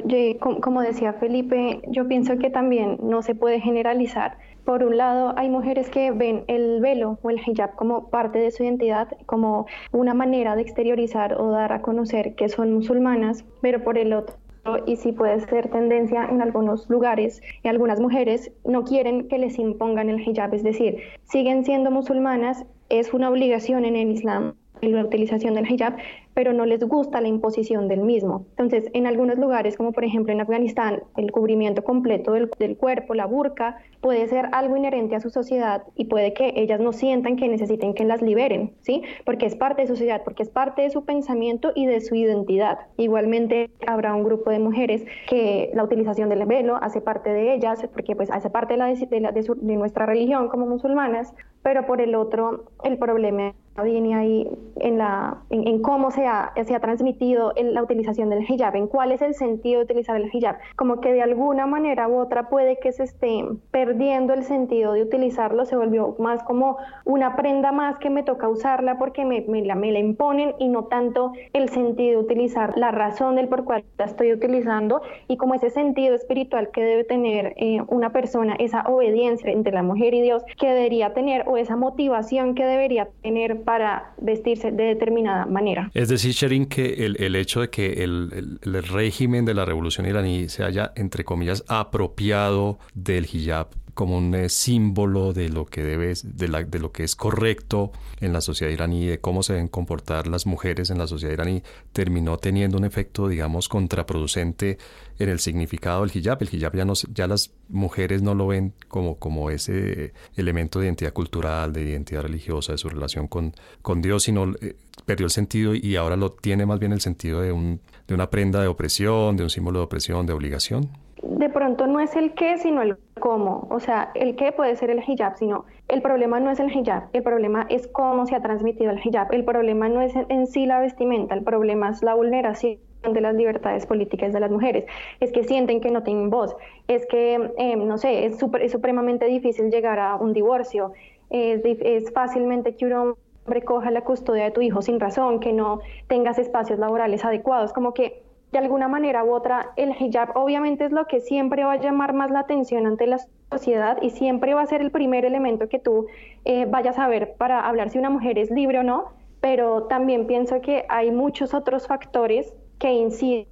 como 0.62 0.82
decía 0.82 1.12
Felipe, 1.12 1.82
yo 1.88 2.08
pienso 2.08 2.38
que 2.38 2.50
también 2.50 2.98
no 3.04 3.22
se 3.22 3.36
puede 3.36 3.60
generalizar. 3.60 4.38
Por 4.64 4.84
un 4.86 4.96
lado, 4.96 5.34
hay 5.36 5.50
mujeres 5.50 5.90
que 5.90 6.12
ven 6.12 6.46
el 6.48 6.80
velo 6.80 7.20
o 7.22 7.30
el 7.30 7.42
hijab 7.46 7.76
como 7.76 8.10
parte 8.10 8.40
de 8.40 8.52
su 8.52 8.64
identidad, 8.64 9.10
como 9.26 9.66
una 9.92 10.14
manera 10.14 10.56
de 10.56 10.62
exteriorizar 10.62 11.34
o 11.34 11.52
dar 11.52 11.74
a 11.74 11.82
conocer 11.82 12.36
que 12.36 12.48
son 12.48 12.74
musulmanas, 12.74 13.44
pero 13.62 13.84
por 13.84 13.98
el 13.98 14.14
otro 14.14 14.38
y 14.86 14.98
si 14.98 15.12
puede 15.12 15.40
ser 15.40 15.70
tendencia 15.70 16.26
en 16.26 16.42
algunos 16.42 16.90
lugares, 16.90 17.42
algunas 17.64 18.00
mujeres 18.00 18.52
no 18.66 18.84
quieren 18.84 19.28
que 19.28 19.40
les 19.40 19.58
impongan 19.58 20.10
el 20.10 20.22
hijab, 20.22 20.54
es 20.54 20.64
decir, 20.64 21.00
siguen 21.24 21.66
siendo 21.66 21.92
musulmanas, 21.92 22.66
es 22.90 23.14
una 23.14 23.30
obligación 23.30 23.84
en 23.84 23.96
el 23.96 24.12
Islam 24.12 24.54
la 24.82 25.04
utilización 25.04 25.56
del 25.56 25.70
hijab, 25.70 25.98
pero 26.40 26.54
no 26.54 26.66
les 26.66 26.82
gusta 26.82 27.20
la 27.20 27.28
imposición 27.28 27.90
del 27.90 28.00
mismo. 28.00 28.46
Entonces, 28.52 28.90
en 28.94 29.08
algunos 29.08 29.38
lugares, 29.38 29.76
como 29.76 29.92
por 29.92 30.06
ejemplo 30.06 30.32
en 30.32 30.40
Afganistán, 30.40 31.04
el 31.18 31.34
cubrimiento 31.34 31.84
completo 31.84 32.32
del, 32.32 32.78
cuerpo, 32.78 33.14
la 33.14 33.26
burka, 33.26 33.76
puede 34.00 34.26
ser 34.30 34.48
algo 34.54 34.78
inherente 34.78 35.18
a 35.18 35.20
su 35.20 35.30
sociedad 35.32 35.84
y 35.98 36.06
puede 36.06 36.32
que 36.32 36.54
ellas 36.56 36.80
no 36.80 36.94
sientan 36.94 37.36
que 37.36 37.50
necesiten 37.50 37.94
que 37.94 38.06
las 38.06 38.22
liberen, 38.22 38.72
¿sí? 38.80 39.02
Porque 39.26 39.48
es 39.48 39.58
parte 39.58 39.82
de 39.82 39.90
su 39.90 39.96
sociedad, 39.98 40.22
porque 40.24 40.44
es 40.44 40.50
parte 40.50 40.82
de 40.82 40.92
su 40.92 41.04
pensamiento 41.04 41.74
y 41.76 41.88
de 41.88 42.00
su 42.00 42.16
identidad. 42.16 42.80
Igualmente, 42.96 43.70
habrá 43.86 44.16
un 44.16 44.24
grupo 44.24 44.50
de 44.50 44.60
mujeres 44.60 45.04
que 45.28 45.72
la 45.74 45.84
utilización 45.84 46.30
del 46.30 46.46
velo 46.46 46.78
hace 46.82 47.02
parte 47.02 47.34
de 47.34 47.54
ellas, 47.54 47.86
porque 47.92 48.16
pues 48.16 48.32
hace 48.32 48.50
parte 48.50 48.78
de, 48.78 49.08
de 49.10 49.76
nuestra 49.76 50.06
religión 50.06 50.48
como 50.48 50.68
musulmanas, 50.68 51.34
pero 51.64 51.86
por 51.86 52.02
el 52.02 52.16
otro, 52.16 52.66
el 52.84 52.98
problema 52.98 53.54
viene 53.84 54.16
ahí 54.16 54.48
en, 54.78 54.98
la, 54.98 55.38
en, 55.50 55.82
cómo 55.82 56.12
se 56.12 56.26
ha, 56.26 56.54
se 56.64 56.76
ha 56.76 56.80
transmitido 56.80 57.54
en 57.56 57.74
la 57.74 57.84
utilización 57.84 58.30
del 58.30 58.44
hijab, 58.50 58.76
en 58.76 58.88
cuál 58.88 59.12
es 59.12 59.22
el 59.22 59.34
sentido 59.34 59.80
de 59.80 59.86
utilizar 59.86 60.16
el 60.16 60.30
hijab. 60.32 60.58
Como 60.76 61.02
que 61.02 61.14
de 61.14 61.22
alguna 61.22 61.66
manera 61.66 62.08
u 62.08 62.18
otra 62.18 62.50
puede 62.50 62.78
que 62.80 62.92
se 62.92 63.04
esté 63.04 63.44
perdiendo 63.72 64.34
el 64.34 64.44
sentido 64.44 64.94
de 64.94 65.04
utilizarlo, 65.04 65.66
se 65.66 65.76
volvió 65.76 66.16
más 66.20 66.44
como 66.44 66.78
una 67.06 67.36
prenda 67.36 67.72
más 67.72 67.98
que 68.00 68.10
me 68.10 68.24
toca 68.24 68.48
usarla 68.48 68.98
porque 68.98 69.26
me, 69.26 69.42
me, 69.48 69.64
la, 69.64 69.76
me 69.76 69.92
la 69.92 70.00
imponen 70.00 70.56
y 70.60 70.68
no 70.68 70.86
tanto 70.86 71.34
el 71.54 71.70
sentido 71.70 72.20
de 72.20 72.26
utilizar 72.26 72.78
la 72.78 72.92
razón 72.92 73.36
del 73.36 73.48
por 73.48 73.64
cual 73.64 73.84
la 73.98 74.06
estoy 74.06 74.34
utilizando 74.34 75.02
y 75.28 75.38
como 75.38 75.54
ese 75.54 75.70
sentido 75.70 76.16
espiritual 76.16 76.70
que 76.72 76.84
debe 76.84 77.04
tener 77.04 77.54
eh, 77.58 77.82
una 77.88 78.12
persona, 78.12 78.56
esa 78.60 78.82
obediencia 78.84 79.52
entre 79.52 79.74
la 79.74 79.84
mujer 79.84 80.14
y 80.14 80.22
Dios 80.22 80.44
que 80.58 80.68
debería 80.68 81.14
tener 81.14 81.48
o 81.50 81.58
esa 81.58 81.76
motivación 81.76 82.54
que 82.54 82.64
debería 82.64 83.10
tener 83.24 83.64
para 83.64 84.14
vestirse 84.22 84.72
de 84.72 84.84
determinada 84.84 85.48
manera. 85.48 85.90
Es 85.96 86.08
decir, 86.08 86.32
Sherin, 86.32 86.68
que 86.68 87.06
el, 87.06 87.18
el 87.20 87.36
hecho 87.36 87.62
de 87.62 87.72
que 87.72 88.04
el, 88.04 88.60
el, 88.62 88.84
régimen 88.84 89.46
de 89.46 89.56
la 89.56 89.66
revolución 89.66 90.06
iraní 90.06 90.48
se 90.48 90.64
haya, 90.64 90.94
entre 90.96 91.24
comillas, 91.24 91.64
apropiado 91.68 92.78
del 92.94 93.26
hijab 93.26 93.68
como 94.00 94.18
un 94.18 94.34
eh, 94.34 94.48
símbolo 94.48 95.34
de 95.34 95.50
lo 95.50 95.66
que 95.66 95.84
debe, 95.84 96.14
de, 96.24 96.48
la, 96.48 96.64
de 96.64 96.80
lo 96.80 96.94
que 96.94 97.04
es 97.04 97.18
correcto 97.18 97.92
en 98.22 98.32
la 98.32 98.40
sociedad 98.40 98.72
iraní, 98.72 99.06
de 99.06 99.20
cómo 99.20 99.44
se 99.44 99.52
deben 99.52 99.68
comportar 99.68 100.26
las 100.28 100.46
mujeres 100.46 100.90
en 100.90 100.98
la 100.98 101.06
sociedad 101.06 101.34
iraní, 101.34 101.64
terminó 101.92 102.38
teniendo 102.38 102.78
un 102.78 102.86
efecto, 102.86 103.28
digamos, 103.28 103.68
contraproducente 103.68 104.78
en 105.18 105.28
el 105.28 105.40
significado 105.40 106.06
del 106.06 106.16
hijab. 106.16 106.38
El 106.40 106.48
hijab 106.50 106.78
ya, 106.78 106.86
no, 106.86 106.94
ya 107.14 107.28
las 107.28 107.52
mujeres 107.68 108.22
no 108.22 108.36
lo 108.36 108.48
ven 108.48 108.74
como, 108.88 109.20
como 109.20 109.50
ese 109.50 110.14
elemento 110.38 110.80
de 110.80 110.86
identidad 110.86 111.12
cultural, 111.12 111.74
de 111.74 111.82
identidad 111.82 112.22
religiosa, 112.22 112.72
de 112.72 112.78
su 112.78 112.88
relación 112.88 113.28
con, 113.28 113.54
con 113.82 114.02
Dios, 114.02 114.24
sino 114.24 114.54
eh, 114.62 114.78
perdió 115.04 115.26
el 115.26 115.32
sentido 115.32 115.76
y 115.76 115.98
ahora 115.98 116.16
lo 116.16 116.32
tiene 116.32 116.66
más 116.66 116.80
bien 116.80 116.94
el 116.94 117.02
sentido 117.02 117.42
de, 117.42 117.52
un, 117.52 117.82
de 118.08 118.14
una 118.14 118.30
prenda 118.30 118.62
de 118.62 118.70
opresión, 118.70 119.36
de 119.36 119.44
un 119.44 119.50
símbolo 119.50 119.80
de 119.80 119.86
opresión, 119.86 120.26
de 120.26 120.32
obligación 120.32 120.90
de 121.22 121.50
pronto 121.50 121.88
no 121.88 122.00
es 122.00 122.16
el 122.16 122.34
qué, 122.34 122.58
sino 122.58 122.82
el 122.82 122.98
cómo. 123.20 123.68
O 123.70 123.80
sea, 123.80 124.12
el 124.16 124.36
qué 124.36 124.52
puede 124.52 124.76
ser 124.76 124.90
el 124.90 125.04
hijab, 125.06 125.38
sino 125.38 125.66
el 125.88 126.02
problema 126.02 126.40
no 126.40 126.52
es 126.52 126.60
el 126.60 126.72
hijab, 126.72 127.10
el 127.14 127.24
problema 127.24 127.66
es 127.70 127.88
cómo 127.88 128.26
se 128.26 128.36
ha 128.36 128.42
transmitido 128.42 128.92
el 128.92 129.00
hijab. 129.04 129.32
El 129.34 129.44
problema 129.44 129.90
no 129.90 130.02
es 130.02 130.14
en 130.16 130.48
sí 130.48 130.66
la 130.66 130.80
vestimenta, 130.80 131.36
el 131.36 131.44
problema 131.44 131.90
es 131.90 132.02
la 132.04 132.16
vulneración 132.16 132.80
de 133.04 133.22
las 133.22 133.36
libertades 133.36 133.86
políticas 133.86 134.34
de 134.34 134.40
las 134.40 134.52
mujeres, 134.52 134.86
es 135.20 135.32
que 135.32 135.44
sienten 135.44 135.80
que 135.80 135.90
no 135.90 136.04
tienen 136.04 136.30
voz, 136.30 136.56
es 136.88 137.06
que, 137.08 137.52
eh, 137.58 137.76
no 137.78 137.98
sé, 137.98 138.26
es, 138.26 138.38
supremamente 138.38 139.26
difícil 139.26 139.72
llegar 139.72 140.00
a 140.00 140.16
un 140.18 140.34
divorcio, 140.34 140.92
es, 141.30 141.62
es 141.64 142.12
fácilmente 142.12 142.76
que 142.76 142.86
un 142.86 142.94
hombre 142.94 143.62
coja 143.64 143.90
la 143.92 144.02
custodia 144.02 144.44
de 144.44 144.52
tu 144.52 144.62
hijo 144.62 144.82
sin 144.82 145.00
razón, 145.00 145.40
que 145.40 145.54
no 145.54 145.80
tengas 146.08 146.38
espacios 146.40 146.78
laborales 146.78 147.24
adecuados, 147.24 147.72
como 147.72 147.94
que 147.94 148.22
de 148.52 148.58
alguna 148.58 148.88
manera 148.88 149.24
u 149.24 149.34
otra, 149.34 149.72
el 149.76 149.94
hijab 150.00 150.36
obviamente 150.36 150.86
es 150.86 150.92
lo 150.92 151.06
que 151.06 151.20
siempre 151.20 151.64
va 151.64 151.74
a 151.74 151.80
llamar 151.80 152.14
más 152.14 152.32
la 152.32 152.40
atención 152.40 152.88
ante 152.88 153.06
la 153.06 153.20
sociedad 153.52 153.98
y 154.02 154.10
siempre 154.10 154.54
va 154.54 154.62
a 154.62 154.66
ser 154.66 154.82
el 154.82 154.92
primer 154.92 155.26
elemento 155.26 155.70
que 155.70 155.80
tú 155.80 156.08
eh, 156.46 156.66
vayas 156.66 156.98
a 156.98 157.08
ver 157.08 157.36
para 157.38 157.68
hablar 157.68 157.90
si 157.90 158.00
una 158.00 158.10
mujer 158.10 158.38
es 158.40 158.50
libre 158.50 158.80
o 158.80 158.84
no, 158.84 159.06
pero 159.40 159.84
también 159.84 160.26
pienso 160.26 160.62
que 160.62 160.86
hay 160.90 161.12
muchos 161.12 161.54
otros 161.54 161.88
factores 161.88 162.54
que 162.80 162.92
inciden 162.92 163.48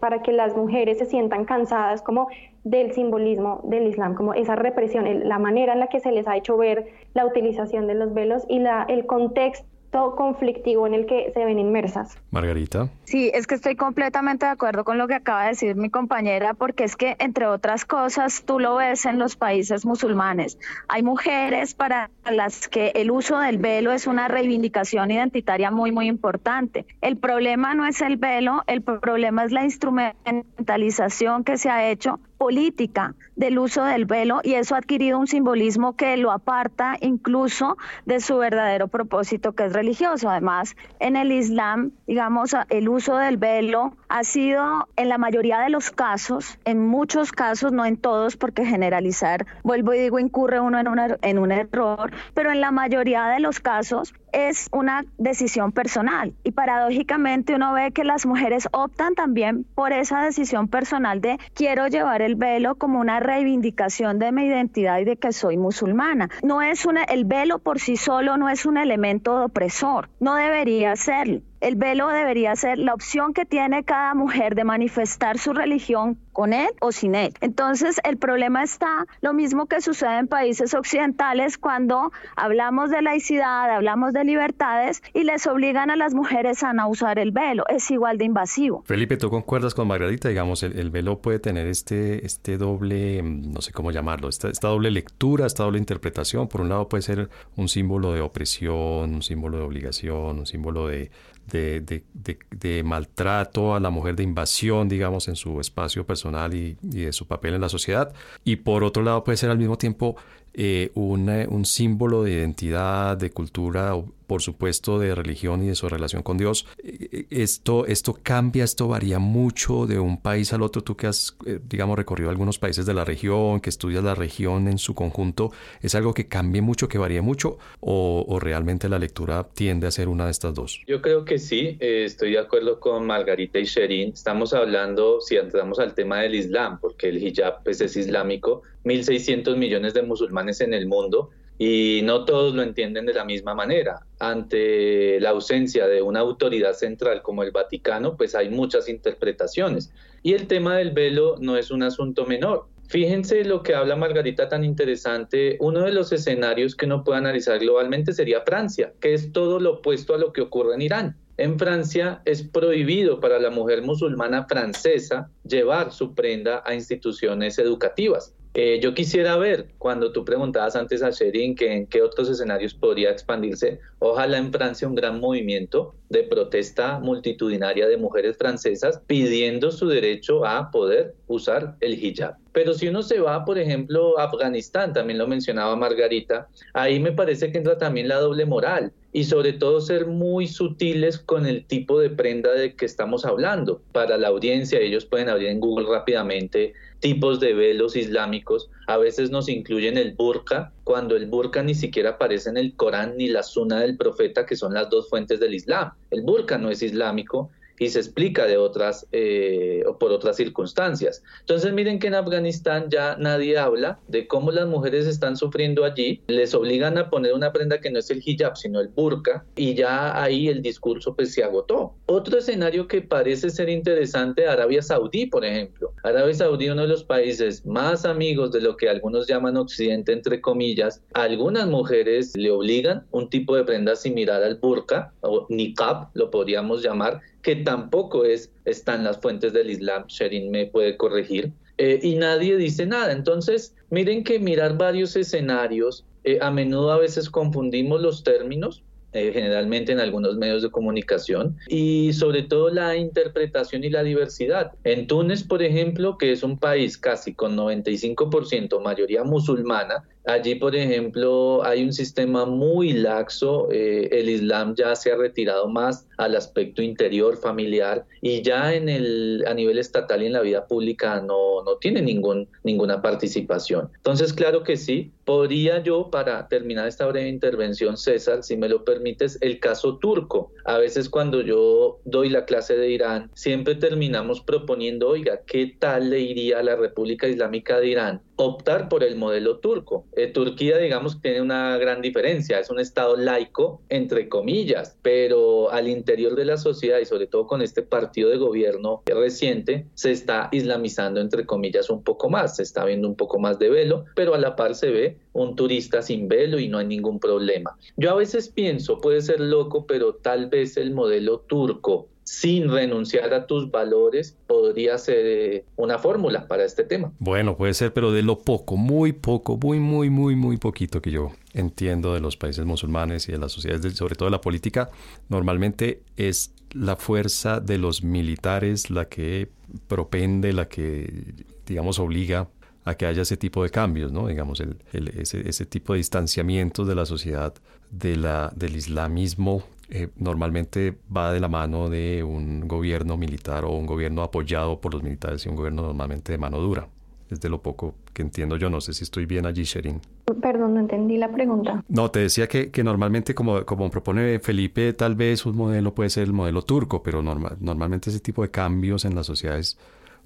para 0.00 0.22
que 0.22 0.32
las 0.32 0.54
mujeres 0.54 0.98
se 0.98 1.06
sientan 1.06 1.44
cansadas 1.44 2.02
como 2.02 2.28
del 2.64 2.92
simbolismo 2.92 3.60
del 3.64 3.86
Islam, 3.86 4.14
como 4.14 4.34
esa 4.34 4.54
represión, 4.56 5.06
la 5.28 5.38
manera 5.38 5.72
en 5.72 5.80
la 5.80 5.86
que 5.86 6.00
se 6.00 6.12
les 6.12 6.26
ha 6.26 6.36
hecho 6.36 6.56
ver 6.56 6.88
la 7.14 7.24
utilización 7.24 7.86
de 7.86 7.94
los 7.94 8.12
velos 8.12 8.44
y 8.48 8.58
la, 8.58 8.84
el 8.88 9.06
contexto 9.06 9.66
conflictivo 9.90 10.86
en 10.86 10.94
el 10.94 11.06
que 11.06 11.30
se 11.32 11.44
ven 11.44 11.58
inmersas. 11.58 12.18
Margarita. 12.30 12.88
Sí, 13.04 13.30
es 13.32 13.46
que 13.46 13.54
estoy 13.54 13.76
completamente 13.76 14.46
de 14.46 14.52
acuerdo 14.52 14.84
con 14.84 14.98
lo 14.98 15.08
que 15.08 15.14
acaba 15.14 15.44
de 15.44 15.48
decir 15.50 15.76
mi 15.76 15.90
compañera, 15.90 16.54
porque 16.54 16.84
es 16.84 16.96
que, 16.96 17.16
entre 17.18 17.46
otras 17.46 17.84
cosas, 17.84 18.42
tú 18.44 18.58
lo 18.60 18.76
ves 18.76 19.06
en 19.06 19.18
los 19.18 19.36
países 19.36 19.86
musulmanes. 19.86 20.58
Hay 20.88 21.02
mujeres 21.02 21.74
para 21.74 22.10
las 22.30 22.68
que 22.68 22.92
el 22.94 23.10
uso 23.10 23.38
del 23.38 23.58
velo 23.58 23.92
es 23.92 24.06
una 24.06 24.28
reivindicación 24.28 25.10
identitaria 25.10 25.70
muy, 25.70 25.92
muy 25.92 26.08
importante. 26.08 26.86
El 27.00 27.16
problema 27.16 27.74
no 27.74 27.86
es 27.86 28.00
el 28.00 28.16
velo, 28.16 28.62
el 28.66 28.82
problema 28.82 29.44
es 29.44 29.52
la 29.52 29.64
instrumentalización 29.64 31.44
que 31.44 31.56
se 31.56 31.70
ha 31.70 31.88
hecho 31.88 32.20
política 32.38 33.14
del 33.34 33.58
uso 33.58 33.84
del 33.84 34.04
velo 34.04 34.40
y 34.42 34.54
eso 34.54 34.74
ha 34.74 34.78
adquirido 34.78 35.18
un 35.18 35.26
simbolismo 35.26 35.96
que 35.96 36.16
lo 36.16 36.30
aparta 36.30 36.96
incluso 37.00 37.76
de 38.04 38.20
su 38.20 38.38
verdadero 38.38 38.88
propósito 38.88 39.52
que 39.52 39.66
es 39.66 39.72
religioso. 39.72 40.28
Además, 40.30 40.76
en 41.00 41.16
el 41.16 41.32
Islam, 41.32 41.92
digamos, 42.06 42.54
el 42.68 42.88
uso 42.88 43.16
del 43.16 43.36
velo 43.36 43.96
ha 44.08 44.24
sido 44.24 44.88
en 44.96 45.08
la 45.08 45.18
mayoría 45.18 45.60
de 45.60 45.70
los 45.70 45.90
casos, 45.90 46.58
en 46.64 46.86
muchos 46.86 47.32
casos, 47.32 47.72
no 47.72 47.84
en 47.84 47.96
todos, 47.96 48.36
porque 48.36 48.64
generalizar, 48.64 49.46
vuelvo 49.62 49.94
y 49.94 49.98
digo, 49.98 50.18
incurre 50.18 50.60
uno 50.60 50.78
en, 50.78 51.38
un 51.38 51.52
error, 51.52 52.12
pero 52.34 52.52
en 52.52 52.60
la 52.60 52.70
mayoría 52.70 53.26
de 53.28 53.40
los 53.40 53.60
casos 53.60 54.14
es 54.32 54.68
una 54.72 55.04
decisión 55.16 55.72
personal 55.72 56.34
y 56.44 56.52
paradójicamente 56.52 57.54
uno 57.54 57.72
ve 57.72 57.92
que 57.92 58.04
las 58.04 58.26
mujeres 58.26 58.68
optan 58.72 59.14
también 59.14 59.64
por 59.74 59.92
esa 59.92 60.20
decisión 60.22 60.68
personal 60.68 61.20
de 61.20 61.38
quiero 61.54 61.86
llevar 61.86 62.20
el 62.20 62.34
velo 62.34 62.74
como 62.74 63.00
una 63.00 63.20
reivindicación 63.20 64.18
de 64.18 64.32
mi 64.32 64.44
identidad 64.44 64.98
y 64.98 65.04
de 65.04 65.16
que 65.16 65.32
soy 65.32 65.56
musulmana. 65.56 66.28
No 66.42 66.60
es 66.60 66.84
una, 66.84 67.04
el 67.04 67.24
velo 67.24 67.58
por 67.58 67.80
sí 67.80 67.96
solo 67.96 68.36
no 68.36 68.48
es 68.48 68.66
un 68.66 68.76
elemento 68.76 69.42
opresor, 69.42 70.10
no 70.20 70.34
debería 70.34 70.96
serlo 70.96 71.40
el 71.60 71.76
velo 71.76 72.08
debería 72.08 72.54
ser 72.56 72.78
la 72.78 72.94
opción 72.94 73.32
que 73.32 73.44
tiene 73.44 73.84
cada 73.84 74.14
mujer 74.14 74.54
de 74.54 74.64
manifestar 74.64 75.38
su 75.38 75.52
religión 75.52 76.18
con 76.32 76.52
él 76.52 76.68
o 76.80 76.92
sin 76.92 77.14
él. 77.14 77.32
Entonces, 77.40 77.98
el 78.04 78.18
problema 78.18 78.62
está 78.62 79.06
lo 79.22 79.32
mismo 79.32 79.66
que 79.66 79.80
sucede 79.80 80.18
en 80.18 80.28
países 80.28 80.74
occidentales 80.74 81.56
cuando 81.56 82.12
hablamos 82.36 82.90
de 82.90 83.00
laicidad, 83.00 83.70
hablamos 83.70 84.12
de 84.12 84.24
libertades 84.24 85.02
y 85.14 85.24
les 85.24 85.46
obligan 85.46 85.90
a 85.90 85.96
las 85.96 86.14
mujeres 86.14 86.62
a 86.62 86.74
no 86.74 86.88
usar 86.88 87.18
el 87.18 87.30
velo. 87.30 87.64
Es 87.68 87.90
igual 87.90 88.18
de 88.18 88.26
invasivo. 88.26 88.82
Felipe, 88.84 89.16
¿tú 89.16 89.30
concuerdas 89.30 89.74
con 89.74 89.88
Margarita? 89.88 90.28
Digamos, 90.28 90.62
el, 90.62 90.90
velo 90.90 91.20
puede 91.20 91.38
tener 91.38 91.66
este, 91.66 92.26
este 92.26 92.58
doble, 92.58 93.22
mm, 93.22 93.52
no 93.52 93.62
sé 93.62 93.72
cómo 93.72 93.90
llamarlo, 93.90 94.28
esta, 94.28 94.48
esta 94.48 94.68
doble 94.68 94.90
lectura, 94.90 95.46
esta 95.46 95.64
doble 95.64 95.78
interpretación. 95.78 96.48
Por 96.48 96.60
un 96.60 96.68
lado 96.68 96.88
puede 96.88 97.02
ser 97.02 97.30
un 97.56 97.68
símbolo 97.68 98.12
de 98.12 98.20
opresión, 98.20 99.14
un 99.14 99.22
símbolo 99.22 99.56
de 99.56 99.64
obligación, 99.64 100.38
un 100.38 100.46
símbolo 100.46 100.88
de, 100.88 101.10
de, 101.46 102.82
maltrato 102.84 103.74
a 103.74 103.80
la 103.80 103.90
mujer, 103.90 104.16
de 104.16 104.22
invasión, 104.22 104.88
digamos, 104.88 105.28
en 105.28 105.36
su 105.36 105.60
espacio 105.60 106.06
personal 106.06 106.54
y, 106.54 106.76
de 106.82 107.12
su 107.12 107.26
papel 107.26 107.54
en 107.54 107.60
la 107.60 107.68
sociedad. 107.68 108.12
Y 108.44 108.56
por 108.56 108.84
otro 108.84 109.02
lado 109.02 109.24
puede 109.24 109.36
ser 109.36 109.50
al 109.50 109.58
mismo 109.58 109.78
tiempo 109.78 110.16
eh, 110.54 110.90
un 110.94 111.64
símbolo 111.64 112.22
de 112.22 112.32
identidad, 112.32 113.16
de 113.16 113.30
cultura 113.30 113.94
por 114.26 114.42
supuesto, 114.42 114.98
de 114.98 115.14
religión 115.14 115.62
y 115.62 115.68
de 115.68 115.74
su 115.74 115.88
relación 115.88 116.22
con 116.22 116.38
Dios. 116.38 116.66
Eh, 116.82 117.26
esto, 117.30 117.86
esto 117.86 118.18
cambia, 118.22 118.64
esto 118.64 118.88
varía 118.88 119.18
mucho 119.18 119.86
de 119.86 119.98
un 119.98 120.20
país 120.20 120.52
al 120.52 120.62
otro. 120.62 120.82
Tú 120.82 120.96
que 120.96 121.06
has, 121.06 121.36
eh, 121.46 121.60
digamos, 121.62 121.96
recorrido 121.96 122.30
algunos 122.30 122.58
países 122.58 122.86
de 122.86 122.94
la 122.94 123.04
región, 123.04 123.60
que 123.60 123.70
estudias 123.70 124.02
la 124.02 124.14
región 124.14 124.68
en 124.68 124.78
su 124.78 124.94
conjunto, 124.94 125.52
¿es 125.82 125.94
algo 125.94 126.14
que 126.14 126.28
cambie 126.28 126.62
mucho, 126.62 126.88
que 126.88 126.98
varíe 126.98 127.20
mucho? 127.20 127.58
¿O, 127.80 128.38
realmente 128.40 128.88
la 128.88 128.98
lectura 128.98 129.48
tiende 129.54 129.86
a 129.86 129.90
ser 129.90 130.08
una 130.08 130.26
de 130.26 130.30
estas 130.30 130.54
dos? 130.54 130.82
Yo 130.86 131.00
creo 131.00 131.24
que 131.24 131.38
sí, 131.38 131.76
eh, 131.80 132.04
estoy 132.04 132.32
de 132.32 132.38
acuerdo 132.38 132.80
con 132.80 133.06
Margarita 133.06 133.58
y 133.58 133.64
Sherin. 133.64 134.10
Estamos 134.12 134.52
hablando, 134.52 135.20
si 135.20 135.36
entramos 135.36 135.78
al 135.78 135.94
tema 135.94 136.20
del 136.20 136.34
Islam, 136.34 136.78
porque 136.80 137.08
el 137.08 137.22
hijab 137.22 137.62
pues, 137.64 137.80
es 137.80 137.96
islámico, 137.96 138.62
1.600 138.84 139.56
millones 139.56 139.94
de 139.94 140.02
musulmanes 140.02 140.60
en 140.60 140.74
el 140.74 140.86
mundo 140.86 141.30
y 141.58 142.00
no 142.04 142.24
todos 142.24 142.54
lo 142.54 142.62
entienden 142.62 143.06
de 143.06 143.14
la 143.14 143.24
misma 143.24 143.54
manera. 143.54 144.05
Ante 144.18 145.20
la 145.20 145.30
ausencia 145.30 145.86
de 145.86 146.00
una 146.00 146.20
autoridad 146.20 146.72
central 146.72 147.22
como 147.22 147.42
el 147.42 147.50
Vaticano, 147.50 148.16
pues 148.16 148.34
hay 148.34 148.48
muchas 148.48 148.88
interpretaciones. 148.88 149.92
Y 150.22 150.32
el 150.32 150.46
tema 150.46 150.76
del 150.76 150.92
velo 150.92 151.36
no 151.38 151.56
es 151.56 151.70
un 151.70 151.82
asunto 151.82 152.24
menor. 152.24 152.66
Fíjense 152.88 153.44
lo 153.44 153.62
que 153.62 153.74
habla 153.74 153.96
Margarita 153.96 154.48
tan 154.48 154.62
interesante. 154.62 155.56
Uno 155.60 155.80
de 155.80 155.92
los 155.92 156.12
escenarios 156.12 156.76
que 156.76 156.86
uno 156.86 157.02
puede 157.02 157.18
analizar 157.18 157.58
globalmente 157.58 158.12
sería 158.12 158.42
Francia, 158.42 158.92
que 159.00 159.12
es 159.12 159.32
todo 159.32 159.58
lo 159.58 159.74
opuesto 159.74 160.14
a 160.14 160.18
lo 160.18 160.32
que 160.32 160.40
ocurre 160.40 160.74
en 160.74 160.82
Irán. 160.82 161.16
En 161.36 161.58
Francia 161.58 162.22
es 162.24 162.44
prohibido 162.44 163.20
para 163.20 163.38
la 163.38 163.50
mujer 163.50 163.82
musulmana 163.82 164.46
francesa 164.46 165.30
llevar 165.46 165.92
su 165.92 166.14
prenda 166.14 166.62
a 166.64 166.74
instituciones 166.74 167.58
educativas. 167.58 168.35
Eh, 168.58 168.80
yo 168.80 168.94
quisiera 168.94 169.36
ver, 169.36 169.66
cuando 169.76 170.12
tú 170.12 170.24
preguntabas 170.24 170.76
antes 170.76 171.02
a 171.02 171.10
Sherin 171.10 171.54
que 171.54 171.74
en 171.74 171.86
qué 171.86 172.00
otros 172.00 172.30
escenarios 172.30 172.72
podría 172.72 173.10
expandirse, 173.10 173.80
ojalá 173.98 174.38
en 174.38 174.50
Francia 174.50 174.88
un 174.88 174.94
gran 174.94 175.20
movimiento 175.20 175.94
de 176.08 176.22
protesta 176.22 176.98
multitudinaria 176.98 177.86
de 177.86 177.98
mujeres 177.98 178.38
francesas 178.38 179.02
pidiendo 179.06 179.70
su 179.70 179.88
derecho 179.88 180.46
a 180.46 180.70
poder 180.70 181.14
usar 181.26 181.76
el 181.80 182.02
hijab. 182.02 182.36
Pero 182.52 182.72
si 182.72 182.88
uno 182.88 183.02
se 183.02 183.20
va, 183.20 183.44
por 183.44 183.58
ejemplo, 183.58 184.18
a 184.18 184.24
Afganistán, 184.24 184.94
también 184.94 185.18
lo 185.18 185.26
mencionaba 185.26 185.76
Margarita, 185.76 186.48
ahí 186.72 186.98
me 186.98 187.12
parece 187.12 187.52
que 187.52 187.58
entra 187.58 187.76
también 187.76 188.08
la 188.08 188.16
doble 188.16 188.46
moral 188.46 188.90
y 189.12 189.24
sobre 189.24 189.52
todo 189.52 189.82
ser 189.82 190.06
muy 190.06 190.46
sutiles 190.46 191.18
con 191.18 191.44
el 191.44 191.66
tipo 191.66 192.00
de 192.00 192.08
prenda 192.08 192.52
de 192.52 192.74
que 192.74 192.86
estamos 192.86 193.26
hablando. 193.26 193.82
Para 193.92 194.16
la 194.16 194.28
audiencia, 194.28 194.78
ellos 194.78 195.04
pueden 195.04 195.28
abrir 195.28 195.48
en 195.48 195.60
Google 195.60 195.86
rápidamente 195.90 196.72
tipos 197.00 197.40
de 197.40 197.54
velos 197.54 197.96
islámicos. 197.96 198.70
A 198.86 198.96
veces 198.96 199.30
nos 199.30 199.48
incluyen 199.48 199.98
el 199.98 200.14
burka, 200.14 200.72
cuando 200.84 201.16
el 201.16 201.26
burka 201.26 201.62
ni 201.62 201.74
siquiera 201.74 202.10
aparece 202.10 202.50
en 202.50 202.56
el 202.56 202.74
Corán 202.74 203.16
ni 203.16 203.28
la 203.28 203.42
suna 203.42 203.80
del 203.80 203.96
profeta, 203.96 204.46
que 204.46 204.56
son 204.56 204.74
las 204.74 204.90
dos 204.90 205.08
fuentes 205.08 205.40
del 205.40 205.54
Islam. 205.54 205.92
El 206.10 206.22
burka 206.22 206.58
no 206.58 206.70
es 206.70 206.82
islámico, 206.82 207.50
y 207.78 207.88
se 207.88 207.98
explica 207.98 208.46
de 208.46 208.56
otras 208.56 209.06
eh, 209.12 209.84
por 209.98 210.12
otras 210.12 210.36
circunstancias. 210.36 211.22
Entonces 211.40 211.72
miren 211.72 211.98
que 211.98 212.08
en 212.08 212.14
Afganistán 212.14 212.86
ya 212.90 213.16
nadie 213.18 213.58
habla 213.58 213.98
de 214.08 214.26
cómo 214.26 214.50
las 214.50 214.66
mujeres 214.66 215.06
están 215.06 215.36
sufriendo 215.36 215.84
allí, 215.84 216.22
les 216.26 216.54
obligan 216.54 216.98
a 216.98 217.10
poner 217.10 217.34
una 217.34 217.52
prenda 217.52 217.80
que 217.80 217.90
no 217.90 217.98
es 217.98 218.10
el 218.10 218.22
hijab 218.24 218.56
sino 218.56 218.80
el 218.80 218.88
burka 218.88 219.44
y 219.56 219.74
ya 219.74 220.20
ahí 220.20 220.48
el 220.48 220.62
discurso 220.62 221.14
pues 221.14 221.32
se 221.32 221.44
agotó. 221.44 221.94
Otro 222.06 222.38
escenario 222.38 222.88
que 222.88 223.02
parece 223.02 223.50
ser 223.50 223.68
interesante, 223.68 224.46
Arabia 224.46 224.82
Saudí 224.82 225.26
por 225.26 225.44
ejemplo. 225.44 225.92
Arabia 226.02 226.34
Saudí 226.34 226.68
uno 226.68 226.82
de 226.82 226.88
los 226.88 227.04
países 227.04 227.64
más 227.66 228.04
amigos 228.04 228.52
de 228.52 228.60
lo 228.60 228.76
que 228.76 228.88
algunos 228.88 229.26
llaman 229.26 229.56
occidente 229.56 230.12
entre 230.12 230.40
comillas, 230.40 231.02
algunas 231.14 231.66
mujeres 231.68 232.36
le 232.36 232.50
obligan 232.50 233.06
un 233.10 233.28
tipo 233.28 233.56
de 233.56 233.64
prenda 233.64 233.96
similar 233.96 234.42
al 234.42 234.56
burka 234.56 235.12
o 235.20 235.46
niqab 235.48 236.08
lo 236.14 236.30
podríamos 236.30 236.82
llamar 236.82 237.20
que 237.46 237.54
tampoco 237.54 238.24
es, 238.24 238.50
están 238.64 239.04
las 239.04 239.18
fuentes 239.18 239.52
del 239.52 239.70
Islam, 239.70 240.06
Sherin 240.08 240.50
me 240.50 240.66
puede 240.66 240.96
corregir, 240.96 241.52
eh, 241.78 242.00
y 242.02 242.16
nadie 242.16 242.56
dice 242.56 242.86
nada. 242.86 243.12
Entonces, 243.12 243.72
miren 243.88 244.24
que 244.24 244.40
mirar 244.40 244.76
varios 244.76 245.14
escenarios, 245.14 246.04
eh, 246.24 246.38
a 246.42 246.50
menudo 246.50 246.90
a 246.90 246.98
veces 246.98 247.30
confundimos 247.30 248.02
los 248.02 248.24
términos, 248.24 248.82
eh, 249.12 249.30
generalmente 249.32 249.92
en 249.92 250.00
algunos 250.00 250.36
medios 250.36 250.60
de 250.62 250.70
comunicación, 250.72 251.56
y 251.68 252.12
sobre 252.14 252.42
todo 252.42 252.68
la 252.68 252.96
interpretación 252.96 253.84
y 253.84 253.90
la 253.90 254.02
diversidad. 254.02 254.72
En 254.82 255.06
Túnez, 255.06 255.44
por 255.44 255.62
ejemplo, 255.62 256.18
que 256.18 256.32
es 256.32 256.42
un 256.42 256.58
país 256.58 256.98
casi 256.98 257.32
con 257.32 257.56
95% 257.56 258.80
mayoría 258.80 259.22
musulmana, 259.22 260.02
Allí, 260.26 260.56
por 260.56 260.74
ejemplo, 260.74 261.64
hay 261.64 261.84
un 261.84 261.92
sistema 261.92 262.44
muy 262.46 262.92
laxo, 262.92 263.68
eh, 263.70 264.08
el 264.10 264.28
Islam 264.28 264.74
ya 264.74 264.96
se 264.96 265.12
ha 265.12 265.16
retirado 265.16 265.68
más 265.68 266.08
al 266.16 266.34
aspecto 266.34 266.82
interior, 266.82 267.36
familiar, 267.36 268.04
y 268.20 268.42
ya 268.42 268.74
en 268.74 268.88
el, 268.88 269.44
a 269.46 269.54
nivel 269.54 269.78
estatal 269.78 270.24
y 270.24 270.26
en 270.26 270.32
la 270.32 270.40
vida 270.40 270.66
pública 270.66 271.20
no, 271.20 271.62
tiene 271.80 272.02
ningún, 272.02 272.48
ninguna 272.64 273.02
participación. 273.02 273.88
Entonces, 273.98 274.32
claro 274.32 274.64
que 274.64 274.76
sí, 274.76 275.12
podría 275.24 275.80
yo, 275.80 276.10
para 276.10 276.48
terminar 276.48 276.88
esta 276.88 277.06
breve 277.06 277.28
intervención, 277.28 277.96
César, 277.96 278.42
si 278.42 278.56
me 278.56 278.68
lo 278.68 278.84
permites, 278.84 279.38
el 279.42 279.60
caso 279.60 279.98
turco. 279.98 280.50
A 280.64 280.78
veces 280.78 281.08
cuando 281.08 281.40
yo 281.40 282.00
doy 282.04 282.30
la 282.30 282.46
clase 282.46 282.76
de 282.76 282.90
Irán, 282.90 283.30
siempre 283.34 283.76
terminamos 283.76 284.40
proponiendo, 284.40 285.08
oiga, 285.08 285.42
¿qué 285.46 285.76
tal 285.78 286.10
le 286.10 286.20
iría 286.20 286.58
a 286.58 286.62
la 286.64 286.74
República 286.74 287.28
Islámica 287.28 287.78
de 287.78 287.86
Irán 287.86 288.22
optar 288.36 288.88
por 288.88 289.02
el 289.02 289.16
modelo 289.16 289.58
turco. 289.58 290.04
Eh, 290.14 290.28
Turquía, 290.28 290.78
digamos, 290.78 291.20
tiene 291.20 291.40
una 291.40 291.76
gran 291.78 292.02
diferencia, 292.02 292.60
es 292.60 292.70
un 292.70 292.78
Estado 292.78 293.16
laico, 293.16 293.80
entre 293.88 294.28
comillas, 294.28 294.96
pero 295.02 295.70
al 295.70 295.88
interior 295.88 296.36
de 296.36 296.44
la 296.44 296.56
sociedad 296.56 296.98
y 296.98 297.06
sobre 297.06 297.26
todo 297.26 297.46
con 297.46 297.62
este 297.62 297.82
partido 297.82 298.30
de 298.30 298.36
gobierno 298.36 299.02
reciente, 299.06 299.86
se 299.94 300.12
está 300.12 300.48
islamizando, 300.52 301.20
entre 301.20 301.46
comillas, 301.46 301.90
un 301.90 302.02
poco 302.02 302.28
más, 302.28 302.56
se 302.56 302.62
está 302.62 302.84
viendo 302.84 303.08
un 303.08 303.16
poco 303.16 303.38
más 303.38 303.58
de 303.58 303.70
velo, 303.70 304.04
pero 304.14 304.34
a 304.34 304.38
la 304.38 304.56
par 304.56 304.74
se 304.74 304.90
ve 304.90 305.18
un 305.32 305.56
turista 305.56 306.02
sin 306.02 306.28
velo 306.28 306.58
y 306.58 306.68
no 306.68 306.78
hay 306.78 306.86
ningún 306.86 307.18
problema. 307.18 307.76
Yo 307.96 308.10
a 308.10 308.14
veces 308.14 308.48
pienso, 308.48 309.00
puede 309.00 309.20
ser 309.22 309.40
loco, 309.40 309.86
pero 309.86 310.14
tal 310.14 310.48
vez 310.48 310.76
el 310.76 310.92
modelo 310.92 311.40
turco 311.40 312.08
sin 312.26 312.68
renunciar 312.68 313.32
a 313.32 313.46
tus 313.46 313.70
valores 313.70 314.36
podría 314.48 314.98
ser 314.98 315.26
eh, 315.26 315.64
una 315.76 315.96
fórmula 315.98 316.48
para 316.48 316.64
este 316.64 316.82
tema. 316.82 317.12
Bueno, 317.20 317.56
puede 317.56 317.72
ser, 317.72 317.92
pero 317.92 318.10
de 318.10 318.22
lo 318.22 318.40
poco, 318.40 318.76
muy 318.76 319.12
poco, 319.12 319.56
muy, 319.56 319.78
muy, 319.78 320.10
muy, 320.10 320.34
muy 320.34 320.56
poquito 320.56 321.00
que 321.00 321.12
yo 321.12 321.30
entiendo 321.54 322.14
de 322.14 322.20
los 322.20 322.36
países 322.36 322.64
musulmanes 322.64 323.28
y 323.28 323.32
de 323.32 323.38
las 323.38 323.52
sociedades, 323.52 323.94
sobre 323.94 324.16
todo 324.16 324.26
de 324.26 324.32
la 324.32 324.40
política, 324.40 324.90
normalmente 325.28 326.02
es 326.16 326.52
la 326.72 326.96
fuerza 326.96 327.60
de 327.60 327.78
los 327.78 328.02
militares 328.02 328.90
la 328.90 329.08
que 329.08 329.48
propende, 329.86 330.52
la 330.52 330.68
que, 330.68 331.32
digamos, 331.64 332.00
obliga 332.00 332.48
a 332.84 332.96
que 332.96 333.06
haya 333.06 333.22
ese 333.22 333.36
tipo 333.36 333.62
de 333.62 333.70
cambios, 333.70 334.10
¿no? 334.10 334.26
Digamos, 334.26 334.58
el, 334.60 334.78
ese, 335.16 335.48
ese, 335.48 335.64
tipo 335.64 335.92
de 335.92 335.98
distanciamiento 335.98 336.84
de 336.84 336.96
la 336.96 337.06
sociedad 337.06 337.54
de 337.92 338.16
la, 338.16 338.52
del 338.56 338.74
islamismo 338.74 339.62
eh, 339.88 340.08
normalmente 340.16 340.96
va 341.14 341.32
de 341.32 341.40
la 341.40 341.48
mano 341.48 341.88
de 341.88 342.24
un 342.24 342.66
gobierno 342.66 343.16
militar 343.16 343.64
o 343.64 343.72
un 343.72 343.86
gobierno 343.86 344.22
apoyado 344.22 344.80
por 344.80 344.92
los 344.94 345.02
militares 345.02 345.46
y 345.46 345.48
un 345.48 345.56
gobierno 345.56 345.82
normalmente 345.82 346.32
de 346.32 346.38
mano 346.38 346.58
dura. 346.58 346.88
Es 347.30 347.40
de 347.40 347.48
lo 347.48 347.60
poco 347.60 347.94
que 348.12 348.22
entiendo 348.22 348.56
yo. 348.56 348.70
No 348.70 348.80
sé 348.80 348.92
si 348.92 349.02
estoy 349.02 349.26
bien 349.26 349.46
allí, 349.46 349.64
Sherin. 349.64 350.00
Perdón, 350.40 350.74
no 350.74 350.80
entendí 350.80 351.16
la 351.16 351.30
pregunta. 351.30 351.82
No, 351.88 352.10
te 352.10 352.20
decía 352.20 352.46
que, 352.46 352.70
que 352.70 352.84
normalmente, 352.84 353.34
como, 353.34 353.64
como 353.64 353.90
propone 353.90 354.38
Felipe, 354.38 354.92
tal 354.92 355.16
vez 355.16 355.44
un 355.44 355.56
modelo 355.56 355.92
puede 355.92 356.10
ser 356.10 356.24
el 356.24 356.32
modelo 356.32 356.62
turco, 356.62 357.02
pero 357.02 357.22
normal, 357.22 357.56
normalmente 357.60 358.10
ese 358.10 358.20
tipo 358.20 358.42
de 358.42 358.50
cambios 358.50 359.04
en 359.04 359.16
las 359.16 359.26
sociedades 359.26 359.76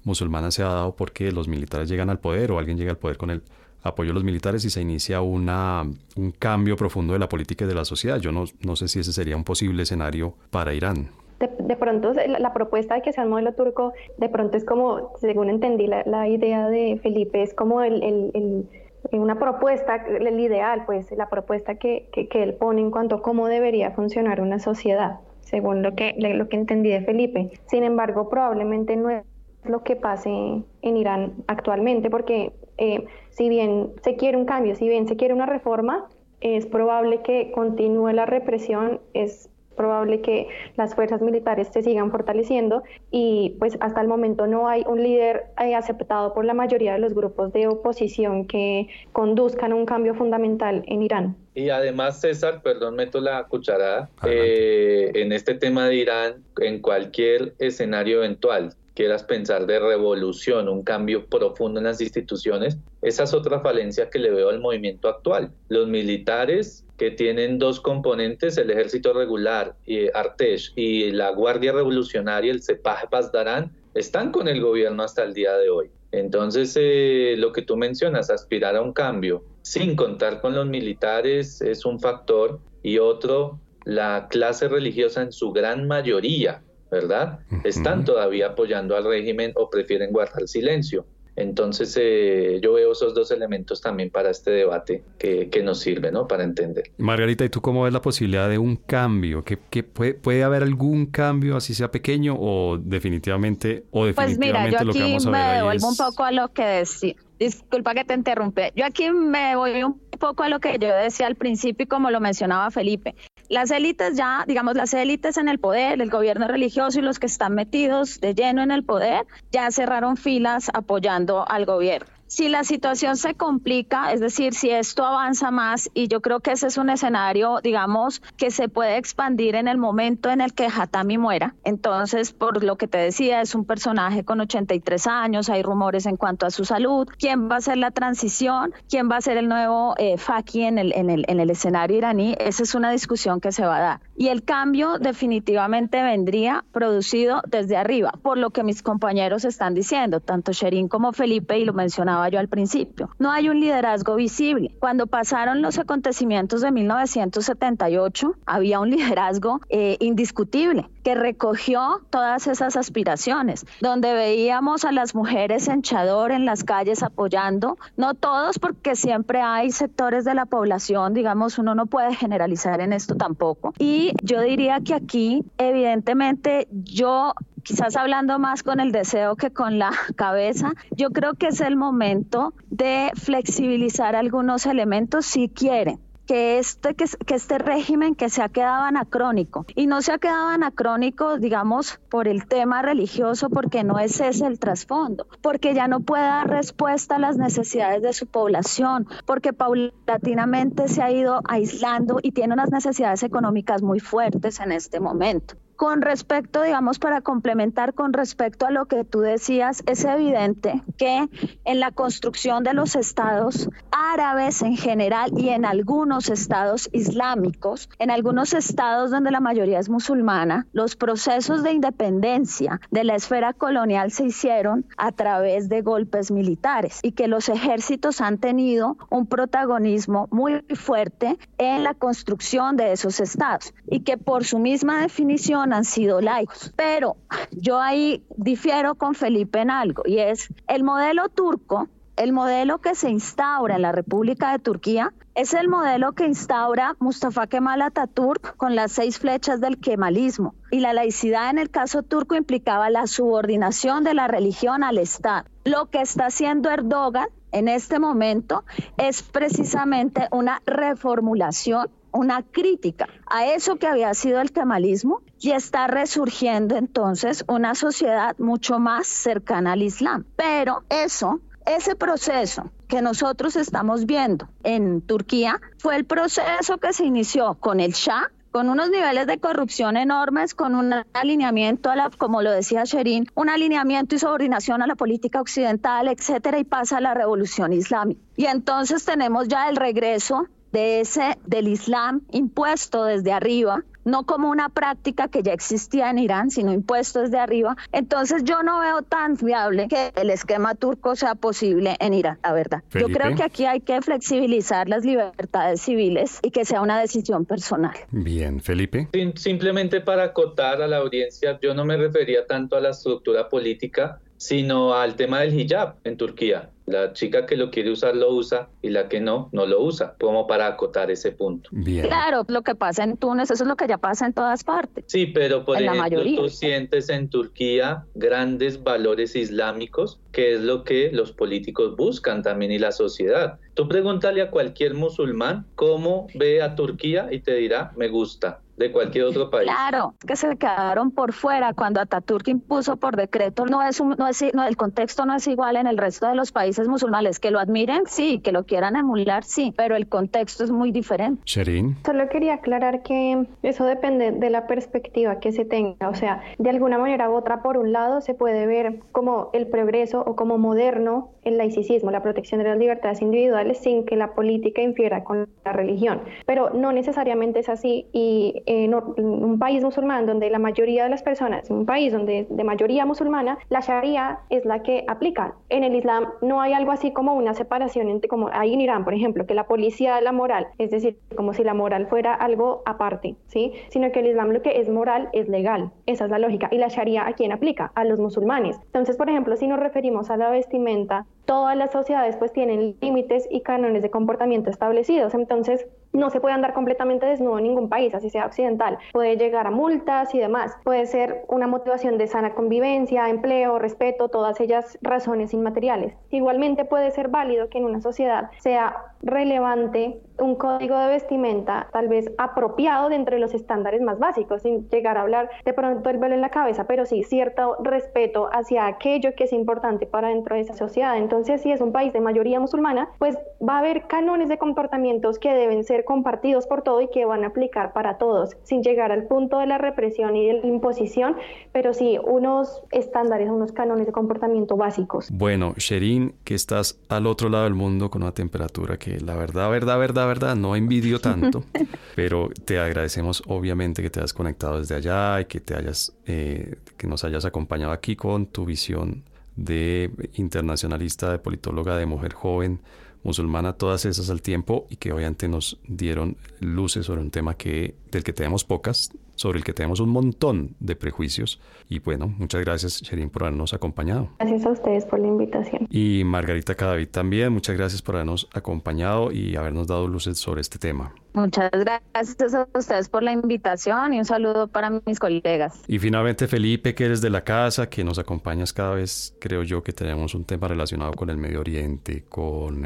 musulmanas 0.03 0.55
se 0.55 0.63
ha 0.63 0.67
dado 0.67 0.95
porque 0.95 1.31
los 1.31 1.47
militares 1.47 1.89
llegan 1.89 2.09
al 2.09 2.19
poder 2.19 2.51
o 2.51 2.59
alguien 2.59 2.77
llega 2.77 2.91
al 2.91 2.97
poder 2.97 3.17
con 3.17 3.29
el 3.29 3.41
apoyo 3.83 4.11
a 4.11 4.13
los 4.13 4.23
militares 4.23 4.63
y 4.65 4.69
se 4.69 4.81
inicia 4.81 5.21
una, 5.21 5.83
un 6.15 6.31
cambio 6.31 6.75
profundo 6.75 7.13
de 7.13 7.19
la 7.19 7.29
política 7.29 7.65
y 7.65 7.67
de 7.67 7.75
la 7.75 7.85
sociedad. 7.85 8.19
Yo 8.19 8.31
no, 8.31 8.45
no 8.65 8.75
sé 8.75 8.87
si 8.87 8.99
ese 8.99 9.13
sería 9.13 9.35
un 9.35 9.43
posible 9.43 9.83
escenario 9.83 10.33
para 10.49 10.73
Irán. 10.73 11.09
De, 11.39 11.75
pronto 11.75 12.13
la, 12.13 12.53
propuesta 12.53 12.93
de 12.93 13.01
que 13.01 13.13
sea 13.13 13.23
el 13.23 13.29
modelo 13.31 13.53
turco, 13.53 13.93
de 14.17 14.29
pronto 14.29 14.57
es 14.57 14.63
como, 14.63 15.13
según 15.19 15.49
entendí 15.49 15.87
la, 15.87 16.03
la 16.05 16.27
idea 16.27 16.69
de 16.69 16.99
Felipe, 17.01 17.41
es 17.41 17.55
como 17.55 17.81
el, 17.81 18.03
el, 18.03 18.67
una 19.11 19.39
propuesta, 19.39 19.95
el 19.95 20.39
ideal, 20.39 20.83
pues 20.85 21.11
la 21.11 21.29
propuesta 21.29 21.75
que, 21.75 22.07
que, 22.11 22.27
que, 22.27 22.43
él 22.43 22.53
pone 22.53 22.81
en 22.81 22.91
cuanto 22.91 23.15
a 23.15 23.21
cómo 23.23 23.47
debería 23.47 23.89
funcionar 23.89 24.39
una 24.39 24.59
sociedad, 24.59 25.19
según 25.39 25.81
lo 25.81 25.95
que, 25.95 26.13
lo 26.17 26.47
que 26.47 26.57
entendí 26.57 26.89
de 26.89 27.01
Felipe. 27.01 27.49
Sin 27.65 27.83
embargo, 27.83 28.29
probablemente 28.29 28.95
no 28.95 29.09
es 29.09 29.23
lo 29.63 29.83
que 29.83 29.95
pase 29.95 30.29
en 30.29 30.97
Irán 30.97 31.33
actualmente, 31.47 32.09
porque 32.09 32.53
eh, 32.77 33.05
si 33.29 33.49
bien 33.49 33.91
se 34.03 34.15
quiere 34.15 34.37
un 34.37 34.45
cambio, 34.45 34.75
si 34.75 34.87
bien 34.87 35.07
se 35.07 35.15
quiere 35.15 35.33
una 35.33 35.45
reforma, 35.45 36.07
es 36.41 36.65
probable 36.65 37.21
que 37.21 37.51
continúe 37.51 38.11
la 38.13 38.25
represión, 38.25 38.99
es 39.13 39.51
probable 39.75 40.21
que 40.21 40.47
las 40.75 40.95
fuerzas 40.95 41.21
militares 41.21 41.69
se 41.73 41.81
sigan 41.81 42.11
fortaleciendo 42.11 42.83
y 43.09 43.55
pues 43.59 43.77
hasta 43.79 44.01
el 44.01 44.07
momento 44.07 44.45
no 44.45 44.67
hay 44.67 44.83
un 44.85 45.01
líder 45.01 45.45
eh, 45.63 45.75
aceptado 45.75 46.33
por 46.33 46.45
la 46.45 46.53
mayoría 46.53 46.93
de 46.93 46.99
los 46.99 47.13
grupos 47.13 47.53
de 47.53 47.67
oposición 47.67 48.45
que 48.45 48.87
conduzcan 49.11 49.71
a 49.71 49.75
un 49.75 49.85
cambio 49.85 50.13
fundamental 50.13 50.83
en 50.87 51.01
Irán. 51.01 51.35
Y 51.53 51.69
además, 51.69 52.21
César, 52.21 52.61
perdón, 52.61 52.95
meto 52.95 53.19
la 53.19 53.43
cucharada, 53.45 54.09
eh, 54.25 55.11
en 55.15 55.31
este 55.31 55.55
tema 55.55 55.87
de 55.87 55.95
Irán, 55.95 56.43
en 56.59 56.79
cualquier 56.79 57.53
escenario 57.59 58.17
eventual, 58.23 58.73
quieras 58.93 59.23
pensar 59.23 59.65
de 59.65 59.79
revolución, 59.79 60.69
un 60.69 60.83
cambio 60.83 61.25
profundo 61.25 61.79
en 61.79 61.85
las 61.85 62.01
instituciones, 62.01 62.77
esa 63.01 63.23
es 63.23 63.33
otra 63.33 63.61
falencia 63.61 64.09
que 64.09 64.19
le 64.19 64.31
veo 64.31 64.49
al 64.49 64.59
movimiento 64.59 65.07
actual. 65.07 65.51
Los 65.69 65.87
militares 65.87 66.85
que 66.97 67.11
tienen 67.11 67.57
dos 67.57 67.79
componentes, 67.79 68.57
el 68.57 68.69
ejército 68.69 69.13
regular, 69.13 69.75
y 69.85 70.07
Artesh, 70.13 70.73
y 70.75 71.11
la 71.11 71.31
Guardia 71.31 71.71
Revolucionaria, 71.71 72.51
el 72.51 72.61
Sepah 72.61 73.07
Bazdarán, 73.09 73.71
están 73.95 74.31
con 74.31 74.47
el 74.47 74.61
gobierno 74.61 75.03
hasta 75.03 75.23
el 75.23 75.33
día 75.33 75.57
de 75.57 75.69
hoy. 75.69 75.89
Entonces, 76.11 76.75
eh, 76.79 77.35
lo 77.37 77.53
que 77.53 77.61
tú 77.61 77.77
mencionas, 77.77 78.29
aspirar 78.29 78.75
a 78.75 78.81
un 78.81 78.93
cambio 78.93 79.43
sin 79.61 79.95
contar 79.95 80.41
con 80.41 80.53
los 80.53 80.67
militares 80.67 81.61
es 81.61 81.85
un 81.85 81.99
factor 81.99 82.59
y 82.83 82.97
otro, 82.97 83.59
la 83.85 84.27
clase 84.29 84.67
religiosa 84.67 85.21
en 85.21 85.31
su 85.31 85.51
gran 85.51 85.87
mayoría, 85.87 86.61
¿verdad? 86.91 87.39
Están 87.63 88.03
todavía 88.05 88.47
apoyando 88.47 88.95
al 88.95 89.05
régimen 89.05 89.53
o 89.55 89.69
prefieren 89.69 90.11
guardar 90.11 90.47
silencio. 90.47 91.05
Entonces 91.37 91.97
eh, 91.99 92.59
yo 92.61 92.73
veo 92.73 92.91
esos 92.91 93.13
dos 93.13 93.31
elementos 93.31 93.79
también 93.79 94.09
para 94.09 94.29
este 94.29 94.51
debate 94.51 95.03
que, 95.17 95.49
nos 95.63 95.79
sirve, 95.79 96.11
¿no? 96.11 96.27
Para 96.27 96.43
entender. 96.43 96.91
Margarita, 96.97 97.45
¿y 97.45 97.49
tú 97.49 97.61
cómo 97.61 97.83
ves 97.83 97.93
la 97.93 98.01
posibilidad 98.01 98.49
de 98.49 98.57
un 98.57 98.75
cambio? 98.75 99.43
¿Que, 99.43 99.57
puede, 99.83 100.15
puede, 100.15 100.43
haber 100.43 100.63
algún 100.63 101.05
cambio, 101.05 101.55
así 101.55 101.73
sea 101.73 101.91
pequeño, 101.91 102.35
o 102.37 102.77
definitivamente, 102.77 103.85
o 103.91 104.05
definitivamente 104.05 104.15
pues 104.15 104.39
mira, 104.39 104.69
yo 104.69 104.89
aquí 104.89 105.27
me 105.29 105.55
devuelvo 105.55 105.87
un 105.87 105.97
poco 105.97 106.23
a 106.23 106.31
lo 106.31 106.49
que 106.49 106.65
decía. 106.65 107.15
Disculpa 107.39 107.93
que 107.93 108.03
te 108.03 108.13
interrumpe. 108.13 108.71
Yo 108.75 108.85
aquí 108.85 109.09
me 109.11 109.55
voy 109.55 109.83
un 109.83 109.99
poco 110.19 110.43
a 110.43 110.49
lo 110.49 110.59
que 110.59 110.77
yo 110.79 110.95
decía 110.95 111.27
al 111.27 111.35
principio 111.35 111.85
y 111.85 111.87
como 111.87 112.11
lo 112.11 112.19
mencionaba 112.19 112.69
Felipe. 112.71 113.15
Las 113.51 113.69
élites 113.69 114.15
ya, 114.15 114.45
digamos, 114.47 114.75
las 114.75 114.93
élites 114.93 115.35
en 115.35 115.49
el 115.49 115.59
poder, 115.59 116.01
el 116.01 116.09
gobierno 116.09 116.47
religioso 116.47 116.99
y 116.99 117.01
los 117.01 117.19
que 117.19 117.25
están 117.25 117.53
metidos 117.53 118.21
de 118.21 118.33
lleno 118.33 118.61
en 118.61 118.71
el 118.71 118.85
poder, 118.85 119.25
ya 119.51 119.69
cerraron 119.71 120.15
filas 120.15 120.71
apoyando 120.73 121.45
al 121.45 121.65
gobierno 121.65 122.20
si 122.31 122.47
la 122.47 122.63
situación 122.63 123.17
se 123.17 123.33
complica, 123.33 124.13
es 124.13 124.21
decir, 124.21 124.53
si 124.53 124.69
esto 124.69 125.05
avanza 125.05 125.51
más, 125.51 125.89
y 125.93 126.07
yo 126.07 126.21
creo 126.21 126.39
que 126.39 126.53
ese 126.53 126.67
es 126.67 126.77
un 126.77 126.89
escenario, 126.89 127.59
digamos, 127.61 128.21
que 128.37 128.51
se 128.51 128.69
puede 128.69 128.95
expandir 128.95 129.55
en 129.55 129.67
el 129.67 129.77
momento 129.77 130.29
en 130.29 130.39
el 130.39 130.53
que 130.53 130.67
Hatami 130.67 131.17
muera. 131.17 131.55
Entonces, 131.65 132.31
por 132.31 132.63
lo 132.63 132.77
que 132.77 132.87
te 132.87 132.99
decía, 132.99 133.41
es 133.41 133.53
un 133.53 133.65
personaje 133.65 134.23
con 134.23 134.39
83 134.39 135.07
años, 135.07 135.49
hay 135.49 135.61
rumores 135.61 136.05
en 136.05 136.15
cuanto 136.15 136.45
a 136.45 136.51
su 136.51 136.63
salud, 136.63 137.05
quién 137.19 137.51
va 137.51 137.57
a 137.57 137.61
ser 137.61 137.77
la 137.79 137.91
transición, 137.91 138.73
quién 138.89 139.11
va 139.11 139.17
a 139.17 139.21
ser 139.21 139.35
el 139.35 139.49
nuevo 139.49 139.95
eh, 139.97 140.17
Faki 140.17 140.63
en 140.63 140.77
el, 140.77 140.93
en, 140.95 141.09
el, 141.09 141.25
en 141.27 141.41
el 141.41 141.49
escenario 141.49 141.97
iraní, 141.97 142.37
esa 142.39 142.63
es 142.63 142.73
una 142.75 142.91
discusión 142.91 143.41
que 143.41 143.51
se 143.51 143.65
va 143.65 143.75
a 143.75 143.81
dar. 143.81 143.99
Y 144.15 144.29
el 144.29 144.43
cambio 144.45 144.99
definitivamente 144.99 146.01
vendría 146.01 146.63
producido 146.71 147.41
desde 147.45 147.75
arriba, 147.75 148.13
por 148.23 148.37
lo 148.37 148.51
que 148.51 148.63
mis 148.63 148.81
compañeros 148.83 149.43
están 149.43 149.73
diciendo, 149.73 150.21
tanto 150.21 150.53
Sherin 150.53 150.87
como 150.87 151.11
Felipe, 151.11 151.59
y 151.59 151.65
lo 151.65 151.73
mencionaba 151.73 152.20
yo 152.29 152.39
al 152.39 152.47
principio. 152.47 153.09
No 153.19 153.31
hay 153.31 153.49
un 153.49 153.59
liderazgo 153.59 154.15
visible. 154.15 154.75
Cuando 154.79 155.07
pasaron 155.07 155.61
los 155.61 155.79
acontecimientos 155.79 156.61
de 156.61 156.71
1978, 156.71 158.35
había 158.45 158.79
un 158.79 158.89
liderazgo 158.89 159.59
eh, 159.69 159.97
indiscutible 159.99 160.89
que 161.03 161.15
recogió 161.15 162.01
todas 162.09 162.47
esas 162.47 162.75
aspiraciones, 162.75 163.65
donde 163.79 164.13
veíamos 164.13 164.85
a 164.85 164.91
las 164.91 165.15
mujeres 165.15 165.67
en 165.67 165.81
Chador 165.81 166.31
en 166.31 166.45
las 166.45 166.63
calles 166.63 167.03
apoyando, 167.03 167.77
no 167.97 168.13
todos 168.13 168.59
porque 168.59 168.95
siempre 168.95 169.41
hay 169.41 169.71
sectores 169.71 170.25
de 170.25 170.35
la 170.35 170.45
población, 170.45 171.13
digamos, 171.13 171.57
uno 171.57 171.75
no 171.75 171.85
puede 171.85 172.13
generalizar 172.15 172.81
en 172.81 172.93
esto 172.93 173.15
tampoco. 173.15 173.73
Y 173.79 174.13
yo 174.23 174.41
diría 174.41 174.79
que 174.81 174.93
aquí, 174.93 175.43
evidentemente, 175.57 176.67
yo 176.71 177.33
quizás 177.63 177.95
hablando 177.95 178.39
más 178.39 178.63
con 178.63 178.79
el 178.79 178.91
deseo 178.91 179.35
que 179.35 179.51
con 179.51 179.79
la 179.79 179.91
cabeza, 180.15 180.73
yo 180.91 181.11
creo 181.11 181.33
que 181.33 181.47
es 181.47 181.61
el 181.61 181.75
momento 181.75 182.53
de 182.69 183.11
flexibilizar 183.15 184.15
algunos 184.15 184.65
elementos 184.65 185.25
si 185.25 185.49
quieren 185.49 185.99
que 186.31 186.59
este, 186.59 186.95
que, 186.95 187.05
este 187.35 187.57
régimen 187.57 188.15
que 188.15 188.29
se 188.29 188.41
ha 188.41 188.47
quedado 188.47 188.83
anacrónico 188.83 189.65
y 189.75 189.87
no 189.87 190.01
se 190.01 190.13
ha 190.13 190.17
quedado 190.17 190.47
anacrónico, 190.47 191.37
digamos, 191.37 191.99
por 192.09 192.29
el 192.29 192.47
tema 192.47 192.81
religioso, 192.81 193.49
porque 193.49 193.83
no 193.83 193.99
es 193.99 194.19
ese 194.21 194.45
el 194.45 194.57
trasfondo, 194.57 195.27
porque 195.41 195.73
ya 195.73 195.89
no 195.89 195.99
puede 195.99 196.23
dar 196.23 196.49
respuesta 196.49 197.15
a 197.15 197.19
las 197.19 197.37
necesidades 197.37 198.01
de 198.01 198.13
su 198.13 198.27
población, 198.27 199.07
porque 199.25 199.51
paulatinamente 199.51 200.87
se 200.87 201.01
ha 201.01 201.11
ido 201.11 201.41
aislando 201.43 202.19
y 202.21 202.31
tiene 202.31 202.53
unas 202.53 202.71
necesidades 202.71 203.23
económicas 203.23 203.81
muy 203.81 203.99
fuertes 203.99 204.61
en 204.61 204.71
este 204.71 205.01
momento. 205.01 205.55
Con 205.81 206.03
respecto, 206.03 206.61
digamos, 206.61 206.99
para 206.99 207.21
complementar 207.21 207.95
con 207.95 208.13
respecto 208.13 208.67
a 208.67 208.69
lo 208.69 208.85
que 208.85 209.03
tú 209.03 209.21
decías, 209.21 209.81
es 209.87 210.05
evidente 210.05 210.83
que 210.95 211.27
en 211.65 211.79
la 211.79 211.89
construcción 211.89 212.63
de 212.63 212.75
los 212.75 212.95
estados 212.95 213.67
árabes 213.89 214.61
en 214.61 214.77
general 214.77 215.31
y 215.35 215.49
en 215.49 215.65
algunos 215.65 216.29
estados 216.29 216.87
islámicos, 216.93 217.89
en 217.97 218.11
algunos 218.11 218.53
estados 218.53 219.09
donde 219.09 219.31
la 219.31 219.39
mayoría 219.39 219.79
es 219.79 219.89
musulmana, 219.89 220.67
los 220.71 220.95
procesos 220.95 221.63
de 221.63 221.71
independencia 221.71 222.79
de 222.91 223.03
la 223.03 223.15
esfera 223.15 223.53
colonial 223.53 224.11
se 224.11 224.25
hicieron 224.25 224.85
a 224.97 225.11
través 225.11 225.67
de 225.67 225.81
golpes 225.81 226.29
militares 226.29 226.99
y 227.01 227.13
que 227.13 227.27
los 227.27 227.49
ejércitos 227.49 228.21
han 228.21 228.37
tenido 228.37 228.97
un 229.09 229.25
protagonismo 229.25 230.27
muy 230.29 230.61
fuerte 230.75 231.39
en 231.57 231.83
la 231.83 231.95
construcción 231.95 232.77
de 232.77 232.91
esos 232.91 233.19
estados 233.19 233.73
y 233.87 234.01
que 234.01 234.19
por 234.19 234.45
su 234.45 234.59
misma 234.59 235.01
definición 235.01 235.70
han 235.73 235.85
sido 235.85 236.21
laicos. 236.21 236.71
Pero 236.75 237.17
yo 237.51 237.79
ahí 237.79 238.23
difiero 238.35 238.95
con 238.95 239.15
Felipe 239.15 239.59
en 239.59 239.71
algo 239.71 240.03
y 240.05 240.19
es 240.19 240.49
el 240.67 240.83
modelo 240.83 241.29
turco, 241.29 241.87
el 242.17 242.33
modelo 242.33 242.79
que 242.79 242.93
se 242.93 243.09
instaura 243.09 243.75
en 243.75 243.81
la 243.81 243.91
República 243.91 244.51
de 244.51 244.59
Turquía 244.59 245.13
es 245.33 245.53
el 245.53 245.69
modelo 245.69 246.11
que 246.11 246.27
instaura 246.27 246.95
Mustafa 246.99 247.47
Kemal 247.47 247.81
Atatürk 247.81 248.57
con 248.57 248.75
las 248.75 248.91
seis 248.91 249.17
flechas 249.17 249.61
del 249.61 249.79
kemalismo. 249.79 250.53
Y 250.71 250.81
la 250.81 250.93
laicidad 250.93 251.49
en 251.49 251.57
el 251.57 251.69
caso 251.69 252.03
turco 252.03 252.35
implicaba 252.35 252.89
la 252.89 253.07
subordinación 253.07 254.03
de 254.03 254.13
la 254.13 254.27
religión 254.27 254.83
al 254.83 254.97
Estado. 254.97 255.45
Lo 255.63 255.89
que 255.89 256.01
está 256.01 256.25
haciendo 256.25 256.69
Erdogan 256.69 257.29
en 257.53 257.69
este 257.69 257.97
momento 257.97 258.65
es 258.97 259.23
precisamente 259.23 260.27
una 260.31 260.61
reformulación 260.65 261.89
una 262.11 262.43
crítica 262.43 263.07
a 263.25 263.45
eso 263.45 263.77
que 263.77 263.87
había 263.87 264.13
sido 264.13 264.41
el 264.41 264.51
kemalismo 264.51 265.21
y 265.39 265.51
está 265.51 265.87
resurgiendo 265.87 266.75
entonces 266.75 267.43
una 267.47 267.75
sociedad 267.75 268.37
mucho 268.37 268.79
más 268.79 269.07
cercana 269.07 269.73
al 269.73 269.81
Islam. 269.81 270.25
Pero 270.35 270.83
eso, 270.89 271.39
ese 271.65 271.95
proceso 271.95 272.71
que 272.87 273.01
nosotros 273.01 273.55
estamos 273.55 274.05
viendo 274.05 274.49
en 274.63 275.01
Turquía 275.01 275.61
fue 275.77 275.95
el 275.95 276.05
proceso 276.05 276.77
que 276.77 276.93
se 276.93 277.05
inició 277.05 277.55
con 277.55 277.79
el 277.79 277.93
Shah 277.93 278.29
con 278.51 278.69
unos 278.69 278.89
niveles 278.89 279.27
de 279.27 279.39
corrupción 279.39 279.95
enormes, 279.95 280.53
con 280.53 280.75
un 280.75 280.93
alineamiento 281.13 281.89
a 281.89 281.95
la, 281.95 282.09
como 282.09 282.41
lo 282.41 282.51
decía 282.51 282.83
Sherin, 282.83 283.27
un 283.33 283.49
alineamiento 283.49 284.15
y 284.15 284.19
subordinación 284.19 284.81
a 284.81 284.87
la 284.87 284.95
política 284.95 285.39
occidental, 285.39 286.09
etcétera, 286.09 286.59
y 286.59 286.65
pasa 286.65 286.97
a 286.97 287.01
la 287.01 287.13
revolución 287.13 287.71
islámica. 287.71 288.19
Y 288.35 288.45
entonces 288.45 289.05
tenemos 289.05 289.47
ya 289.47 289.69
el 289.69 289.77
regreso 289.77 290.47
de 290.71 291.01
ese 291.01 291.37
del 291.45 291.67
Islam 291.67 292.21
impuesto 292.31 293.03
desde 293.03 293.31
arriba, 293.31 293.83
no 294.03 294.25
como 294.25 294.49
una 294.49 294.69
práctica 294.69 295.27
que 295.27 295.43
ya 295.43 295.53
existía 295.53 296.09
en 296.09 296.19
Irán, 296.19 296.49
sino 296.49 296.73
impuesto 296.73 297.21
desde 297.21 297.37
arriba. 297.37 297.75
Entonces 297.91 298.43
yo 298.43 298.63
no 298.63 298.79
veo 298.79 299.01
tan 299.01 299.35
viable 299.35 299.87
que 299.87 300.11
el 300.15 300.29
esquema 300.29 300.75
turco 300.75 301.15
sea 301.15 301.35
posible 301.35 301.95
en 301.99 302.13
Irán, 302.13 302.39
la 302.43 302.53
verdad. 302.53 302.83
Yo 302.91 303.07
creo 303.09 303.35
que 303.35 303.43
aquí 303.43 303.65
hay 303.65 303.81
que 303.81 304.01
flexibilizar 304.01 304.89
las 304.89 305.05
libertades 305.05 305.81
civiles 305.81 306.39
y 306.41 306.51
que 306.51 306.65
sea 306.65 306.81
una 306.81 306.99
decisión 306.99 307.45
personal. 307.45 307.93
Bien, 308.11 308.59
Felipe. 308.59 309.09
simplemente 309.35 310.01
para 310.01 310.23
acotar 310.23 310.81
a 310.81 310.87
la 310.87 310.97
audiencia, 310.97 311.59
yo 311.61 311.73
no 311.73 311.85
me 311.85 311.97
refería 311.97 312.45
tanto 312.47 312.75
a 312.75 312.81
la 312.81 312.89
estructura 312.89 313.49
política, 313.49 314.19
sino 314.41 314.95
al 314.95 315.15
tema 315.15 315.41
del 315.41 315.53
hijab 315.53 315.97
en 316.03 316.17
Turquía. 316.17 316.71
La 316.87 317.13
chica 317.13 317.45
que 317.45 317.55
lo 317.55 317.69
quiere 317.69 317.91
usar 317.91 318.15
lo 318.15 318.33
usa 318.33 318.69
y 318.81 318.89
la 318.89 319.07
que 319.07 319.21
no, 319.21 319.49
no 319.51 319.67
lo 319.67 319.83
usa, 319.83 320.15
como 320.19 320.47
para 320.47 320.65
acotar 320.65 321.11
ese 321.11 321.31
punto. 321.31 321.69
Bien. 321.71 322.07
Claro, 322.07 322.43
lo 322.47 322.63
que 322.63 322.73
pasa 322.73 323.03
en 323.03 323.17
Túnez, 323.17 323.51
eso 323.51 323.63
es 323.63 323.67
lo 323.67 323.75
que 323.75 323.87
ya 323.87 323.99
pasa 323.99 324.25
en 324.25 324.33
todas 324.33 324.63
partes. 324.63 325.05
Sí, 325.07 325.27
pero 325.27 325.63
por 325.63 325.79
ejemplo, 325.79 326.23
tú 326.23 326.49
sientes 326.49 327.09
en 327.09 327.29
Turquía 327.29 328.03
grandes 328.15 328.81
valores 328.81 329.35
islámicos, 329.35 330.19
que 330.31 330.55
es 330.55 330.61
lo 330.61 330.83
que 330.83 331.11
los 331.11 331.31
políticos 331.31 331.95
buscan 331.95 332.41
también 332.41 332.71
y 332.71 332.79
la 332.79 332.91
sociedad. 332.91 333.59
Tú 333.75 333.87
pregúntale 333.87 334.41
a 334.41 334.49
cualquier 334.49 334.95
musulmán 334.95 335.67
cómo 335.75 336.25
ve 336.33 336.63
a 336.63 336.73
Turquía 336.73 337.27
y 337.31 337.41
te 337.41 337.53
dirá, 337.53 337.91
me 337.95 338.07
gusta 338.07 338.59
de 338.81 338.91
cualquier 338.91 339.25
otro 339.25 339.49
país. 339.49 339.69
Claro, 339.69 340.15
que 340.25 340.35
se 340.35 340.57
quedaron 340.57 341.11
por 341.11 341.33
fuera 341.33 341.73
cuando 341.73 342.01
Ataturk 342.01 342.47
impuso 342.47 342.97
por 342.97 343.15
decreto, 343.15 343.65
no 343.65 343.81
es, 343.83 344.01
no 344.01 344.27
es 344.27 344.43
no, 344.53 344.65
el 344.65 344.75
contexto 344.75 345.25
no 345.25 345.35
es 345.35 345.47
igual 345.47 345.75
en 345.77 345.87
el 345.87 345.97
resto 345.97 346.27
de 346.27 346.35
los 346.35 346.51
países 346.51 346.87
musulmanes, 346.87 347.39
que 347.39 347.51
lo 347.51 347.59
admiren, 347.59 348.03
sí, 348.07 348.39
que 348.39 348.51
lo 348.51 348.65
quieran 348.65 348.95
emular, 348.95 349.43
sí, 349.43 349.73
pero 349.77 349.95
el 349.95 350.07
contexto 350.07 350.63
es 350.63 350.71
muy 350.71 350.91
diferente. 350.91 351.41
Sherin. 351.45 351.97
Solo 352.05 352.27
quería 352.29 352.55
aclarar 352.55 353.03
que 353.03 353.47
eso 353.63 353.85
depende 353.85 354.31
de 354.31 354.49
la 354.49 354.67
perspectiva 354.67 355.39
que 355.39 355.51
se 355.51 355.65
tenga, 355.65 356.09
o 356.09 356.15
sea, 356.15 356.41
de 356.57 356.69
alguna 356.69 356.97
manera 356.97 357.29
u 357.29 357.35
otra, 357.35 357.61
por 357.61 357.77
un 357.77 357.91
lado, 357.91 358.21
se 358.21 358.33
puede 358.33 358.65
ver 358.65 358.99
como 359.11 359.49
el 359.53 359.67
progreso 359.67 360.21
o 360.21 360.35
como 360.35 360.57
moderno 360.57 361.29
el 361.43 361.57
laicismo, 361.57 362.11
la 362.11 362.21
protección 362.21 362.61
de 362.61 362.69
las 362.69 362.77
libertades 362.77 363.21
individuales 363.21 363.79
sin 363.79 364.05
que 364.05 364.15
la 364.15 364.33
política 364.33 364.81
infiera 364.81 365.23
con 365.23 365.49
la 365.65 365.73
religión. 365.73 366.21
Pero 366.45 366.71
no 366.71 366.91
necesariamente 366.91 367.59
es 367.59 367.69
así 367.69 368.07
y 368.11 368.61
un 368.87 369.57
país 369.59 369.83
musulmán 369.83 370.25
donde 370.25 370.49
la 370.49 370.59
mayoría 370.59 371.03
de 371.03 371.09
las 371.09 371.23
personas, 371.23 371.69
en 371.69 371.77
un 371.77 371.85
país 371.85 372.11
donde 372.11 372.47
de 372.49 372.63
mayoría 372.63 373.05
musulmana, 373.05 373.57
la 373.69 373.81
Sharia 373.81 374.39
es 374.49 374.65
la 374.65 374.81
que 374.83 375.03
aplica. 375.07 375.55
En 375.69 375.83
el 375.83 375.95
Islam 375.95 376.27
no 376.41 376.61
hay 376.61 376.73
algo 376.73 376.91
así 376.91 377.11
como 377.11 377.33
una 377.33 377.53
separación 377.53 378.09
entre, 378.09 378.27
como 378.27 378.49
hay 378.51 378.73
en 378.73 378.81
Irán, 378.81 379.03
por 379.03 379.13
ejemplo, 379.13 379.45
que 379.45 379.53
la 379.53 379.67
policía 379.67 380.19
la 380.21 380.31
moral, 380.31 380.67
es 380.77 380.91
decir, 380.91 381.17
como 381.35 381.53
si 381.53 381.63
la 381.63 381.73
moral 381.73 382.07
fuera 382.07 382.33
algo 382.33 382.81
aparte, 382.85 383.35
¿sí? 383.47 383.73
Sino 383.89 384.11
que 384.11 384.19
el 384.19 384.27
Islam 384.27 384.51
lo 384.51 384.61
que 384.61 384.79
es 384.79 384.89
moral 384.89 385.29
es 385.33 385.47
legal. 385.47 385.91
Esa 386.05 386.25
es 386.25 386.31
la 386.31 386.39
lógica. 386.39 386.69
¿Y 386.71 386.77
la 386.77 386.87
Sharia 386.87 387.27
a 387.27 387.33
quién 387.33 387.51
aplica? 387.51 387.91
A 387.95 388.03
los 388.03 388.19
musulmanes. 388.19 388.79
Entonces, 388.85 389.17
por 389.17 389.29
ejemplo, 389.29 389.55
si 389.55 389.67
nos 389.67 389.79
referimos 389.79 390.29
a 390.29 390.37
la 390.37 390.49
vestimenta, 390.49 391.25
todas 391.45 391.75
las 391.75 391.91
sociedades 391.91 392.37
pues 392.37 392.53
tienen 392.53 392.95
límites 393.01 393.47
y 393.49 393.61
cánones 393.61 394.01
de 394.01 394.09
comportamiento 394.09 394.69
establecidos. 394.69 395.33
Entonces, 395.33 395.87
no 396.13 396.29
se 396.29 396.41
puede 396.41 396.55
andar 396.55 396.73
completamente 396.73 397.25
desnudo 397.25 397.57
en 397.57 397.63
ningún 397.63 397.89
país, 397.89 398.13
así 398.13 398.29
sea 398.29 398.45
occidental. 398.45 398.97
Puede 399.13 399.37
llegar 399.37 399.67
a 399.67 399.71
multas 399.71 400.33
y 400.35 400.39
demás. 400.39 400.75
Puede 400.83 401.05
ser 401.05 401.45
una 401.47 401.67
motivación 401.67 402.17
de 402.17 402.27
sana 402.27 402.53
convivencia, 402.53 403.29
empleo, 403.29 403.79
respeto, 403.79 404.29
todas 404.29 404.59
ellas 404.59 404.97
razones 405.01 405.53
inmateriales. 405.53 406.15
Igualmente 406.29 406.85
puede 406.85 407.11
ser 407.11 407.29
válido 407.29 407.69
que 407.69 407.77
en 407.77 407.85
una 407.85 408.01
sociedad 408.01 408.49
sea 408.59 408.95
relevante 409.21 410.19
un 410.39 410.55
código 410.55 410.97
de 410.97 411.07
vestimenta 411.07 411.87
tal 411.91 412.07
vez 412.07 412.31
apropiado 412.39 413.09
de 413.09 413.39
los 413.39 413.53
estándares 413.53 414.01
más 414.01 414.19
básicos, 414.19 414.63
sin 414.63 414.89
llegar 414.89 415.17
a 415.17 415.21
hablar 415.21 415.49
de 415.63 415.73
pronto 415.73 416.09
el 416.09 416.17
velo 416.17 416.35
en 416.35 416.41
la 416.41 416.49
cabeza, 416.49 416.85
pero 416.85 417.05
sí 417.05 417.23
cierto 417.23 417.77
respeto 417.83 418.49
hacia 418.51 418.87
aquello 418.87 419.35
que 419.35 419.43
es 419.43 419.53
importante 419.53 420.05
para 420.05 420.29
dentro 420.29 420.55
de 420.55 420.61
esa 420.61 420.73
sociedad. 420.73 421.17
Entonces, 421.17 421.61
si 421.61 421.71
es 421.71 421.81
un 421.81 421.91
país 421.91 422.11
de 422.13 422.21
mayoría 422.21 422.59
musulmana, 422.59 423.09
pues 423.19 423.37
va 423.67 423.75
a 423.75 423.79
haber 423.79 424.07
cánones 424.07 424.49
de 424.49 424.57
comportamientos 424.57 425.39
que 425.39 425.53
deben 425.53 425.83
ser 425.83 426.00
compartidos 426.03 426.67
por 426.67 426.81
todo 426.81 427.01
y 427.01 427.09
que 427.09 427.25
van 427.25 427.43
a 427.43 427.47
aplicar 427.47 427.93
para 427.93 428.17
todos, 428.17 428.57
sin 428.63 428.83
llegar 428.83 429.11
al 429.11 429.27
punto 429.27 429.59
de 429.59 429.67
la 429.67 429.77
represión 429.77 430.35
y 430.35 430.47
de 430.47 430.53
la 430.61 430.67
imposición, 430.67 431.35
pero 431.71 431.93
sí 431.93 432.17
unos 432.23 432.83
estándares, 432.91 433.49
unos 433.49 433.71
cánones 433.71 434.05
de 434.05 434.11
comportamiento 434.11 434.77
básicos. 434.77 435.29
Bueno, 435.31 435.73
Sherin, 435.77 436.35
que 436.43 436.55
estás 436.55 436.99
al 437.09 437.27
otro 437.27 437.49
lado 437.49 437.65
del 437.65 437.73
mundo 437.73 438.09
con 438.09 438.23
una 438.23 438.33
temperatura 438.33 438.97
que 438.97 439.19
la 439.19 439.35
verdad, 439.35 439.69
verdad, 439.69 439.99
verdad, 439.99 440.27
verdad, 440.27 440.55
no 440.55 440.75
envidio 440.75 441.19
tanto, 441.19 441.63
pero 442.15 442.49
te 442.65 442.79
agradecemos 442.79 443.43
obviamente 443.47 444.01
que 444.01 444.09
te 444.09 444.19
hayas 444.19 444.33
conectado 444.33 444.79
desde 444.79 444.95
allá 444.95 445.41
y 445.41 445.45
que 445.45 445.59
te 445.59 445.75
hayas, 445.75 446.15
eh, 446.25 446.75
que 446.97 447.07
nos 447.07 447.23
hayas 447.23 447.45
acompañado 447.45 447.91
aquí 447.91 448.15
con 448.15 448.47
tu 448.47 448.65
visión 448.65 449.23
de 449.55 450.11
internacionalista, 450.35 451.31
de 451.31 451.39
politóloga, 451.39 451.97
de 451.97 452.05
mujer 452.05 452.33
joven 452.33 452.81
musulmana, 453.23 453.73
todas 453.73 454.05
esas 454.05 454.29
al 454.29 454.41
tiempo 454.41 454.87
y 454.89 454.95
que 454.95 455.11
obviamente 455.11 455.47
nos 455.47 455.79
dieron 455.87 456.37
luces 456.59 457.05
sobre 457.05 457.21
un 457.21 457.31
tema 457.31 457.55
que, 457.55 457.95
del 458.11 458.23
que 458.23 458.33
tenemos 458.33 458.63
pocas, 458.63 459.11
sobre 459.35 459.57
el 459.57 459.63
que 459.63 459.73
tenemos 459.73 459.99
un 459.99 460.09
montón 460.09 460.75
de 460.79 460.95
prejuicios. 460.95 461.59
Y 461.89 461.99
bueno, 461.99 462.27
muchas 462.27 462.61
gracias, 462.61 463.01
Sherin, 463.01 463.29
por 463.29 463.43
habernos 463.43 463.73
acompañado. 463.73 464.29
Gracias 464.39 464.65
a 464.65 464.69
ustedes 464.69 465.05
por 465.05 465.19
la 465.19 465.27
invitación. 465.27 465.87
Y 465.89 466.23
Margarita 466.25 466.75
Cadavid 466.75 467.07
también, 467.07 467.51
muchas 467.51 467.75
gracias 467.75 468.01
por 468.01 468.15
habernos 468.15 468.47
acompañado 468.53 469.31
y 469.31 469.55
habernos 469.55 469.87
dado 469.87 470.07
luces 470.07 470.37
sobre 470.37 470.61
este 470.61 470.77
tema. 470.77 471.13
Muchas 471.33 471.71
gracias 471.71 472.53
a 472.53 472.67
ustedes 472.73 473.09
por 473.09 473.23
la 473.23 473.31
invitación 473.31 474.13
y 474.13 474.19
un 474.19 474.25
saludo 474.25 474.67
para 474.67 474.89
mis 474.89 475.19
colegas. 475.19 475.81
Y 475.87 475.99
finalmente, 475.99 476.47
Felipe, 476.47 476.93
que 476.93 477.05
eres 477.05 477.21
de 477.21 477.29
la 477.29 477.43
casa, 477.43 477.89
que 477.89 478.03
nos 478.03 478.19
acompañas 478.19 478.73
cada 478.73 478.95
vez, 478.95 479.35
creo 479.39 479.63
yo 479.63 479.81
que 479.81 479.93
tenemos 479.93 480.35
un 480.35 480.43
tema 480.43 480.67
relacionado 480.67 481.13
con 481.13 481.29
el 481.29 481.37
Medio 481.37 481.61
Oriente, 481.61 482.25
con 482.27 482.85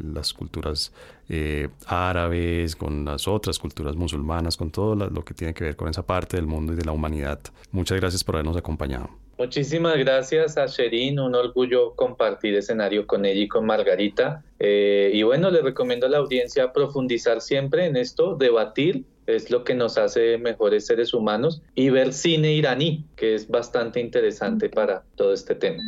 las 0.00 0.32
culturas 0.34 0.92
eh, 1.28 1.68
árabes, 1.86 2.76
con 2.76 3.04
las 3.04 3.26
otras 3.26 3.58
culturas 3.58 3.96
musulmanas, 3.96 4.56
con 4.56 4.70
todo 4.70 4.94
lo 4.94 5.24
que 5.24 5.34
tiene 5.34 5.54
que 5.54 5.64
ver 5.64 5.76
con 5.76 5.88
esa 5.88 6.04
parte 6.04 6.36
del 6.36 6.46
mundo 6.46 6.72
y 6.72 6.76
de 6.76 6.84
la 6.84 6.92
humanidad. 6.92 7.40
Muchas 7.72 7.98
gracias 7.98 8.22
por 8.22 8.36
habernos 8.36 8.56
acompañado. 8.56 9.25
Muchísimas 9.38 9.98
gracias 9.98 10.56
a 10.56 10.64
Sherin, 10.64 11.20
un 11.20 11.34
orgullo 11.34 11.94
compartir 11.94 12.54
escenario 12.54 13.06
con 13.06 13.26
ella 13.26 13.42
y 13.42 13.48
con 13.48 13.66
Margarita. 13.66 14.42
Eh, 14.58 15.10
y 15.12 15.22
bueno, 15.24 15.50
le 15.50 15.60
recomiendo 15.60 16.06
a 16.06 16.08
la 16.08 16.18
audiencia 16.18 16.72
profundizar 16.72 17.42
siempre 17.42 17.84
en 17.84 17.96
esto, 17.96 18.34
debatir, 18.34 19.04
es 19.26 19.50
lo 19.50 19.62
que 19.62 19.74
nos 19.74 19.98
hace 19.98 20.38
mejores 20.38 20.86
seres 20.86 21.12
humanos, 21.12 21.60
y 21.74 21.90
ver 21.90 22.14
cine 22.14 22.54
iraní, 22.54 23.04
que 23.14 23.34
es 23.34 23.46
bastante 23.48 24.00
interesante 24.00 24.70
para 24.70 25.04
todo 25.16 25.34
este 25.34 25.54
tema. 25.54 25.82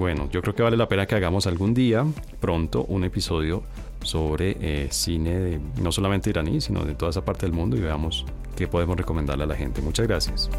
Bueno. 0.00 0.28
Yo 0.32 0.40
creo 0.42 0.54
que 0.54 0.62
vale 0.62 0.76
la 0.76 0.88
pena 0.88 1.06
que 1.06 1.14
hagamos 1.14 1.46
algún 1.46 1.74
día, 1.74 2.04
pronto, 2.40 2.84
un 2.88 3.04
episodio 3.04 3.62
sobre 4.02 4.56
eh, 4.60 4.88
cine 4.90 5.60
no 5.80 5.92
solamente 5.92 6.30
iraní, 6.30 6.60
sino 6.60 6.84
de 6.84 6.94
toda 6.94 7.10
esa 7.10 7.24
parte 7.24 7.46
del 7.46 7.52
mundo 7.52 7.76
y 7.76 7.80
veamos 7.80 8.24
qué 8.56 8.66
podemos 8.66 8.96
recomendarle 8.96 9.44
a 9.44 9.46
la 9.46 9.54
gente. 9.54 9.82
Muchas 9.82 10.08
gracias. 10.08 10.50